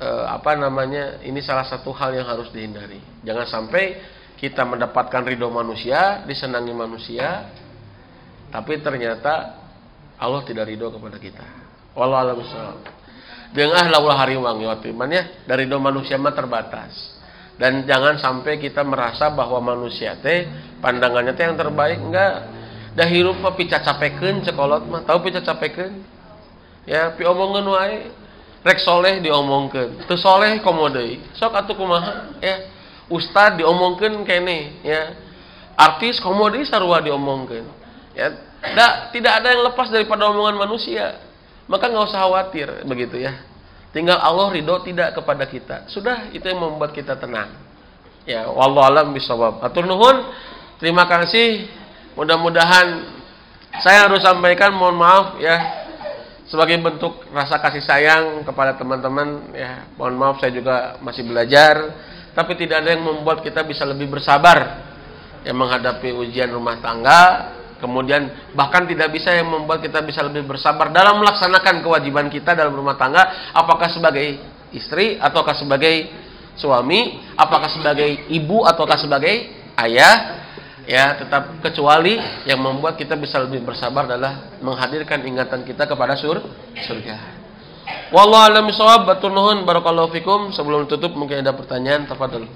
eh, 0.00 0.24
apa 0.32 0.56
namanya 0.56 1.20
ini 1.22 1.44
salah 1.44 1.68
satu 1.68 1.92
hal 1.92 2.16
yang 2.16 2.26
harus 2.26 2.48
dihindari. 2.50 2.98
Jangan 3.20 3.46
sampai 3.46 4.00
kita 4.36 4.64
mendapatkan 4.68 5.24
ridho 5.24 5.48
manusia 5.48 6.24
disenangi 6.28 6.72
manusia 6.76 7.48
tapi 8.52 8.78
ternyata 8.84 9.56
Allah 10.16 10.40
tidak 10.44 10.68
ridho 10.68 10.92
kepada 10.92 11.16
kita. 11.20 11.44
Walau 11.96 12.16
alam 12.16 12.40
dengan 13.52 13.86
laulah 13.92 14.16
hari 14.18 14.34
wangi 14.34 14.66
waktu 14.66 14.96
ya. 15.12 15.22
Dari 15.46 15.66
ridho 15.68 15.78
manusia 15.78 16.18
mah 16.18 16.34
terbatas. 16.34 17.14
Dan 17.56 17.88
jangan 17.88 18.20
sampai 18.20 18.60
kita 18.60 18.84
merasa 18.84 19.32
bahwa 19.32 19.60
manusia 19.62 20.18
teh 20.20 20.44
pandangannya 20.82 21.32
teh 21.32 21.44
yang 21.46 21.56
terbaik. 21.56 22.00
Enggak. 22.00 22.34
Dah 22.96 23.08
hirup 23.08 23.36
mah 23.40 23.54
pica 23.54 23.80
capeken 23.80 24.44
cekolot 24.44 24.84
mah. 24.88 25.02
Tahu 25.04 25.18
pica 25.24 25.40
capeken 25.44 26.02
ya 26.88 27.12
pi 27.14 27.22
omongan 27.24 27.64
wae. 27.64 27.98
Rek 28.66 28.82
soleh 28.82 29.22
diomongkan 29.22 30.10
tu 30.10 30.18
soleh 30.18 30.58
komodei. 30.58 31.22
Sok 31.38 31.54
atuh 31.54 31.76
kumaha? 31.78 32.34
Ya. 32.42 32.66
Ustad 33.06 33.62
diomongkan 33.62 34.26
kene 34.26 34.82
ya. 34.82 35.14
Artis 35.78 36.18
komodei 36.18 36.66
sarua 36.66 36.98
diomongkan 36.98 37.62
ya. 38.12 38.34
Da, 38.66 39.14
tidak 39.14 39.32
ada 39.38 39.54
yang 39.54 39.62
lepas 39.70 39.86
daripada 39.92 40.26
omongan 40.26 40.58
manusia 40.58 41.25
maka 41.66 41.90
nggak 41.90 42.06
usah 42.06 42.20
khawatir 42.26 42.68
begitu 42.86 43.18
ya. 43.18 43.42
Tinggal 43.90 44.20
Allah 44.20 44.52
ridho 44.52 44.76
tidak 44.84 45.16
kepada 45.16 45.48
kita. 45.48 45.76
Sudah 45.90 46.30
itu 46.30 46.44
yang 46.44 46.60
membuat 46.60 46.92
kita 46.92 47.16
tenang. 47.16 47.56
Ya 48.28 48.46
wallahu 48.50 48.86
alam 48.86 49.06
bisawab 49.16 49.62
atur 49.62 49.86
nuhun. 49.86 50.30
Terima 50.76 51.08
kasih. 51.08 51.66
Mudah-mudahan 52.12 53.16
saya 53.80 54.08
harus 54.08 54.20
sampaikan 54.20 54.72
mohon 54.76 55.00
maaf 55.00 55.40
ya 55.40 55.86
sebagai 56.46 56.78
bentuk 56.78 57.26
rasa 57.34 57.58
kasih 57.58 57.82
sayang 57.82 58.44
kepada 58.44 58.76
teman-teman 58.76 59.50
ya. 59.56 59.88
Mohon 59.96 60.14
maaf 60.20 60.36
saya 60.44 60.52
juga 60.52 61.00
masih 61.00 61.24
belajar. 61.24 61.74
Tapi 62.36 62.52
tidak 62.60 62.84
ada 62.84 62.92
yang 62.92 63.00
membuat 63.00 63.40
kita 63.40 63.64
bisa 63.64 63.88
lebih 63.88 64.12
bersabar 64.12 64.84
yang 65.40 65.56
menghadapi 65.56 66.12
ujian 66.12 66.52
rumah 66.52 66.76
tangga 66.84 67.55
kemudian 67.86 68.52
bahkan 68.58 68.82
tidak 68.84 69.14
bisa 69.14 69.30
yang 69.30 69.46
membuat 69.46 69.78
kita 69.78 70.02
bisa 70.02 70.26
lebih 70.26 70.42
bersabar 70.42 70.90
dalam 70.90 71.22
melaksanakan 71.22 71.80
kewajiban 71.86 72.26
kita 72.26 72.58
dalam 72.58 72.74
rumah 72.74 72.98
tangga 72.98 73.54
apakah 73.54 73.86
sebagai 73.86 74.42
istri 74.74 75.16
ataukah 75.22 75.54
sebagai 75.54 76.10
suami 76.58 77.22
apakah 77.38 77.70
sebagai 77.70 78.26
ibu 78.26 78.66
ataukah 78.66 78.98
sebagai 78.98 79.54
ayah 79.78 80.42
ya 80.86 81.18
tetap 81.18 81.62
kecuali 81.62 82.18
yang 82.46 82.58
membuat 82.62 82.98
kita 82.98 83.14
bisa 83.14 83.38
lebih 83.42 83.62
bersabar 83.62 84.06
adalah 84.06 84.58
menghadirkan 84.58 85.22
ingatan 85.26 85.62
kita 85.66 85.86
kepada 85.86 86.18
sur 86.18 86.42
surga. 86.86 87.36
Wallahu 88.14 88.38
a'lam 88.38 88.70
bishawab. 88.70 89.02
Batul 89.06 89.34
nuhun 89.34 89.66
barakallahu 89.66 90.14
fikum. 90.14 90.54
Sebelum 90.54 90.86
tutup 90.86 91.14
mungkin 91.18 91.42
ada 91.42 91.50
pertanyaan, 91.54 92.06
tafadhol. 92.06 92.46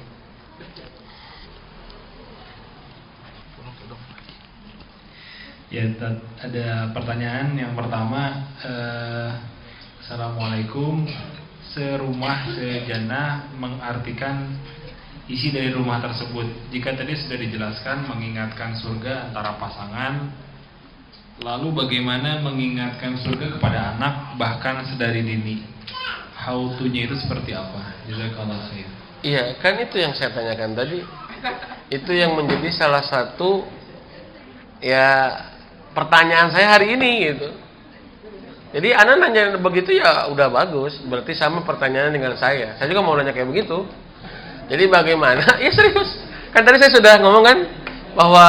Ya, 5.70 5.86
ada 6.42 6.90
pertanyaan 6.90 7.54
yang 7.54 7.78
pertama 7.78 8.42
eh, 8.58 9.30
Assalamualaikum 10.02 11.06
Serumah 11.70 12.50
sejana 12.58 13.46
mengartikan 13.54 14.50
isi 15.30 15.54
dari 15.54 15.70
rumah 15.70 16.02
tersebut. 16.02 16.74
Jika 16.74 16.98
tadi 16.98 17.14
sudah 17.14 17.38
dijelaskan 17.38 18.10
mengingatkan 18.10 18.74
surga 18.82 19.30
antara 19.30 19.54
pasangan, 19.62 20.34
lalu 21.38 21.86
bagaimana 21.86 22.42
mengingatkan 22.42 23.22
surga 23.22 23.54
kepada 23.54 23.94
anak 23.94 24.34
bahkan 24.42 24.82
sedari 24.90 25.22
dini? 25.22 25.62
How 26.34 26.74
to-nya 26.82 27.06
itu 27.06 27.14
seperti 27.14 27.54
apa? 27.54 27.94
Jazakallah 28.10 28.58
khair. 28.74 28.90
Iya, 29.22 29.54
kan 29.62 29.78
itu 29.78 30.02
yang 30.02 30.18
saya 30.18 30.34
tanyakan 30.34 30.74
tadi. 30.74 30.98
Itu 31.94 32.10
yang 32.10 32.34
menjadi 32.34 32.74
salah 32.74 33.06
satu 33.06 33.62
ya 34.82 35.46
pertanyaan 35.96 36.50
saya 36.54 36.78
hari 36.78 36.94
ini 36.94 37.10
gitu. 37.32 37.48
Jadi 38.70 38.94
anak 38.94 39.18
nanya 39.18 39.58
begitu 39.58 39.98
ya 39.98 40.30
udah 40.30 40.46
bagus, 40.46 41.02
berarti 41.02 41.34
sama 41.34 41.66
pertanyaan 41.66 42.14
dengan 42.14 42.38
saya. 42.38 42.78
Saya 42.78 42.86
juga 42.86 43.02
mau 43.02 43.18
nanya 43.18 43.34
kayak 43.34 43.50
begitu. 43.50 43.82
Jadi 44.70 44.86
bagaimana? 44.86 45.42
Ya 45.64 45.74
serius. 45.74 46.06
Kan 46.54 46.62
tadi 46.62 46.78
saya 46.78 46.94
sudah 46.94 47.18
ngomong 47.18 47.42
kan 47.42 47.58
bahwa 48.14 48.46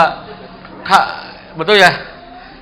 ha, 0.86 1.00
betul 1.58 1.78
ya. 1.78 1.89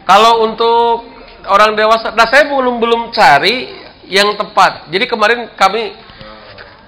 Kalau 0.07 0.47
untuk 0.47 1.05
orang 1.51 1.75
dewasa, 1.75 2.15
nah 2.15 2.25
saya 2.31 2.47
belum 2.47 2.79
belum 2.79 3.01
cari 3.11 3.75
yang 4.07 4.39
tepat. 4.39 4.87
Jadi 4.89 5.05
kemarin 5.05 5.51
kami 5.53 5.93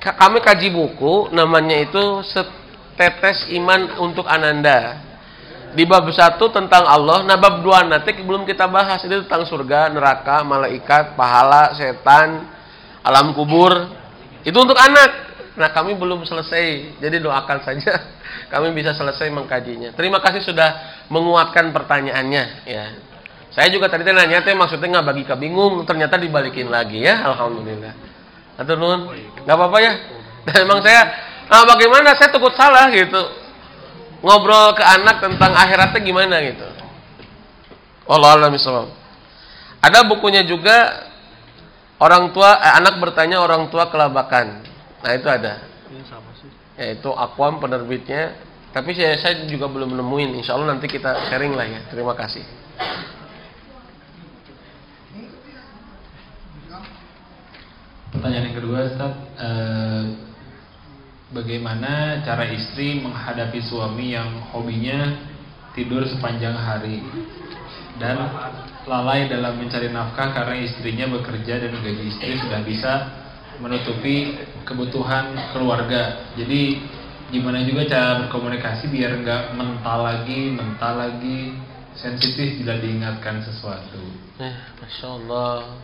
kami 0.01 0.37
kaji 0.41 0.73
buku 0.73 1.29
namanya 1.29 1.77
itu 1.77 2.25
setetes 2.31 3.51
iman 3.59 4.01
untuk 4.01 4.25
Ananda. 4.25 5.10
Di 5.71 5.87
bab 5.87 6.03
satu 6.11 6.51
tentang 6.51 6.83
Allah, 6.83 7.23
nah 7.23 7.39
bab 7.39 7.63
dua 7.63 7.87
nanti 7.87 8.11
belum 8.11 8.43
kita 8.43 8.67
bahas. 8.67 8.99
Itu 9.07 9.23
tentang 9.23 9.47
surga, 9.47 9.87
neraka, 9.87 10.43
malaikat, 10.43 11.15
pahala, 11.15 11.71
setan, 11.79 12.43
alam 13.07 13.31
kubur. 13.31 13.71
Itu 14.43 14.57
untuk 14.59 14.75
anak. 14.75 15.31
Nah 15.55 15.71
kami 15.71 15.95
belum 15.95 16.27
selesai. 16.27 16.99
Jadi 16.99 17.23
doakan 17.23 17.59
saja. 17.63 17.93
Kami 18.51 18.71
bisa 18.75 18.91
selesai 18.91 19.31
mengkajinya. 19.31 19.95
Terima 19.95 20.19
kasih 20.19 20.43
sudah 20.43 21.03
menguatkan 21.07 21.71
pertanyaannya 21.71 22.43
ya. 22.67 22.85
Saya 23.51 23.67
juga 23.71 23.87
tadi 23.87 24.07
nanya 24.07 24.43
teh 24.43 24.55
maksudnya 24.55 24.99
nggak 24.99 25.07
bagi 25.07 25.23
kebingung 25.23 25.87
ternyata 25.87 26.19
dibalikin 26.19 26.67
lagi 26.67 27.03
ya. 27.03 27.23
Alhamdulillah. 27.31 27.93
Atau 28.59 28.75
nun. 28.75 29.07
Nggak 29.47 29.55
apa-apa 29.55 29.77
ya. 29.79 29.93
Nah, 30.47 30.55
emang 30.67 30.79
saya 30.83 31.01
nah 31.47 31.63
bagaimana? 31.67 32.15
Saya 32.15 32.31
takut 32.31 32.55
salah 32.55 32.91
gitu 32.91 33.40
ngobrol 34.21 34.77
ke 34.77 34.83
anak 34.85 35.19
tentang 35.21 35.51
akhiratnya 35.53 36.01
gimana 36.01 36.35
gitu 36.45 36.67
Allah 38.09 38.37
alam 38.37 38.53
ada 39.81 39.99
bukunya 40.05 40.45
juga 40.45 41.09
orang 41.97 42.29
tua 42.33 42.57
eh, 42.61 42.73
anak 42.77 43.01
bertanya 43.01 43.41
orang 43.41 43.69
tua 43.73 43.89
kelabakan 43.89 44.71
Nah 45.01 45.11
itu 45.17 45.27
ada. 45.27 45.65
Ini 45.89 46.01
sama 46.05 46.31
sih. 46.37 46.49
Yaitu 46.77 47.09
Aquam 47.09 47.57
penerbitnya. 47.57 48.37
Tapi 48.71 48.95
saya, 48.95 49.19
saya 49.19 49.43
juga 49.49 49.67
belum 49.67 49.97
nemuin. 49.97 50.39
Insya 50.39 50.55
Allah 50.55 50.77
nanti 50.77 50.87
kita 50.87 51.27
sharing 51.27 51.57
lah 51.57 51.67
ya. 51.67 51.81
Terima 51.91 52.13
kasih. 52.15 52.45
Pertanyaan 58.11 58.45
yang 58.51 58.55
kedua, 58.55 58.77
Ustaz. 58.87 59.13
Eh, 59.41 60.03
bagaimana 61.31 62.21
cara 62.27 62.47
istri 62.51 62.99
menghadapi 62.99 63.59
suami 63.63 64.15
yang 64.15 64.29
hobinya 64.51 65.15
tidur 65.71 66.03
sepanjang 66.03 66.55
hari 66.55 66.99
dan 67.99 68.19
lalai 68.83 69.31
dalam 69.31 69.55
mencari 69.55 69.87
nafkah 69.87 70.35
karena 70.35 70.55
istrinya 70.59 71.07
bekerja 71.07 71.63
dan 71.63 71.71
gaji 71.79 72.03
istri 72.11 72.35
sudah 72.39 72.61
bisa 72.65 72.93
menutupi 73.61 74.35
kebutuhan 74.65 75.37
keluarga. 75.53 76.33
Jadi 76.35 76.81
gimana 77.29 77.63
juga 77.63 77.87
cara 77.87 78.25
berkomunikasi 78.25 78.89
biar 78.89 79.21
nggak 79.21 79.43
mental 79.55 79.99
lagi, 80.03 80.51
mental 80.51 80.93
lagi, 80.97 81.55
sensitif 81.95 82.59
bila 82.59 82.75
diingatkan 82.81 83.45
sesuatu. 83.45 84.01
Eh, 84.41 84.55
masya 84.81 85.07
Allah. 85.07 85.77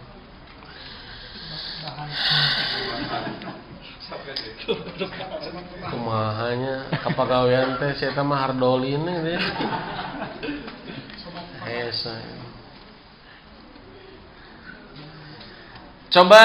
Kumahanya 5.92 6.88
apa 6.96 7.24
gawean 7.28 7.76
teh 7.76 7.92
saya 8.00 8.24
mah 8.24 8.40
hardolin 8.40 9.04
deh. 9.04 9.42
Coba 16.08 16.44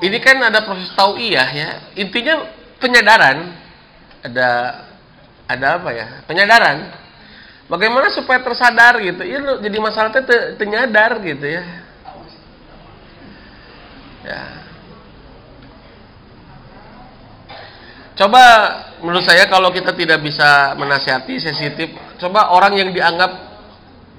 ini 0.00 0.18
kan 0.22 0.38
ada 0.38 0.62
proses 0.62 0.94
tauiyah 0.94 1.50
ya. 1.50 1.70
Intinya 1.98 2.46
penyadaran. 2.78 3.50
Ada 4.22 4.48
ada 5.50 5.66
apa 5.82 5.90
ya? 5.90 6.06
Penyadaran. 6.30 6.94
Bagaimana 7.66 8.06
supaya 8.14 8.38
tersadar 8.38 9.02
gitu. 9.02 9.26
Ya 9.26 9.38
jadi 9.58 9.78
masalah 9.82 10.14
itu 10.14 10.36
ternyadar 10.54 11.18
gitu 11.18 11.46
ya. 11.46 11.64
Ya. 14.22 14.59
Coba 18.20 18.44
menurut 19.00 19.24
saya 19.24 19.48
kalau 19.48 19.72
kita 19.72 19.96
tidak 19.96 20.20
bisa 20.20 20.76
menasihati 20.76 21.40
sensitif, 21.40 21.88
coba 22.20 22.52
orang 22.52 22.76
yang 22.76 22.92
dianggap 22.92 23.32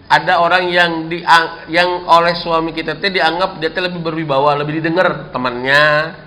ada 0.09 0.41
orang 0.41 0.73
yang 0.73 1.05
di 1.05 1.21
yang 1.69 2.09
oleh 2.09 2.33
suami 2.33 2.73
kita 2.73 2.97
teh 2.97 3.13
dianggap 3.13 3.61
dia 3.61 3.69
teh 3.69 3.77
lebih 3.77 4.01
berwibawa, 4.01 4.57
lebih 4.57 4.81
didengar 4.81 5.29
temannya. 5.29 6.17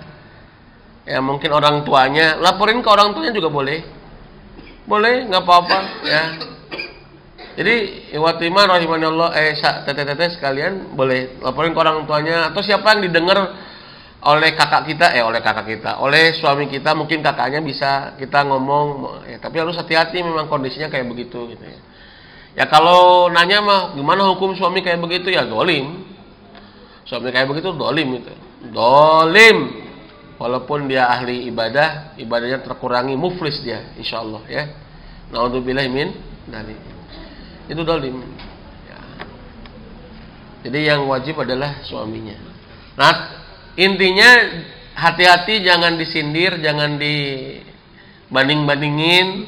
Ya 1.03 1.19
mungkin 1.19 1.51
orang 1.51 1.83
tuanya, 1.83 2.39
laporin 2.39 2.79
ke 2.79 2.87
orang 2.87 3.11
tuanya 3.11 3.35
juga 3.35 3.51
boleh. 3.51 3.83
Boleh, 4.87 5.27
nggak 5.27 5.43
apa-apa 5.43 5.77
ya. 6.07 6.21
Jadi 7.59 7.75
iwatimah 8.15 8.71
Allah 8.71 9.29
eh 9.35 9.51
teteh-teteh 9.59 10.39
sekalian 10.39 10.95
boleh 10.95 11.43
laporin 11.43 11.75
ke 11.75 11.79
orang 11.83 12.07
tuanya 12.07 12.55
atau 12.55 12.63
siapa 12.63 12.95
yang 12.95 13.11
didengar 13.11 13.64
oleh 14.25 14.57
kakak 14.57 14.89
kita 14.89 15.13
eh 15.13 15.21
oleh 15.21 15.37
kakak 15.39 15.69
kita 15.69 16.01
oleh 16.01 16.33
suami 16.33 16.65
kita 16.65 16.97
mungkin 16.97 17.21
kakaknya 17.21 17.61
bisa 17.61 18.17
kita 18.17 18.41
ngomong 18.41 19.21
ya, 19.29 19.37
tapi 19.37 19.61
harus 19.61 19.77
hati-hati 19.77 20.25
memang 20.25 20.49
kondisinya 20.49 20.89
kayak 20.89 21.05
begitu 21.05 21.53
gitu 21.53 21.61
ya 21.61 21.79
Ya 22.55 22.71
kalau 22.71 23.27
nanya 23.27 23.59
mah 23.59 23.79
gimana 23.99 24.31
hukum 24.31 24.55
suami 24.55 24.79
kayak 24.79 25.03
begitu 25.03 25.27
ya 25.27 25.43
dolim. 25.43 26.07
Suami 27.03 27.27
kayak 27.29 27.51
begitu 27.51 27.75
dolim 27.75 28.23
itu. 28.23 28.31
Dolim. 28.71 29.83
Walaupun 30.39 30.87
dia 30.87 31.07
ahli 31.07 31.47
ibadah, 31.47 32.15
ibadahnya 32.19 32.59
terkurangi, 32.63 33.15
muflis 33.15 33.59
dia, 33.63 33.95
insya 33.95 34.19
Allah 34.23 34.43
ya. 34.47 34.63
Naudzubillah 35.31 35.83
min 35.91 36.15
dari 36.47 36.75
itu 37.67 37.81
dolim. 37.83 38.23
Ya. 38.87 38.99
Jadi 40.63 40.79
yang 40.87 41.03
wajib 41.11 41.35
adalah 41.43 41.83
suaminya. 41.83 42.39
Nah 42.95 43.15
intinya 43.75 44.29
hati-hati 44.95 45.59
jangan 45.63 45.97
disindir, 45.99 46.59
jangan 46.63 46.99
dibanding-bandingin 46.99 49.45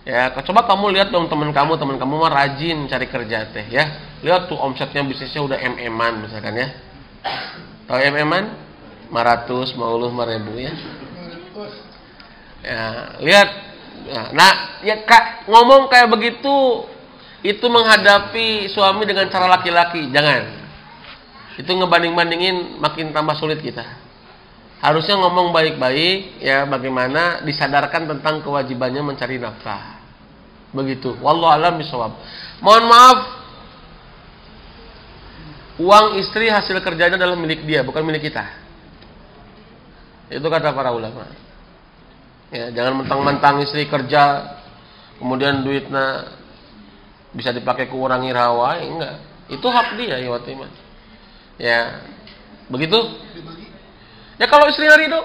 Ya, 0.00 0.32
coba 0.32 0.64
kamu 0.64 0.96
lihat 0.96 1.12
dong 1.12 1.28
teman 1.28 1.52
kamu, 1.52 1.76
teman 1.76 2.00
kamu 2.00 2.24
mah 2.24 2.32
rajin 2.32 2.88
cari 2.88 3.04
kerja 3.04 3.52
teh 3.52 3.68
ya. 3.68 4.16
Lihat 4.24 4.48
tuh 4.48 4.56
omsetnya 4.56 5.04
bisnisnya 5.04 5.44
udah 5.44 5.60
MM-an 5.60 6.24
misalkan 6.24 6.56
ya. 6.56 6.72
Tahu 7.84 8.00
MM-an? 8.10 8.44
500, 9.12 9.76
mauluh, 9.76 10.10
ribu 10.10 10.56
ya. 10.56 10.72
Ya, 12.64 12.82
lihat. 13.20 13.48
Ya, 14.00 14.32
nah, 14.32 14.80
ya 14.80 15.04
Kak, 15.04 15.44
ngomong 15.44 15.92
kayak 15.92 16.08
begitu 16.08 16.88
itu 17.44 17.66
menghadapi 17.68 18.72
suami 18.72 19.04
dengan 19.04 19.28
cara 19.28 19.46
laki-laki, 19.46 20.08
jangan. 20.08 20.59
Itu 21.60 21.76
ngebanding-bandingin 21.76 22.80
makin 22.80 23.12
tambah 23.12 23.36
sulit 23.36 23.60
kita. 23.60 23.84
Harusnya 24.80 25.20
ngomong 25.20 25.52
baik-baik 25.52 26.40
ya 26.40 26.64
bagaimana 26.64 27.44
disadarkan 27.44 28.08
tentang 28.16 28.40
kewajibannya 28.40 29.04
mencari 29.04 29.36
nafkah. 29.36 30.00
Begitu. 30.72 31.20
Wallahu 31.20 31.52
alam 31.52 31.76
bisawab. 31.76 32.16
Mohon 32.64 32.84
maaf. 32.88 33.18
Uang 35.80 36.06
istri 36.16 36.48
hasil 36.48 36.80
kerjanya 36.80 37.20
adalah 37.20 37.36
milik 37.36 37.64
dia, 37.68 37.84
bukan 37.84 38.04
milik 38.08 38.32
kita. 38.32 38.44
Itu 40.32 40.44
kata 40.48 40.72
para 40.72 40.96
ulama. 40.96 41.28
Ya, 42.48 42.72
jangan 42.72 43.04
mentang-mentang 43.04 43.60
istri 43.64 43.84
kerja 43.84 44.56
kemudian 45.20 45.60
duitnya 45.60 46.36
bisa 47.36 47.52
dipakai 47.52 47.88
kurangi 47.92 48.32
rawa, 48.32 48.80
ya 48.80 48.86
enggak. 48.88 49.14
Itu 49.52 49.66
hak 49.68 50.00
dia 50.00 50.16
ya 50.20 50.28
Watimah. 50.32 50.89
Ya. 51.60 52.00
Begitu? 52.72 52.96
Ya 54.40 54.48
kalau 54.48 54.64
istrinya 54.72 54.96
ridho. 54.96 55.20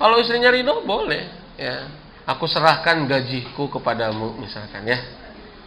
Kalau 0.00 0.16
istrinya 0.16 0.48
ridho 0.48 0.80
boleh, 0.88 1.28
ya. 1.60 1.92
Aku 2.24 2.48
serahkan 2.48 3.04
gajiku 3.04 3.68
kepadamu 3.68 4.40
misalkan 4.40 4.88
ya. 4.88 5.00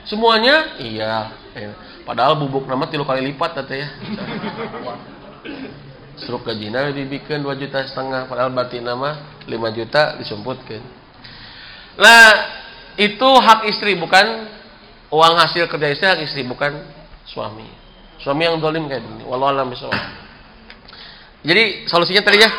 Semuanya? 0.09 0.78
Iya. 0.82 1.38
Ya. 1.51 1.72
padahal 2.07 2.39
bubuk 2.39 2.63
nama 2.65 2.88
tilu 2.89 3.05
kali 3.05 3.22
lipat 3.30 3.53
tante 3.53 3.76
ya. 3.78 3.89
Struk 6.22 6.45
gajina 6.45 6.89
dibikin 6.93 7.41
2 7.41 7.59
juta 7.59 7.82
setengah 7.86 8.30
padahal 8.30 8.53
batin 8.53 8.86
nama 8.86 9.41
5 9.45 9.78
juta 9.78 10.15
disumputkan. 10.22 10.82
Nah 11.97 12.30
itu 12.97 13.26
hak 13.26 13.67
istri 13.69 13.97
bukan? 13.97 14.47
Uang 15.11 15.34
hasil 15.38 15.67
kerja 15.67 15.88
istri 15.91 16.07
hak 16.07 16.22
istri 16.24 16.41
bukan? 16.45 16.78
Suami 17.26 17.80
suami 18.22 18.47
yang 18.47 18.61
dolim 18.61 18.88
kayak 18.88 19.01
gini 19.03 19.24
walau 19.26 19.49
alam 19.49 19.69
jadi 21.41 21.89
solusinya 21.89 22.22
tadi 22.22 22.41
ya 22.41 22.49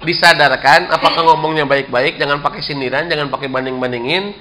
disadarkan 0.00 0.88
apakah 0.92 1.24
ngomongnya 1.24 1.68
baik-baik 1.68 2.16
jangan 2.16 2.40
pakai 2.40 2.60
sindiran 2.64 3.08
jangan 3.08 3.28
pakai 3.28 3.48
banding-bandingin 3.52 4.36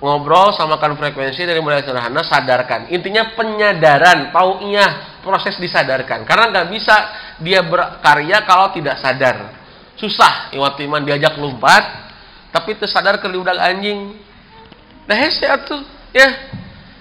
ngobrol 0.00 0.52
samakan 0.52 0.96
frekuensi 0.96 1.48
dari 1.48 1.60
mulai 1.60 1.80
sederhana 1.80 2.20
sadarkan. 2.20 2.92
Intinya 2.92 3.32
penyadaran 3.32 4.28
taunya 4.28 5.18
proses 5.24 5.56
disadarkan. 5.56 6.28
Karena 6.28 6.52
nggak 6.52 6.66
bisa 6.68 6.96
dia 7.40 7.64
berkarya 7.64 8.44
kalau 8.44 8.72
tidak 8.76 9.00
sadar. 9.00 9.56
Susah 9.96 10.52
iwatiman 10.52 11.00
diajak 11.00 11.40
lompat 11.40 12.12
tapi 12.52 12.76
tersadar 12.76 13.16
ke 13.16 13.26
liudak 13.28 13.56
anjing. 13.56 14.16
Nah 15.08 15.16
hese 15.16 15.48
tuh 15.64 15.80
ya 16.12 16.28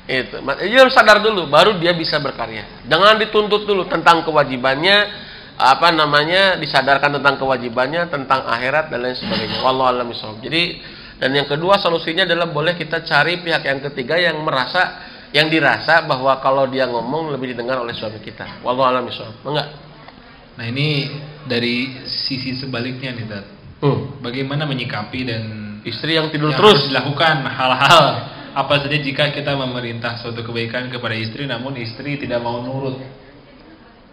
itu. 0.05 0.37
Dia 0.41 0.79
harus 0.85 0.93
sadar 0.93 1.17
dulu 1.21 1.49
baru 1.49 1.77
dia 1.81 1.93
bisa 1.97 2.21
berkarya. 2.21 2.85
Jangan 2.85 3.17
dituntut 3.17 3.65
dulu 3.65 3.89
tentang 3.89 4.21
kewajibannya 4.21 5.25
apa 5.55 5.89
namanya 5.95 6.59
disadarkan 6.59 7.15
tentang 7.19 7.39
kewajibannya 7.39 8.11
tentang 8.11 8.45
akhirat 8.45 8.93
dan 8.93 8.99
lain 9.01 9.17
sebagainya. 9.17 9.57
Wallahu 9.65 9.89
alam 9.89 10.11
jadi 10.43 10.77
dan 11.15 11.31
yang 11.31 11.47
kedua 11.47 11.79
solusinya 11.79 12.27
adalah 12.27 12.51
boleh 12.51 12.75
kita 12.75 13.01
cari 13.07 13.39
pihak 13.39 13.63
yang 13.63 13.79
ketiga 13.89 14.19
yang 14.19 14.37
merasa 14.43 14.99
yang 15.31 15.47
dirasa 15.47 16.03
bahwa 16.03 16.37
kalau 16.43 16.67
dia 16.67 16.85
ngomong 16.85 17.31
lebih 17.33 17.55
didengar 17.55 17.79
oleh 17.81 17.95
suami 17.95 18.19
kita. 18.19 18.61
Wallahu 18.61 18.87
alam 18.87 19.07
enggak 19.09 19.67
Nah 20.55 20.65
ini 20.71 21.11
dari 21.43 21.99
sisi 22.07 22.55
sebaliknya 22.55 23.11
nih 23.11 23.25
Tat. 23.27 23.45
Hmm. 23.83 24.23
Bagaimana 24.23 24.63
menyikapi 24.63 25.19
dan 25.27 25.43
Istri 25.85 26.17
yang 26.17 26.33
tidur 26.33 26.49
yang 26.49 26.57
terus. 26.57 26.81
harus 26.81 26.85
dilakukan 26.89 27.45
hal-hal 27.45 28.05
apa 28.55 28.79
saja 28.79 28.95
jika 28.95 29.35
kita 29.35 29.51
memerintah 29.51 30.15
suatu 30.15 30.39
kebaikan 30.39 30.87
kepada 30.87 31.11
istri 31.11 31.43
namun 31.43 31.75
istri 31.75 32.15
tidak 32.15 32.39
mau 32.39 32.63
nurut. 32.63 33.03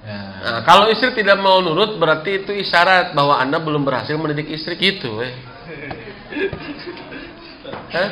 Ya. 0.02 0.18
Nah, 0.42 0.60
kalau 0.66 0.90
istri 0.90 1.14
tidak 1.14 1.38
mau 1.38 1.62
nurut 1.62 1.94
berarti 1.94 2.42
itu 2.42 2.50
isyarat 2.50 3.14
bahwa 3.14 3.38
anda 3.38 3.62
belum 3.62 3.86
berhasil 3.86 4.18
mendidik 4.18 4.50
istri 4.50 4.74
gitu, 4.74 5.22
eh. 5.22 5.30
Hah? 7.94 8.10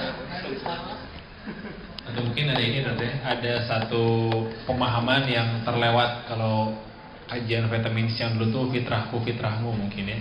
Atau 2.07 2.23
mungkin 2.27 2.47
ada 2.55 2.63
ini 2.63 2.87
ya, 2.87 2.95
ada 3.27 3.53
satu 3.67 4.31
pemahaman 4.71 5.27
yang 5.27 5.67
terlewat 5.67 6.31
kalau 6.31 6.79
kajian 7.27 7.67
vitamin 7.71 8.11
C 8.11 8.23
yang 8.23 8.39
dulu 8.39 8.47
tuh 8.51 8.65
fitrahku 8.75 9.19
fitrahmu 9.27 9.71
mungkin 9.75 10.05
ya. 10.11 10.19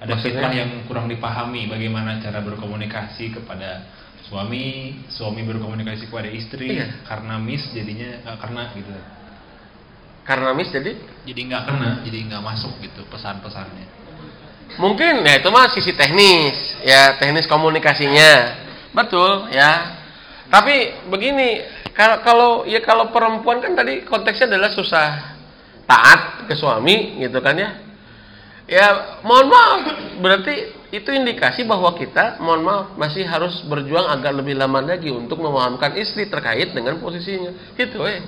Ada 0.00 0.16
Maksudnya? 0.16 0.32
fitrah 0.32 0.52
yang 0.56 0.70
kurang 0.88 1.08
dipahami 1.12 1.68
bagaimana 1.68 2.16
cara 2.24 2.40
berkomunikasi 2.40 3.36
kepada 3.36 3.84
suami, 4.30 4.94
suami 5.10 5.42
berkomunikasi 5.42 6.06
kepada 6.06 6.30
istri 6.30 6.78
Iya. 6.78 7.02
karena 7.02 7.34
miss 7.36 7.66
jadinya 7.74 8.22
nggak 8.22 8.38
kena 8.38 8.62
gitu. 8.78 8.94
Karena 10.22 10.54
mis 10.54 10.70
jadi 10.70 10.94
Jadi 11.26 11.40
nggak 11.50 11.62
kena, 11.66 11.90
jadi 12.06 12.18
nggak 12.30 12.42
masuk 12.44 12.72
gitu 12.80 13.02
pesan-pesannya. 13.10 13.98
mungkin 14.78 15.26
ya 15.26 15.42
itu 15.42 15.50
mah 15.50 15.66
sisi 15.74 15.90
teknis, 15.98 16.54
ya 16.86 17.18
teknis 17.18 17.50
komunikasinya. 17.50 18.54
Betul, 18.94 19.50
ya. 19.50 19.98
Tapi 20.46 21.06
begini, 21.10 21.66
kalau 21.90 22.16
kalau 22.22 22.50
ya 22.64 22.78
kalau 22.78 23.10
perempuan 23.10 23.58
kan 23.58 23.74
tadi 23.74 24.06
konteksnya 24.06 24.46
adalah 24.46 24.70
susah 24.70 25.08
taat 25.90 26.46
ke 26.46 26.54
suami 26.54 27.18
gitu 27.18 27.42
kan 27.42 27.58
ya. 27.58 27.70
Ya, 28.70 28.86
mohon 29.26 29.50
maaf, 29.50 29.82
berarti 30.22 30.70
itu 30.90 31.06
indikasi 31.14 31.62
bahwa 31.62 31.94
kita 31.94 32.42
mohon 32.42 32.66
maaf 32.66 32.86
masih 32.98 33.22
harus 33.22 33.62
berjuang 33.70 34.10
agak 34.10 34.34
lebih 34.34 34.58
lama 34.58 34.82
lagi 34.82 35.06
untuk 35.06 35.38
memahamkan 35.38 35.94
istri 35.94 36.26
terkait 36.26 36.74
dengan 36.74 36.98
posisinya. 36.98 37.54
Gitu 37.78 37.98
eh. 38.10 38.20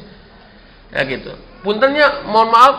Ya 0.94 1.02
gitu. 1.02 1.34
Puntennya 1.66 2.22
mohon 2.30 2.54
maaf, 2.54 2.74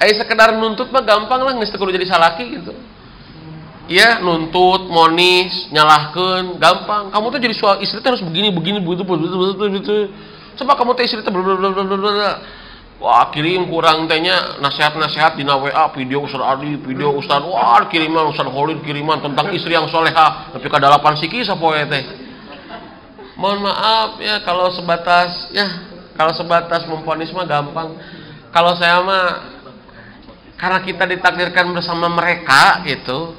eh 0.00 0.12
sekedar 0.16 0.56
nuntut 0.56 0.88
mah 0.88 1.04
gampang 1.04 1.44
lah 1.44 1.52
kudu 1.52 1.92
jadi 1.92 2.08
salaki 2.08 2.44
gitu. 2.60 2.72
Iya, 3.84 4.24
nuntut, 4.24 4.88
monis, 4.88 5.68
nyalahkan, 5.68 6.56
gampang. 6.56 7.12
Kamu 7.12 7.28
tuh 7.28 7.36
jadi 7.36 7.52
suami 7.52 7.84
istri 7.84 8.00
tuh 8.00 8.16
harus 8.16 8.24
begini, 8.24 8.48
begini, 8.48 8.80
begitu, 8.80 9.04
begitu, 9.04 9.36
begitu, 9.36 9.60
begitu. 9.60 9.96
Coba 10.56 10.80
kamu 10.80 10.96
tuh 10.96 11.04
istri 11.04 11.20
tuh 11.20 11.28
blablabla. 11.28 12.63
Wah, 13.02 13.26
kirim 13.34 13.66
kurang 13.66 14.06
tehnya 14.06 14.62
nasihat-nasihat 14.62 15.34
di 15.34 15.42
WA, 15.42 15.90
video 15.98 16.22
Ustaz 16.22 16.38
Adi, 16.38 16.78
video 16.78 17.10
Ustaz 17.18 17.42
Wah, 17.42 17.82
kiriman 17.90 18.30
Ustaz 18.30 18.46
Khalid 18.46 18.86
kiriman 18.86 19.18
tentang 19.18 19.50
istri 19.50 19.74
yang 19.74 19.90
soleha, 19.90 20.54
tapi 20.54 20.66
kadalapan 20.70 21.18
siki 21.18 21.42
sapoe 21.42 21.74
teh. 21.90 22.04
Mohon 23.34 23.66
maaf 23.66 24.22
ya 24.22 24.38
kalau 24.46 24.70
sebatas 24.70 25.50
ya 25.50 25.66
kalau 26.14 26.30
sebatas 26.38 26.86
memponis 26.86 27.34
mah 27.34 27.42
gampang. 27.50 27.98
Kalau 28.54 28.78
saya 28.78 29.02
mah 29.02 29.26
karena 30.54 30.78
kita 30.86 31.02
ditakdirkan 31.10 31.74
bersama 31.74 32.06
mereka 32.06 32.78
gitu, 32.86 33.34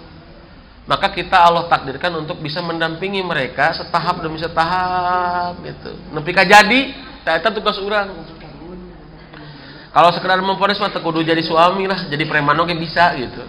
maka 0.83 1.15
kita 1.15 1.39
Allah 1.39 1.71
takdirkan 1.71 2.11
untuk 2.19 2.43
bisa 2.43 2.59
mendampingi 2.59 3.23
mereka 3.23 3.71
setahap 3.71 4.19
demi 4.19 4.35
setahap 4.35 5.63
gitu. 5.63 5.95
Nepi 6.11 6.31
ka 6.35 6.43
jadi, 6.43 6.91
eta 7.23 7.49
tugas 7.55 7.79
orang. 7.79 8.34
Kalau 9.95 10.11
sekedar 10.11 10.35
memponis 10.43 10.75
mah 10.75 10.91
kudu 10.91 11.23
jadi 11.23 11.39
suami 11.39 11.87
lah, 11.87 12.11
jadi 12.11 12.27
preman 12.27 12.59
oge 12.59 12.75
bisa 12.75 13.15
gitu. 13.15 13.47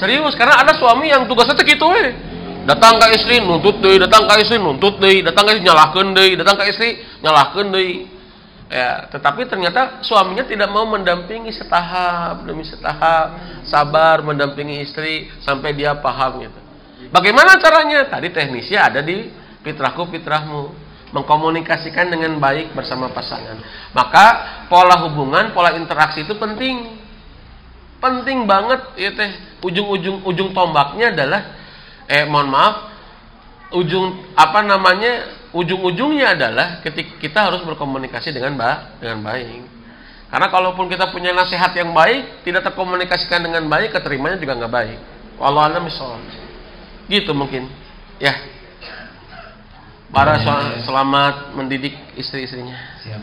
Serius, 0.00 0.32
karena 0.32 0.64
ada 0.64 0.72
suami 0.80 1.12
yang 1.12 1.28
tugasnya 1.28 1.52
teh 1.52 1.68
kitu 1.68 1.84
we. 1.84 2.16
Datang 2.64 2.96
ke 2.96 3.12
istri 3.12 3.44
nuntut 3.44 3.76
deui, 3.84 4.00
datang 4.00 4.24
ke 4.24 4.40
istri 4.40 4.56
nuntut 4.56 4.96
deui, 4.96 5.20
datang 5.20 5.44
ke 5.44 5.60
istri 5.60 5.68
nyalahkeun 5.68 6.08
deui, 6.16 6.32
datang 6.40 6.56
ke 6.56 6.64
istri 6.72 6.88
nyalahkeun 7.20 7.68
deui. 7.68 8.08
Ya, 8.68 9.12
tetapi 9.12 9.44
ternyata 9.48 10.00
suaminya 10.04 10.44
tidak 10.44 10.68
mau 10.72 10.88
mendampingi 10.88 11.52
setahap 11.52 12.48
demi 12.48 12.64
setahap, 12.64 13.60
sabar 13.68 14.24
mendampingi 14.24 14.84
istri 14.84 15.28
sampai 15.44 15.76
dia 15.76 15.96
paham 16.00 16.48
gitu. 16.48 16.60
Bagaimana 17.12 17.60
caranya? 17.60 18.08
Tadi 18.08 18.32
teknisnya 18.32 18.88
ada 18.88 19.00
di 19.04 19.28
fitrahku 19.64 20.08
fitrahmu. 20.12 20.87
Mengkomunikasikan 21.18 22.14
dengan 22.14 22.38
baik 22.38 22.78
bersama 22.78 23.10
pasangan. 23.10 23.58
Maka 23.90 24.26
pola 24.70 25.02
hubungan, 25.10 25.50
pola 25.50 25.74
interaksi 25.74 26.22
itu 26.22 26.38
penting. 26.38 26.94
Penting 27.98 28.46
banget 28.46 28.94
ya 28.94 29.10
teh. 29.10 29.30
Ujung-ujung 29.58 30.22
ujung 30.22 30.54
tombaknya 30.54 31.10
adalah 31.10 31.40
eh 32.06 32.22
mohon 32.22 32.46
maaf, 32.54 32.94
ujung 33.74 34.30
apa 34.38 34.62
namanya? 34.62 35.34
Ujung-ujungnya 35.50 36.38
adalah 36.38 36.78
ketika 36.86 37.18
kita 37.18 37.38
harus 37.50 37.66
berkomunikasi 37.66 38.30
dengan 38.30 38.54
ba 38.54 38.94
dengan 39.02 39.26
baik. 39.26 39.64
Karena 40.28 40.46
kalaupun 40.52 40.92
kita 40.92 41.08
punya 41.08 41.32
nasihat 41.32 41.72
yang 41.72 41.96
baik, 41.96 42.44
tidak 42.44 42.68
terkomunikasikan 42.68 43.40
dengan 43.40 43.64
baik, 43.64 43.96
keterimanya 43.96 44.36
juga 44.36 44.60
nggak 44.60 44.72
baik. 44.72 44.98
Wallahu 45.40 45.64
a'lam 45.72 45.82
bishawab. 45.88 46.20
Gitu 47.08 47.32
mungkin. 47.32 47.64
Ya. 48.20 48.36
Para 50.08 50.40
sel- 50.40 50.80
selamat 50.88 51.52
mendidik 51.52 51.92
istri-istrinya. 52.16 52.74
Siap. 53.04 53.22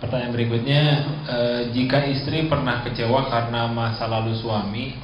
Pertanyaan 0.00 0.34
berikutnya, 0.34 0.82
eh, 1.30 1.60
jika 1.70 2.02
istri 2.10 2.50
pernah 2.50 2.82
kecewa 2.82 3.30
karena 3.30 3.70
masa 3.70 4.10
lalu 4.10 4.34
suami 4.34 4.98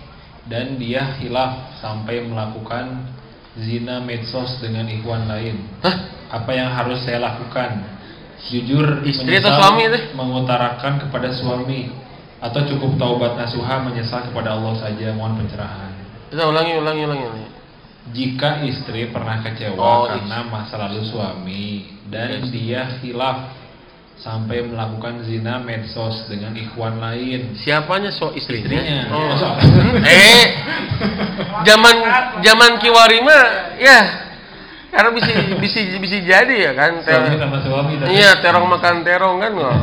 dan 0.50 0.74
dia 0.74 1.14
hilaf 1.22 1.78
sampai 1.78 2.26
melakukan 2.26 3.06
zina 3.62 4.02
medsos 4.02 4.58
dengan 4.58 4.90
ikhwan 4.90 5.30
lain, 5.30 5.62
Hah? 5.86 5.96
apa 6.34 6.50
yang 6.50 6.74
harus 6.74 6.98
saya 7.06 7.22
lakukan? 7.22 7.78
Jujur, 8.38 9.02
Istri 9.02 9.38
atau 9.38 9.54
suami 9.54 9.86
itu? 9.86 9.98
Mengutarakan 10.14 11.02
kepada 11.02 11.30
suami 11.34 11.90
atau 12.38 12.62
cukup 12.70 12.94
taubat 12.98 13.34
nasuha 13.34 13.82
menyesal 13.82 14.30
kepada 14.30 14.54
Allah 14.54 14.78
saja 14.78 15.10
mohon 15.14 15.38
pencerahan. 15.42 15.90
Kita 16.30 16.46
ulangi, 16.46 16.78
ulangi, 16.78 17.02
ulangi. 17.06 17.24
ulangi. 17.26 17.57
Jika 18.14 18.64
istri 18.64 19.12
pernah 19.12 19.44
kecewa 19.44 19.76
Oh, 19.76 20.04
karena 20.08 20.46
masa 20.48 20.80
lalu 20.80 21.04
suami 21.08 21.66
dan 22.08 22.48
dia 22.48 22.98
hilaf 23.04 23.52
sampai 24.18 24.66
melakukan 24.66 25.22
zina 25.28 25.62
medsos 25.62 26.26
dengan 26.26 26.50
ikhwan 26.58 26.98
lain. 26.98 27.54
Siapanya 27.54 28.10
so 28.10 28.34
istrinya? 28.34 28.66
Istrinya. 28.66 29.00
Oh. 29.14 29.30
Masa? 29.30 29.48
eh, 30.10 30.46
zaman 31.62 31.96
zaman 32.42 32.70
kiwari 32.82 33.22
mah 33.22 33.44
ya 33.78 34.00
karena 34.88 35.10
bisa 35.12 35.30
bisa 35.60 35.78
bisa 36.00 36.16
jadi 36.24 36.56
ya 36.70 36.72
kan. 36.74 37.04
Suami 37.04 37.36
sama 37.38 37.58
suami 37.62 37.92
tapi 38.00 38.10
Iya, 38.16 38.40
terong 38.40 38.66
makan 38.66 38.94
terong 39.04 39.36
kan 39.38 39.52
nggak? 39.52 39.78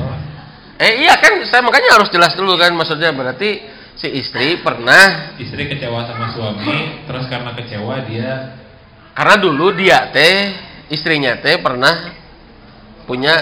Eh 0.75 1.07
iya 1.07 1.15
kan, 1.15 1.39
saya 1.47 1.63
makanya 1.63 1.95
harus 1.95 2.11
jelas 2.11 2.35
dulu 2.35 2.59
kan 2.59 2.75
maksudnya 2.75 3.15
berarti 3.15 3.63
si 3.95 4.07
istri 4.11 4.59
pernah 4.59 5.35
istri 5.39 5.71
kecewa 5.71 6.03
sama 6.03 6.31
suami, 6.35 7.03
terus 7.07 7.25
karena 7.31 7.51
kecewa 7.55 7.95
dia 8.03 8.59
karena 9.15 9.35
dulu 9.39 9.71
dia 9.71 10.11
teh 10.11 10.51
istrinya 10.91 11.39
teh 11.39 11.55
pernah 11.63 12.11
punya 13.07 13.33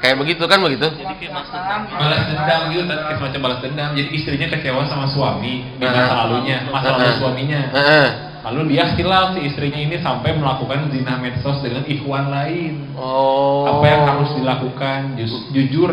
kayak 0.00 0.16
begitu 0.16 0.46
kan 0.46 0.62
begitu? 0.62 0.86
balas 0.86 2.22
dendam 2.30 2.60
gitu, 2.72 2.88
kan 2.88 3.14
semacam 3.18 3.40
balas 3.42 3.60
dendam. 3.60 3.90
Jadi 3.98 4.08
istrinya 4.16 4.46
kecewa 4.48 4.82
sama 4.88 5.06
suami 5.10 5.76
di 5.76 5.84
masa 5.84 6.14
lalunya, 6.24 6.58
masa 6.70 6.88
lalu 6.96 7.12
suaminya. 7.20 7.60
Heeh. 7.74 8.08
Lalu 8.40 8.72
dia 8.72 8.96
hilaf 8.96 9.36
si 9.36 9.44
istrinya 9.44 9.76
ini 9.76 10.00
sampai 10.00 10.32
melakukan 10.32 10.88
zina 10.88 11.20
medsos 11.20 11.60
dengan 11.60 11.84
ikhwan 11.84 12.32
lain. 12.32 12.96
Oh. 12.96 13.68
apa 13.68 13.84
yang 13.84 14.02
harus 14.08 14.30
dilakukan 14.32 15.20
Jus- 15.20 15.48
jujur 15.52 15.92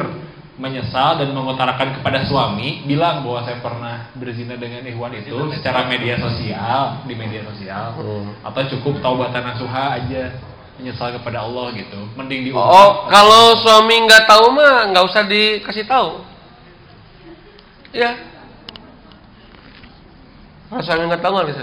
menyesal 0.57 1.21
dan 1.21 1.29
mengutarakan 1.37 2.01
kepada 2.01 2.25
suami 2.25 2.81
bilang 2.83 3.21
bahwa 3.21 3.45
saya 3.45 3.61
pernah 3.61 4.09
berzina 4.17 4.57
dengan 4.57 4.81
ikhwan 4.81 5.13
itu 5.13 5.37
secara 5.53 5.85
media 5.85 6.17
sosial 6.17 7.05
di 7.05 7.13
media 7.13 7.45
sosial 7.45 7.93
Hmm. 7.93 8.33
atau 8.41 8.61
cukup 8.73 8.97
taubatan 8.99 9.53
nasuha 9.53 10.01
aja 10.01 10.33
menyesal 10.81 11.13
kepada 11.21 11.45
Allah 11.45 11.73
gitu 11.77 12.09
mending 12.17 12.49
diungkap 12.49 12.73
Oh, 12.73 12.89
kalau 13.05 13.53
suami 13.61 14.01
nggak 14.05 14.25
tahu 14.25 14.45
mah 14.53 14.89
nggak 14.93 15.05
usah 15.05 15.23
dikasih 15.25 15.85
tahu. 15.85 16.25
Ya. 17.93 18.17
Kalau 20.69 20.83
suami 20.83 21.03
nggak 21.07 21.21
tahu 21.21 21.31
nggak 21.37 21.49
bisa 21.53 21.61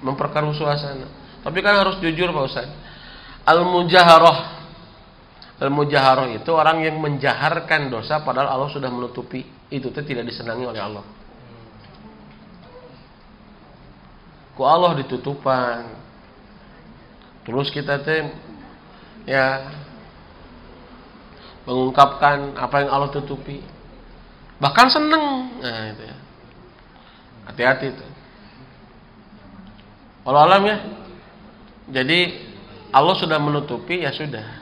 memperkeruh 0.00 0.54
suasana. 0.56 1.06
Tapi 1.40 1.58
kan 1.60 1.76
harus 1.76 1.96
jujur 2.00 2.32
Pak 2.32 2.44
Ustaz. 2.48 2.68
Al 3.44 3.64
mujaharoh. 3.64 4.59
Al 5.60 5.68
mujaharoh 5.68 6.32
itu 6.32 6.48
orang 6.56 6.80
yang 6.80 6.96
menjaharkan 6.96 7.92
dosa 7.92 8.24
padahal 8.24 8.56
Allah 8.56 8.70
sudah 8.72 8.88
menutupi. 8.88 9.44
Itu 9.68 9.92
teh 9.92 10.02
tidak 10.02 10.24
disenangi 10.24 10.64
oleh 10.64 10.80
Allah. 10.80 11.04
Ku 14.56 14.64
Allah 14.64 14.96
ditutupan. 15.04 15.84
Terus 17.44 17.68
kita 17.68 18.00
teh 18.00 18.24
ya 19.28 19.68
mengungkapkan 21.68 22.56
apa 22.56 22.76
yang 22.82 22.90
Allah 22.90 23.10
tutupi 23.12 23.60
bahkan 24.60 24.92
seneng 24.92 25.56
nah 25.60 25.92
itu 25.92 26.02
ya 26.04 26.16
hati-hati 27.48 27.86
itu 27.96 28.06
Allah 30.24 30.42
alam 30.44 30.62
ya 30.68 30.76
jadi 31.88 32.20
Allah 32.92 33.14
sudah 33.16 33.38
menutupi 33.40 34.04
ya 34.04 34.12
sudah 34.12 34.59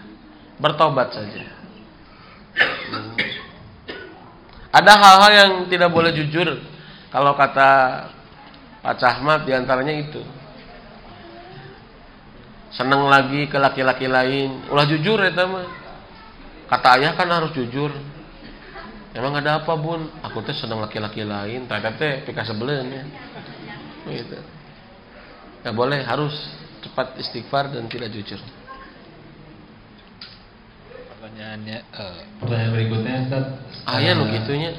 bertobat 0.59 1.15
saja. 1.15 1.43
Ada 4.69 4.93
hal-hal 5.01 5.33
yang 5.33 5.51
tidak 5.73 5.91
boleh 5.91 6.13
jujur. 6.13 6.61
Kalau 7.09 7.33
kata 7.33 7.71
Pak 8.85 8.95
Cahmat 9.01 9.49
di 9.49 9.53
antaranya 9.57 9.95
itu. 9.97 10.21
Senang 12.69 13.09
lagi 13.09 13.49
ke 13.49 13.57
laki-laki 13.57 14.05
lain. 14.05 14.69
Ulah 14.69 14.85
jujur 14.85 15.17
ya 15.25 15.33
teman 15.33 15.67
kata 16.69 17.01
ayah 17.01 17.17
kan 17.17 17.33
harus 17.33 17.57
jujur. 17.57 17.89
Emang 19.17 19.33
ada 19.41 19.65
apa 19.65 19.73
bun? 19.73 20.05
Aku 20.21 20.45
tuh 20.45 20.53
senang 20.53 20.85
laki-laki 20.85 21.25
lain. 21.25 21.65
Ternyata 21.65 21.97
teh 21.97 22.29
pika 22.29 22.45
sebelumnya 22.45 23.09
gitu. 24.05 24.37
Ya 25.65 25.73
boleh. 25.73 26.05
Harus 26.05 26.37
cepat 26.85 27.17
istighfar 27.17 27.73
dan 27.73 27.89
tidak 27.89 28.13
jujur 28.13 28.39
pertanyaannya 31.39 31.78
uh, 31.95 32.18
pertanyaan 32.43 32.72
berikutnya 32.74 33.12
Ustaz. 33.30 33.45
Ayah 33.86 34.12
lo 34.18 34.26
gitunya. 34.26 34.74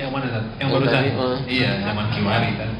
yang 0.00 0.10
mana 0.16 0.24
Ustaz? 0.32 0.44
yang 0.56 0.60
Yang 0.64 0.68
barusan. 0.72 0.94
tadi, 0.96 1.08
uh. 1.12 1.36
iya 1.44 1.70
zaman 1.84 2.04
kiwari 2.08 2.50
kan 2.56 2.70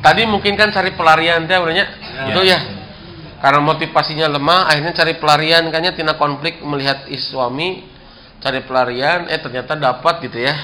tadi 0.00 0.22
mungkin 0.24 0.52
kan 0.56 0.72
cari 0.72 0.96
pelarian 0.96 1.44
teh 1.44 1.52
sebenarnya 1.52 1.86
itu 2.32 2.42
ya. 2.48 2.58
Karena 3.38 3.60
motivasinya 3.60 4.26
lemah 4.34 4.72
akhirnya 4.72 4.96
cari 4.96 5.20
pelarian 5.20 5.68
kayaknya 5.68 5.92
tina 5.94 6.16
konflik 6.16 6.64
melihat 6.64 7.04
is 7.12 7.28
suami 7.28 7.84
cari 8.40 8.64
pelarian 8.64 9.28
eh 9.28 9.36
ternyata 9.36 9.76
dapat 9.76 10.24
gitu 10.24 10.40
ya. 10.40 10.56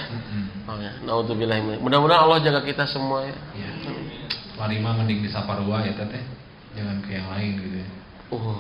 Oh 0.65 0.81
ya. 0.81 0.97
Naudzubillah 1.05 1.61
mudah-mudahan 1.77 2.25
Allah 2.25 2.41
jaga 2.41 2.65
kita 2.65 2.89
semua 2.89 3.29
ya. 3.29 3.37
Iya. 3.53 3.71
Mah 4.57 4.97
mending 4.97 5.21
di 5.21 5.29
Saparua 5.29 5.85
ya 5.85 5.93
teh. 5.93 6.25
Jangan 6.73 7.05
ke 7.05 7.21
yang 7.21 7.29
lain 7.37 7.53
gitu 7.61 7.79
ya 7.85 8.04
uh 8.35 8.59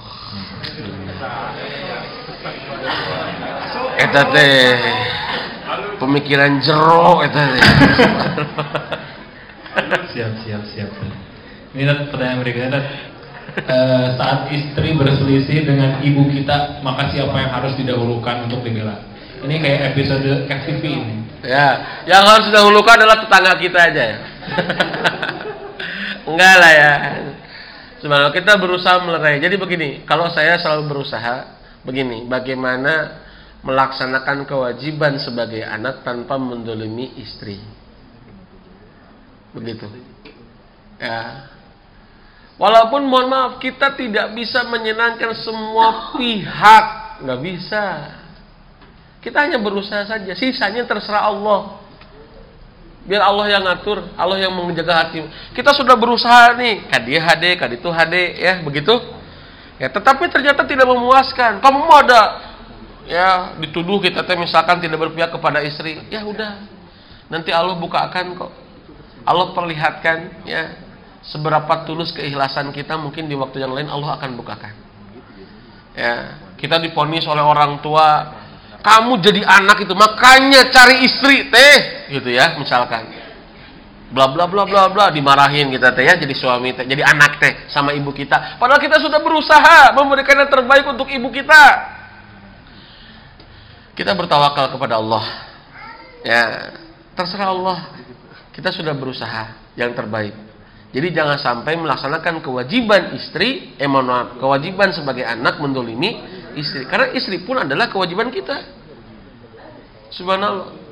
eta 3.99 4.22
teh 4.31 4.79
pemikiran 5.99 6.62
jero 6.62 7.27
eta 7.27 7.43
teh 7.55 7.62
siap 10.14 10.33
siap 10.47 10.62
siap 10.70 10.91
ini 11.75 11.91
pertanyaan 12.07 12.39
berikutnya 12.47 12.70
Tat. 12.70 12.87
Eh, 13.55 14.07
saat 14.18 14.51
istri 14.51 14.99
berselisih 14.99 15.62
dengan 15.62 16.03
ibu 16.03 16.27
kita 16.31 16.83
maka 16.83 17.07
siapa 17.14 17.39
yang 17.39 17.55
harus 17.55 17.79
didahulukan 17.79 18.51
untuk 18.51 18.66
dibela 18.66 18.99
ini 19.47 19.62
kayak 19.62 19.95
episode 19.95 20.51
FTV 20.51 20.83
ini 20.87 21.25
Ya, 21.45 22.01
yang 22.09 22.25
harus 22.25 22.49
didahulukan 22.49 22.97
adalah 22.97 23.20
tetangga 23.20 23.53
kita 23.61 23.79
aja 23.93 24.03
ya. 24.16 24.18
Enggak 26.29 26.55
lah 26.57 26.72
ya. 26.72 26.93
Sebenarnya 28.05 28.37
kita 28.37 28.61
berusaha 28.61 29.01
melerai. 29.01 29.41
Jadi 29.41 29.57
begini, 29.57 30.05
kalau 30.05 30.29
saya 30.29 30.61
selalu 30.61 30.93
berusaha 30.93 31.57
begini, 31.89 32.29
bagaimana 32.29 33.25
melaksanakan 33.65 34.45
kewajiban 34.45 35.17
sebagai 35.17 35.65
anak 35.65 36.05
tanpa 36.05 36.37
mendolimi 36.37 37.17
istri. 37.17 37.65
Begitu. 39.57 39.89
Ya. 41.01 41.49
Walaupun 42.61 43.09
mohon 43.09 43.33
maaf 43.33 43.57
kita 43.57 43.97
tidak 43.97 44.37
bisa 44.37 44.69
menyenangkan 44.69 45.33
semua 45.41 46.13
pihak, 46.13 46.87
nggak 47.25 47.41
bisa. 47.41 47.85
Kita 49.25 49.49
hanya 49.49 49.57
berusaha 49.57 50.05
saja, 50.05 50.37
sisanya 50.37 50.85
terserah 50.85 51.33
Allah. 51.33 51.84
Biar 53.05 53.21
Allah 53.21 53.47
yang 53.53 53.63
ngatur, 53.69 54.01
Allah 54.17 54.41
yang 54.41 54.53
menjaga 54.57 55.05
hati. 55.05 55.21
Kita 55.53 55.77
sudah 55.77 55.93
berusaha 55.93 56.57
nih, 56.57 56.89
kadi 56.89 57.21
HD, 57.21 57.45
kadi 57.61 57.75
itu 57.77 57.89
HD, 57.93 58.15
ya 58.41 58.53
begitu. 58.65 58.97
Ya, 59.77 59.93
tetapi 59.93 60.33
ternyata 60.33 60.65
tidak 60.65 60.89
memuaskan. 60.89 61.61
Kamu 61.61 61.79
mau 61.85 62.01
ada 62.01 62.41
ya 63.05 63.53
dituduh 63.61 64.01
kita 64.01 64.25
teh 64.25 64.33
misalkan 64.41 64.81
tidak 64.81 64.97
berpihak 64.97 65.29
kepada 65.29 65.61
istri, 65.61 66.01
ya 66.09 66.25
udah. 66.25 66.65
Nanti 67.29 67.53
Allah 67.53 67.77
bukakan 67.77 68.41
kok. 68.41 68.53
Allah 69.25 69.53
perlihatkan 69.53 70.45
ya 70.49 70.77
seberapa 71.25 71.85
tulus 71.89 72.13
keikhlasan 72.13 72.73
kita 72.73 72.97
mungkin 73.01 73.29
di 73.29 73.37
waktu 73.37 73.65
yang 73.65 73.73
lain 73.73 73.89
Allah 73.89 74.17
akan 74.17 74.37
bukakan. 74.37 74.73
Ya, 75.93 76.41
kita 76.57 76.81
diponis 76.81 77.29
oleh 77.29 77.45
orang 77.45 77.85
tua 77.85 78.33
kamu 78.85 79.16
jadi 79.24 79.41
anak 79.49 79.89
itu 79.89 79.97
makanya 79.97 80.68
cari 80.68 81.09
istri 81.09 81.49
teh. 81.49 81.76
Gitu 82.12 82.28
ya 82.28 82.61
misalkan. 82.61 83.09
Bla 84.12 84.28
bla 84.28 84.45
bla 84.45 84.68
bla 84.68 84.93
bla 84.93 85.09
dimarahin 85.09 85.72
kita 85.72 85.97
teh 85.97 86.05
ya 86.05 86.20
jadi 86.20 86.37
suami 86.37 86.76
teh 86.76 86.85
jadi 86.85 87.01
anak 87.01 87.41
teh 87.41 87.53
sama 87.72 87.97
ibu 87.97 88.12
kita. 88.12 88.61
Padahal 88.61 88.76
kita 88.76 89.01
sudah 89.01 89.24
berusaha 89.24 89.97
memberikan 89.97 90.37
yang 90.37 90.53
terbaik 90.53 90.85
untuk 90.85 91.09
ibu 91.09 91.32
kita. 91.32 91.64
Kita 93.97 94.12
bertawakal 94.12 94.68
kepada 94.76 95.01
Allah. 95.01 95.24
Ya 96.20 96.43
terserah 97.16 97.57
Allah. 97.57 97.78
Kita 98.53 98.68
sudah 98.68 98.93
berusaha 98.93 99.72
yang 99.80 99.97
terbaik. 99.97 100.37
Jadi 100.93 101.09
jangan 101.11 101.41
sampai 101.41 101.74
melaksanakan 101.80 102.39
kewajiban 102.45 103.16
istri 103.16 103.74
eh 103.80 103.89
kewajiban 104.39 104.93
sebagai 104.93 105.24
anak 105.24 105.57
mendolimi 105.57 106.20
istri. 106.55 106.85
Karena 106.85 107.16
istri 107.16 107.43
pun 107.43 107.64
adalah 107.64 107.89
kewajiban 107.91 108.28
kita 108.28 108.74
subhanallah. 110.15 110.85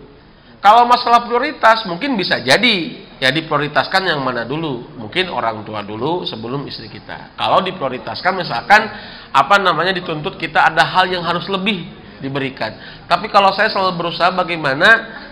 Kalau 0.63 0.87
masalah 0.87 1.27
prioritas 1.27 1.83
mungkin 1.91 2.15
bisa 2.15 2.39
jadi. 2.39 3.11
Ya 3.23 3.31
diprioritaskan 3.31 4.03
yang 4.03 4.19
mana 4.19 4.43
dulu. 4.43 4.99
Mungkin 4.99 5.31
orang 5.31 5.63
tua 5.63 5.87
dulu 5.87 6.27
sebelum 6.27 6.67
istri 6.67 6.91
kita. 6.91 7.39
Kalau 7.39 7.63
diprioritaskan 7.63 8.35
misalkan 8.35 8.83
apa 9.31 9.63
namanya 9.63 9.95
dituntut 9.95 10.35
kita 10.35 10.59
ada 10.59 10.83
hal 10.83 11.07
yang 11.07 11.23
harus 11.23 11.47
lebih 11.47 11.87
diberikan. 12.19 12.75
Tapi 13.07 13.31
kalau 13.31 13.55
saya 13.55 13.71
selalu 13.71 13.95
berusaha 13.95 14.35
bagaimana 14.35 15.23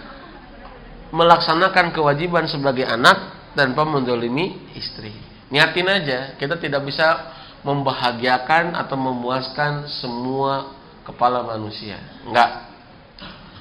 melaksanakan 1.11 1.91
kewajiban 1.91 2.47
sebagai 2.47 2.87
anak 2.87 3.51
tanpa 3.59 3.83
mendolimi 3.83 4.71
istri. 4.79 5.11
Niatin 5.51 5.91
aja 5.91 6.39
kita 6.39 6.63
tidak 6.63 6.87
bisa 6.87 7.35
membahagiakan 7.67 8.79
atau 8.79 8.95
memuaskan 8.95 9.91
semua 9.99 10.79
kepala 11.03 11.43
manusia. 11.43 11.99
Enggak. 12.23 12.70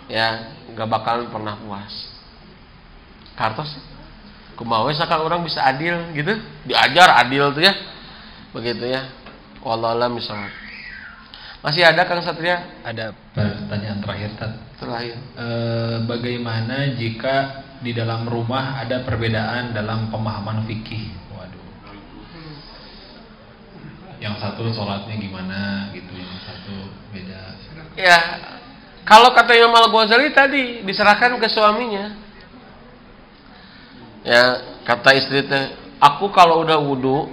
Ya, 0.09 0.57
enggak 0.67 0.89
bakalan 0.89 1.29
pernah 1.29 1.55
puas. 1.61 1.93
Kartos 3.37 3.69
kumaha 4.59 4.91
sakan 4.91 5.23
orang 5.23 5.41
bisa 5.47 5.63
adil 5.63 5.95
gitu, 6.11 6.35
diajar 6.67 7.15
adil 7.23 7.55
tuh 7.55 7.63
ya. 7.63 7.73
Begitu 8.51 8.91
ya. 8.91 9.07
Wallahualam 9.63 10.19
misalnya. 10.19 10.51
Masih 11.63 11.83
ada 11.83 12.07
Kang 12.07 12.23
Satria? 12.23 12.63
ada 12.83 13.11
pertanyaan 13.35 13.99
terakhir 14.03 14.31
Tat. 14.39 14.53
Terakhir. 14.79 15.15
Eh, 15.35 15.97
bagaimana 16.07 16.95
jika 16.95 17.67
di 17.79 17.95
dalam 17.95 18.27
rumah 18.27 18.79
ada 18.83 19.07
perbedaan 19.07 19.71
dalam 19.71 20.11
pemahaman 20.11 20.67
fikih 20.67 21.15
waduh 21.31 21.63
yang 24.19 24.35
satu 24.35 24.67
sholatnya 24.75 25.15
gimana 25.15 25.87
gitu 25.95 26.11
yang 26.11 26.35
satu 26.43 26.75
beda 27.15 27.55
Ya, 27.99 28.15
kalau 29.07 29.31
kata 29.33 29.55
Imam 29.55 29.75
Al 29.75 29.89
Ghazali 29.91 30.31
tadi 30.33 30.63
diserahkan 30.83 31.37
ke 31.39 31.47
suaminya. 31.49 32.15
Ya, 34.23 34.43
kata 34.83 35.15
istri 35.15 35.47
teh, 35.47 35.73
aku 35.97 36.27
kalau 36.29 36.61
udah 36.61 36.77
wudhu, 36.77 37.31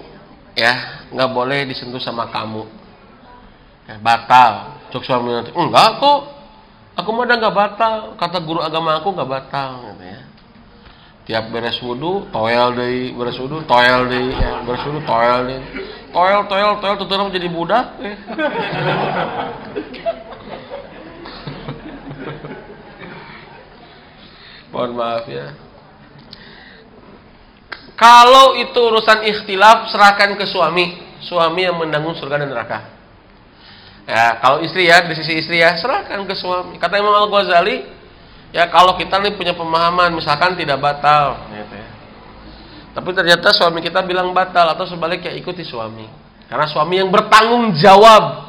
ya 0.54 1.04
nggak 1.10 1.30
boleh 1.34 1.66
disentuh 1.66 2.00
sama 2.00 2.30
kamu. 2.30 2.64
Ya, 3.86 3.98
batal. 4.02 4.78
Cok 4.90 5.02
suami 5.02 5.30
nanti, 5.34 5.50
enggak 5.54 5.98
kok. 5.98 6.20
Aku 6.96 7.12
mah 7.12 7.28
udah 7.28 7.36
nggak 7.36 7.56
batal. 7.56 7.94
Kata 8.16 8.38
guru 8.40 8.62
agama 8.62 8.96
aku 8.98 9.12
nggak 9.12 9.28
batal. 9.28 9.70
Gitu 9.92 10.04
ya. 10.06 10.20
Tiap 11.26 11.50
beres 11.50 11.82
wudhu, 11.82 12.30
toel 12.30 12.70
deh, 12.78 13.10
beres 13.18 13.34
wudhu, 13.42 13.66
toel 13.66 14.06
deh, 14.06 14.30
ya, 14.30 14.62
beres 14.62 14.82
wudhu, 14.86 15.02
toel 15.02 15.50
deh. 15.50 15.60
Toel, 16.14 16.40
toel, 16.46 16.78
toel, 16.78 16.94
tutup 17.02 17.28
jadi 17.34 17.50
budak. 17.50 17.98
Eh. 17.98 18.14
Mohon 24.76 24.92
maaf 24.92 25.24
ya. 25.24 25.56
Kalau 27.96 28.60
itu 28.60 28.76
urusan 28.76 29.24
ikhtilaf, 29.24 29.88
serahkan 29.88 30.36
ke 30.36 30.44
suami. 30.44 31.00
Suami 31.24 31.64
yang 31.64 31.80
menanggung 31.80 32.12
surga 32.12 32.44
dan 32.44 32.52
neraka. 32.52 32.92
Ya, 34.04 34.36
kalau 34.36 34.60
istri 34.60 34.84
ya, 34.84 35.00
di 35.00 35.16
sisi 35.16 35.40
istri 35.40 35.64
ya, 35.64 35.80
serahkan 35.80 36.28
ke 36.28 36.36
suami. 36.36 36.76
Kata 36.76 37.00
Imam 37.00 37.16
Al-Ghazali, 37.16 37.88
ya 38.52 38.68
kalau 38.68 39.00
kita 39.00 39.16
nih 39.24 39.32
punya 39.32 39.56
pemahaman, 39.56 40.12
misalkan 40.12 40.60
tidak 40.60 40.76
batal. 40.76 41.48
Gitu 41.48 41.72
ya. 41.72 41.88
Tapi 43.00 43.08
ternyata 43.16 43.56
suami 43.56 43.80
kita 43.80 44.04
bilang 44.04 44.28
batal, 44.36 44.76
atau 44.76 44.84
sebaliknya 44.84 45.32
ikuti 45.32 45.64
suami. 45.64 46.04
Karena 46.52 46.68
suami 46.68 47.00
yang 47.00 47.08
bertanggung 47.08 47.72
jawab 47.80 48.44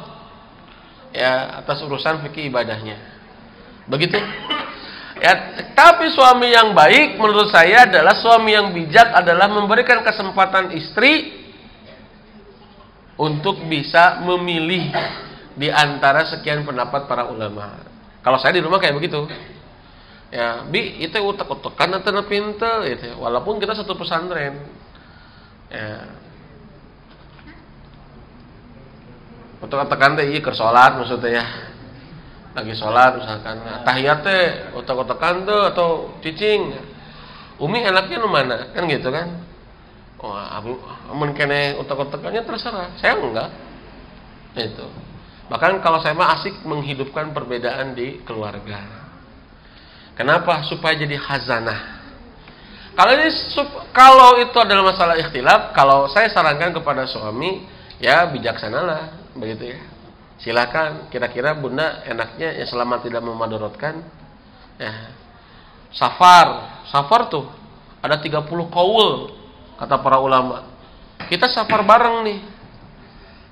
ya 1.08 1.64
atas 1.64 1.80
urusan 1.88 2.20
fikih 2.28 2.52
ibadahnya. 2.52 3.00
Begitu. 3.88 4.20
Ya, 5.18 5.34
tapi 5.74 6.14
suami 6.14 6.54
yang 6.54 6.70
baik 6.78 7.18
menurut 7.18 7.50
saya 7.50 7.90
adalah 7.90 8.14
suami 8.22 8.54
yang 8.54 8.70
bijak 8.70 9.10
adalah 9.10 9.50
memberikan 9.50 10.06
kesempatan 10.06 10.70
istri 10.78 11.34
untuk 13.18 13.66
bisa 13.66 14.22
memilih 14.22 14.94
di 15.58 15.66
antara 15.74 16.22
sekian 16.22 16.62
pendapat 16.62 17.10
para 17.10 17.26
ulama. 17.26 17.82
Kalau 18.22 18.38
saya 18.38 18.54
di 18.54 18.62
rumah 18.62 18.78
kayak 18.78 18.94
begitu. 18.94 19.26
Ya, 20.30 20.62
bi 20.68 21.02
itu 21.02 21.18
utek-utekan 21.18 21.98
atau 21.98 22.22
pinter 22.22 22.86
gitu. 22.86 23.18
Walaupun 23.18 23.58
kita 23.58 23.74
satu 23.74 23.98
pesantren. 23.98 24.54
Ya. 25.66 26.14
Utek-utekan 29.58 30.14
teh 30.14 30.30
iya 30.30 30.38
ke 30.38 30.54
sholat 30.54 30.94
maksudnya 30.94 31.42
ya 31.42 31.44
lagi 32.58 32.74
sholat 32.74 33.18
misalkan. 33.18 33.56
Tahiyat 33.86 34.18
teh 34.26 34.44
otak-otakan 34.74 35.46
tuh 35.46 35.62
atau 35.70 35.88
cicing. 36.20 36.74
Umi 37.58 37.82
enaknya 37.82 38.18
nu 38.22 38.28
mana? 38.30 38.74
Kan 38.74 38.86
gitu 38.90 39.10
kan? 39.10 39.42
Wah 40.18 40.26
oh, 40.26 40.46
abu 40.58 40.72
amun 41.14 41.30
kene 41.34 41.78
otak-otakannya 41.78 42.42
terserah. 42.42 42.94
Saya 42.98 43.18
enggak. 43.18 43.50
Itu. 44.58 44.86
Bahkan 45.48 45.80
kalau 45.80 46.02
saya 46.02 46.18
mah 46.18 46.38
asik 46.38 46.66
menghidupkan 46.66 47.30
perbedaan 47.30 47.94
di 47.94 48.20
keluarga. 48.26 48.82
Kenapa? 50.18 50.66
Supaya 50.66 50.98
jadi 50.98 51.14
hazanah 51.14 51.98
kalau 52.98 53.14
ini 53.14 53.30
kalau 53.94 54.42
itu 54.42 54.58
adalah 54.58 54.90
masalah 54.90 55.14
ikhtilaf 55.22 55.70
kalau 55.70 56.10
saya 56.10 56.34
sarankan 56.34 56.74
kepada 56.74 57.06
suami 57.06 57.62
ya 58.02 58.26
bijaksanalah 58.26 59.30
begitu 59.38 59.70
ya 59.70 59.78
silakan 60.38 61.10
kira-kira 61.10 61.54
bunda 61.58 62.06
enaknya 62.06 62.54
ya 62.62 62.64
selama 62.66 63.02
tidak 63.02 63.22
memadorotkan 63.22 64.02
ya 64.78 65.12
safar. 65.92 66.80
Safar 66.88 67.28
tuh 67.28 67.44
ada 68.00 68.16
30 68.16 68.46
kaul 68.70 69.34
kata 69.76 69.96
para 70.00 70.18
ulama. 70.22 70.64
Kita 71.26 71.50
safar 71.50 71.82
bareng 71.82 72.16
nih. 72.24 72.38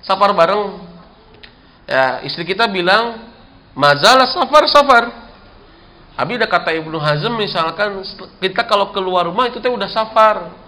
Safar 0.03 0.31
bareng. 0.33 0.63
Ya 1.87 2.23
istri 2.27 2.43
kita 2.47 2.67
bilang 2.71 3.31
mazalah 3.75 4.31
safar 4.31 4.65
safar. 4.71 5.05
Abi 6.17 6.41
ada 6.41 6.49
kata 6.49 6.73
Ibnu 6.73 6.97
Hazm 6.97 7.37
misalkan 7.37 8.01
kita 8.41 8.65
kalau 8.65 8.89
keluar 8.89 9.29
rumah 9.29 9.53
itu 9.53 9.61
teh 9.61 9.69
udah 9.69 9.85
safar 9.85 10.66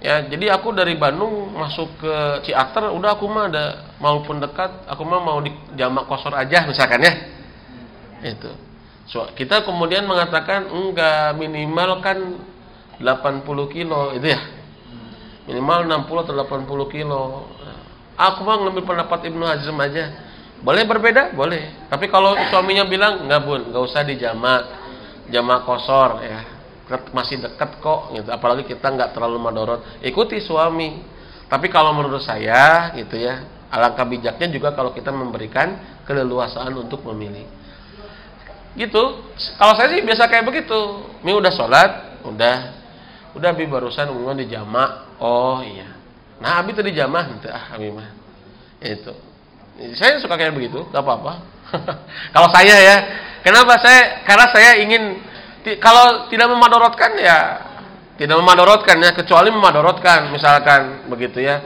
ya 0.00 0.24
jadi 0.26 0.56
aku 0.56 0.72
dari 0.72 0.96
Bandung 0.96 1.52
masuk 1.52 2.00
ke 2.00 2.14
Ciater 2.48 2.90
udah 2.90 3.16
aku 3.16 3.28
mah 3.28 3.52
ada 3.52 3.64
maupun 4.00 4.40
dekat 4.40 4.88
aku 4.88 5.04
mah 5.04 5.20
mau 5.20 5.38
di 5.44 5.52
jamak 5.76 6.08
kosor 6.08 6.32
aja 6.34 6.64
misalkan 6.64 7.04
ya. 7.04 7.12
Itu. 8.20 8.52
So, 9.08 9.26
kita 9.32 9.64
kemudian 9.64 10.06
mengatakan 10.06 10.70
enggak 10.70 11.34
minimal 11.40 11.98
kan 12.04 12.18
80 13.00 13.74
kilo 13.74 14.12
itu 14.12 14.28
ya. 14.28 14.40
Minimal 15.48 15.88
60 15.88 16.24
atau 16.28 16.34
80 16.36 16.94
kilo. 16.94 17.48
Aku 18.14 18.44
mah 18.44 18.60
ngambil 18.60 18.84
pendapat 18.84 19.32
Ibnu 19.32 19.44
Hazm 19.44 19.76
aja. 19.80 20.04
Boleh 20.60 20.84
berbeda? 20.84 21.32
Boleh. 21.32 21.88
Tapi 21.88 22.12
kalau 22.12 22.36
suaminya 22.52 22.84
bilang 22.84 23.24
enggak 23.24 23.40
bun 23.42 23.72
enggak 23.72 23.82
usah 23.88 24.04
di 24.04 24.20
jamak 24.20 24.68
jamak 25.30 25.62
kosor 25.64 26.20
ya 26.26 26.59
masih 27.14 27.38
dekat 27.38 27.78
kok 27.78 28.10
gitu. 28.14 28.28
Apalagi 28.30 28.66
kita 28.66 28.90
nggak 28.90 29.14
terlalu 29.14 29.38
madorot. 29.38 29.80
Ikuti 30.02 30.42
suami. 30.42 31.02
Tapi 31.50 31.66
kalau 31.70 31.94
menurut 31.94 32.22
saya 32.22 32.94
gitu 32.94 33.18
ya 33.18 33.42
alangkah 33.70 34.06
bijaknya 34.06 34.50
juga 34.50 34.74
kalau 34.74 34.90
kita 34.90 35.14
memberikan 35.14 36.02
keleluasaan 36.06 36.74
untuk 36.74 37.06
memilih. 37.10 37.46
Gitu. 38.74 39.02
Kalau 39.58 39.74
saya 39.74 39.94
sih 39.94 40.02
biasa 40.02 40.26
kayak 40.26 40.46
begitu. 40.46 40.78
Mi 41.22 41.34
udah 41.34 41.52
sholat 41.54 41.90
udah. 42.26 42.58
Udah 43.30 43.54
bi 43.54 43.66
barusan 43.70 44.10
ngomong 44.10 44.42
di 44.42 44.50
jamaah 44.50 45.22
oh 45.22 45.62
iya. 45.62 45.94
Nah 46.42 46.58
abi 46.58 46.74
tadi 46.74 46.90
jamaah 46.90 47.24
gitu. 47.38 47.46
Ah 47.46 47.78
abi 47.78 47.94
mah. 47.94 48.10
Itu. 48.82 49.14
Saya 49.94 50.18
suka 50.18 50.34
kayak 50.34 50.54
begitu 50.54 50.82
gak 50.90 51.02
apa-apa. 51.02 51.46
Kalau 52.34 52.48
saya 52.50 52.74
ya 52.74 52.96
kenapa 53.46 53.78
saya? 53.78 54.26
Karena 54.26 54.46
saya 54.50 54.70
ingin 54.82 55.29
kalau 55.80 56.30
tidak 56.32 56.48
memadorotkan 56.48 57.12
ya 57.20 57.40
tidak 58.20 58.36
memadorotkan 58.36 59.00
ya 59.00 59.16
kecuali 59.16 59.48
memadorotkan 59.48 60.28
misalkan 60.28 61.08
begitu 61.08 61.40
ya. 61.40 61.56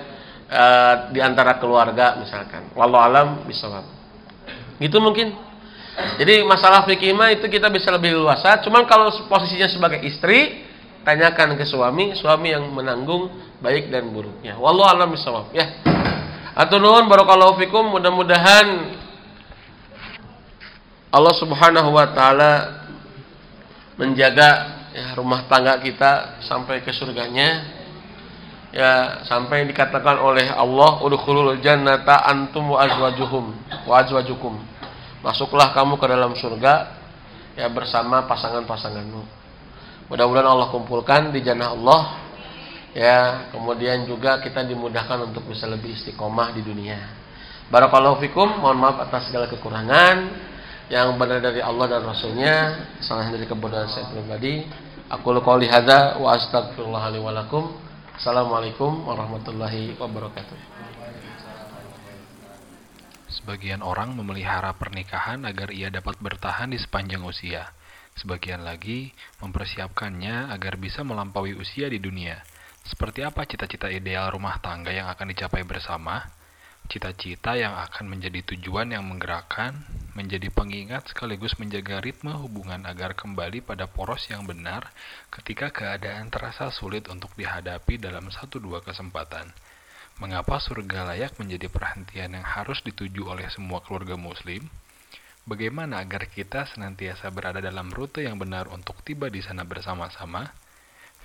E, 0.47 0.63
di 1.11 1.19
antara 1.19 1.59
keluarga 1.59 2.15
misalkan. 2.15 2.71
Walau 2.79 3.03
alam 3.03 3.43
bisa 3.43 3.67
itu 4.79 4.99
mungkin. 5.03 5.35
Jadi 5.95 6.47
masalah 6.47 6.87
fikih 6.87 7.11
itu 7.11 7.47
kita 7.51 7.67
bisa 7.75 7.91
lebih 7.91 8.15
luasa. 8.15 8.63
Cuman 8.63 8.87
kalau 8.87 9.11
posisinya 9.27 9.67
sebagai 9.67 9.99
istri 10.07 10.63
tanyakan 11.03 11.59
ke 11.59 11.67
suami 11.67 12.15
suami 12.15 12.55
yang 12.55 12.71
menanggung 12.71 13.35
baik 13.59 13.91
dan 13.91 14.15
buruknya. 14.15 14.55
Walau 14.55 14.87
alam 14.87 15.11
bisa 15.11 15.35
ya. 15.51 15.67
Atau 16.55 16.79
nuhun 16.79 17.11
barakallahu 17.11 17.59
fikum. 17.59 17.99
Mudah-mudahan 17.99 18.95
Allah 21.11 21.35
Subhanahu 21.35 21.91
wa 21.99 22.07
taala 22.15 22.51
menjaga 23.95 24.51
ya, 24.95 25.07
rumah 25.19 25.47
tangga 25.47 25.79
kita 25.83 26.43
sampai 26.47 26.83
ke 26.83 26.91
surganya. 26.95 27.83
Ya 28.75 29.23
sampai 29.31 29.71
dikatakan 29.71 30.19
oleh 30.19 30.51
Allah 30.51 30.99
udkhulul 31.07 31.63
jannata 31.63 32.27
antum 32.27 32.75
wa 32.75 32.83
azwajuhum 32.83 33.55
wa 33.87 33.95
azwajukum. 34.03 34.59
Masuklah 35.23 35.71
kamu 35.71 35.95
ke 35.95 36.07
dalam 36.11 36.35
surga 36.35 36.91
ya 37.55 37.71
bersama 37.71 38.27
pasangan-pasanganmu. 38.27 39.23
Mudah-mudahan 40.11 40.51
Allah 40.51 40.69
kumpulkan 40.75 41.31
di 41.31 41.39
jannah 41.41 41.71
Allah 41.71 42.03
ya 42.95 43.47
kemudian 43.55 44.11
juga 44.11 44.43
kita 44.43 44.67
dimudahkan 44.67 45.31
untuk 45.31 45.47
bisa 45.47 45.71
lebih 45.71 45.95
istiqomah 45.95 46.51
di 46.55 46.67
dunia. 46.67 46.99
Barakallahu 47.71 48.21
fikum 48.21 48.59
mohon 48.59 48.77
maaf 48.77 49.07
atas 49.07 49.31
segala 49.31 49.47
kekurangan 49.49 50.17
yang 50.95 51.19
benar 51.19 51.43
dari 51.43 51.59
Allah 51.59 51.91
dan 51.91 52.07
Rasulnya 52.07 52.55
salah 53.03 53.27
dari 53.27 53.51
kebodohan 53.51 53.91
saya 53.91 54.15
pribadi 54.15 54.63
aku 55.11 55.35
qouli 55.43 55.67
hadza 55.67 56.23
wa 56.23 56.39
astagfirullah 56.39 57.11
li 57.11 57.19
wa 57.19 57.35
lakum 57.35 57.75
assalamualaikum 58.15 59.03
warahmatullahi 59.03 59.99
wabarakatuh 59.99 60.87
Sebagian 63.35 63.83
orang 63.83 64.15
memelihara 64.15 64.71
pernikahan 64.79 65.43
agar 65.43 65.75
ia 65.75 65.91
dapat 65.91 66.17
bertahan 66.23 66.71
di 66.71 66.79
sepanjang 66.79 67.21
usia. 67.27 67.67
Sebagian 68.15 68.63
lagi 68.63 69.11
mempersiapkannya 69.43 70.55
agar 70.55 70.79
bisa 70.79 71.03
melampaui 71.03 71.53
usia 71.53 71.91
di 71.91 71.99
dunia. 71.99 72.41
Seperti 72.87 73.27
apa 73.27 73.43
cita-cita 73.45 73.91
ideal 73.91 74.33
rumah 74.33 74.63
tangga 74.63 74.95
yang 74.95 75.11
akan 75.13 75.35
dicapai 75.35 75.61
bersama? 75.67 76.25
Cita-cita 76.85 77.57
yang 77.57 77.73
akan 77.81 78.13
menjadi 78.13 78.45
tujuan 78.55 78.93
yang 78.93 79.09
menggerakkan, 79.09 79.73
menjadi 80.13 80.53
pengingat 80.53 81.09
sekaligus 81.09 81.57
menjaga 81.57 82.05
ritme 82.05 82.31
hubungan 82.37 82.85
agar 82.85 83.17
kembali 83.17 83.65
pada 83.65 83.89
poros 83.89 84.29
yang 84.29 84.45
benar 84.45 84.93
ketika 85.33 85.73
keadaan 85.73 86.29
terasa 86.29 86.69
sulit 86.69 87.09
untuk 87.09 87.33
dihadapi 87.41 87.97
dalam 87.97 88.29
satu 88.29 88.61
dua 88.61 88.85
kesempatan. 88.85 89.49
Mengapa 90.23 90.63
surga 90.63 91.11
layak 91.11 91.41
menjadi 91.43 91.67
perhentian 91.67 92.37
yang 92.39 92.47
harus 92.47 92.79
dituju 92.87 93.27
oleh 93.27 93.51
semua 93.51 93.83
keluarga 93.83 94.15
muslim? 94.15 94.69
Bagaimana 95.49 96.05
agar 96.05 96.31
kita 96.31 96.69
senantiasa 96.71 97.33
berada 97.35 97.59
dalam 97.59 97.91
rute 97.91 98.23
yang 98.23 98.39
benar 98.39 98.71
untuk 98.71 99.01
tiba 99.03 99.27
di 99.33 99.43
sana 99.43 99.67
bersama-sama? 99.67 100.55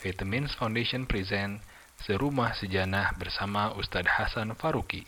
Vitamins 0.02 0.56
Foundation 0.56 1.06
present 1.06 1.60
Serumah 2.00 2.56
Sejanah 2.56 3.12
bersama 3.20 3.76
Ustadz 3.76 4.08
Hasan 4.08 4.56
Faruqi. 4.56 5.04